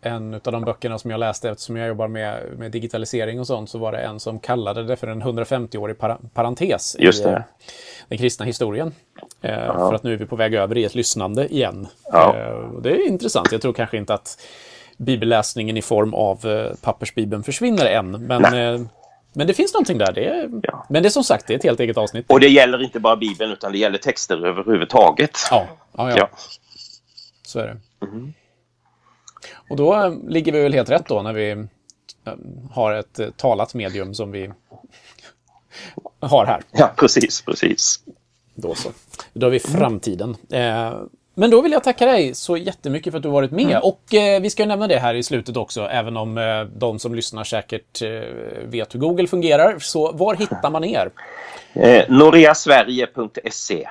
en 0.00 0.34
av 0.34 0.52
de 0.52 0.64
böckerna 0.64 0.98
som 0.98 1.10
jag 1.10 1.20
läste 1.20 1.50
eftersom 1.50 1.76
jag 1.76 1.88
jobbar 1.88 2.08
med, 2.08 2.42
med 2.58 2.70
digitalisering 2.70 3.40
och 3.40 3.46
sånt 3.46 3.70
så 3.70 3.78
var 3.78 3.92
det 3.92 3.98
en 3.98 4.20
som 4.20 4.40
kallade 4.40 4.84
det 4.84 4.96
för 4.96 5.06
en 5.06 5.22
150-årig 5.22 5.98
para, 5.98 6.18
parentes 6.34 6.96
i 6.96 7.06
eh, 7.06 7.38
den 8.08 8.18
kristna 8.18 8.46
historien. 8.46 8.92
Eh. 9.42 9.66
För 9.66 9.94
att 9.94 10.02
nu 10.02 10.12
är 10.12 10.16
vi 10.16 10.26
på 10.26 10.36
väg 10.36 10.54
över 10.54 10.78
i 10.78 10.84
ett 10.84 10.94
lyssnande 10.94 11.54
igen. 11.54 11.86
Ja. 12.12 12.34
det 12.82 12.90
är 12.90 13.08
intressant. 13.08 13.52
Jag 13.52 13.62
tror 13.62 13.72
kanske 13.72 13.96
inte 13.96 14.14
att 14.14 14.40
bibelläsningen 14.96 15.76
i 15.76 15.82
form 15.82 16.14
av 16.14 16.68
pappersbibeln 16.82 17.42
försvinner 17.42 17.86
än. 17.86 18.10
Men 18.10 18.42
Nej. 18.42 18.86
Men 19.32 19.46
det 19.46 19.54
finns 19.54 19.74
någonting 19.74 19.98
där. 19.98 20.12
Det 20.12 20.24
är, 20.24 20.50
ja. 20.62 20.86
Men 20.88 21.02
det 21.02 21.08
är 21.08 21.10
som 21.10 21.24
sagt 21.24 21.46
det 21.46 21.54
är 21.54 21.58
ett 21.58 21.64
helt 21.64 21.80
eget 21.80 21.96
avsnitt. 21.96 22.24
Och 22.28 22.40
det 22.40 22.48
gäller 22.48 22.82
inte 22.82 23.00
bara 23.00 23.16
Bibeln 23.16 23.52
utan 23.52 23.72
det 23.72 23.78
gäller 23.78 23.98
texter 23.98 24.46
överhuvudtaget. 24.46 25.38
Ja, 25.50 25.66
ja, 25.96 26.10
ja. 26.10 26.16
ja. 26.16 26.28
så 27.42 27.58
är 27.58 27.66
det. 27.66 28.06
Mm. 28.06 28.32
Och 29.70 29.76
då 29.76 29.94
äh, 29.94 30.12
ligger 30.28 30.52
vi 30.52 30.62
väl 30.62 30.74
helt 30.74 30.90
rätt 30.90 31.08
då 31.08 31.22
när 31.22 31.32
vi 31.32 31.50
äh, 31.50 31.56
har 32.70 32.92
ett 32.92 33.18
äh, 33.18 33.30
talat 33.30 33.74
medium 33.74 34.14
som 34.14 34.30
vi 34.30 34.50
har 36.20 36.46
här. 36.46 36.62
Ja, 36.72 36.92
precis, 36.96 37.42
precis. 37.42 38.00
Då 38.54 38.74
så. 38.74 38.88
Då 39.32 39.46
har 39.46 39.50
vi 39.50 39.60
framtiden. 39.60 40.36
Men 41.38 41.50
då 41.50 41.60
vill 41.60 41.72
jag 41.72 41.84
tacka 41.84 42.06
dig 42.06 42.34
så 42.34 42.56
jättemycket 42.56 43.12
för 43.12 43.16
att 43.16 43.22
du 43.22 43.28
varit 43.28 43.50
med. 43.50 43.64
Mm. 43.64 43.82
Och 43.82 44.14
eh, 44.14 44.40
vi 44.40 44.50
ska 44.50 44.66
nämna 44.66 44.86
det 44.86 44.98
här 44.98 45.14
i 45.14 45.22
slutet 45.22 45.56
också, 45.56 45.80
även 45.82 46.16
om 46.16 46.38
eh, 46.38 46.62
de 46.62 46.98
som 46.98 47.14
lyssnar 47.14 47.44
säkert 47.44 48.02
eh, 48.02 48.08
vet 48.64 48.94
hur 48.94 49.00
Google 49.00 49.26
fungerar. 49.26 49.78
Så 49.78 50.12
var 50.12 50.34
hittar 50.34 50.70
man 50.70 50.84
er? 50.84 51.10
Eh, 51.72 52.04
Noreasverige.se 52.08 53.88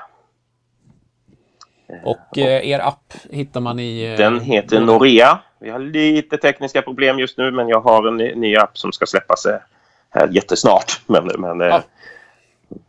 Och 2.04 2.38
eh, 2.38 2.70
er 2.70 2.80
app 2.80 3.14
hittar 3.30 3.62
man 3.62 3.80
i... 3.80 4.12
Eh, 4.12 4.18
Den 4.18 4.40
heter 4.40 4.82
Norea. 4.82 5.40
Vi 5.60 5.70
har 5.70 5.80
lite 5.80 6.38
tekniska 6.38 6.82
problem 6.82 7.20
just 7.20 7.38
nu, 7.38 7.52
men 7.52 7.70
jag 7.70 7.82
har 7.82 8.08
en 8.08 8.18
ny, 8.18 8.36
ny 8.36 8.56
app 8.56 8.78
som 8.78 8.92
ska 8.92 9.06
släppas 9.06 9.46
eh, 9.46 9.60
här 10.10 10.28
jättesnart. 10.32 11.02
Men, 11.06 11.26
men, 11.38 11.60
ja. 11.60 11.84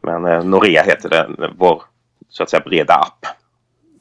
men 0.01 0.51
Norea 0.51 0.83
heter 0.83 1.09
den, 1.09 1.55
vår 1.57 1.83
så 2.29 2.43
att 2.43 2.51
säga 2.51 2.63
breda 2.67 2.95
app. 2.95 3.27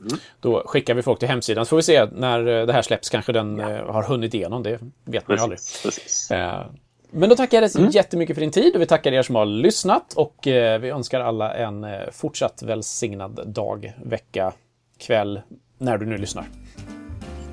Mm. 0.01 0.17
Då 0.39 0.63
skickar 0.65 0.93
vi 0.93 1.01
folk 1.01 1.19
till 1.19 1.27
hemsidan 1.27 1.65
så 1.65 1.69
får 1.69 1.77
vi 1.77 1.83
se 1.83 2.05
när 2.05 2.47
eh, 2.47 2.65
det 2.65 2.73
här 2.73 2.81
släpps. 2.81 3.09
Kanske 3.09 3.31
den 3.31 3.57
ja. 3.57 3.71
Eh, 3.71 3.91
har 3.91 4.03
hunnit 4.03 4.33
igenom. 4.33 4.63
Det 4.63 4.79
vet 5.05 5.27
man 5.27 5.37
ju 5.37 5.43
aldrig. 5.43 5.59
Precis. 5.83 6.31
Eh, 6.31 6.65
men 7.11 7.29
då 7.29 7.35
tackar 7.35 7.61
jag 7.61 7.71
dig 7.71 7.81
mm. 7.81 7.91
jättemycket 7.91 8.35
för 8.35 8.41
din 8.41 8.51
tid 8.51 8.75
och 8.75 8.81
vi 8.81 8.85
tackar 8.85 9.11
er 9.11 9.21
som 9.21 9.35
har 9.35 9.45
lyssnat 9.45 10.13
och 10.13 10.37
vi 10.43 10.89
önskar 10.89 11.19
alla 11.19 11.53
en 11.53 11.85
fortsatt 12.11 12.63
välsignad 12.63 13.41
dag, 13.45 13.93
vecka, 14.03 14.53
kväll, 14.99 15.41
när 15.77 15.97
du 15.97 16.05
nu 16.05 16.17
lyssnar. 16.17 16.45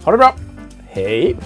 Ha 0.04 0.12
det 0.12 0.18
bra! 0.18 0.34
Hej! 0.88 1.36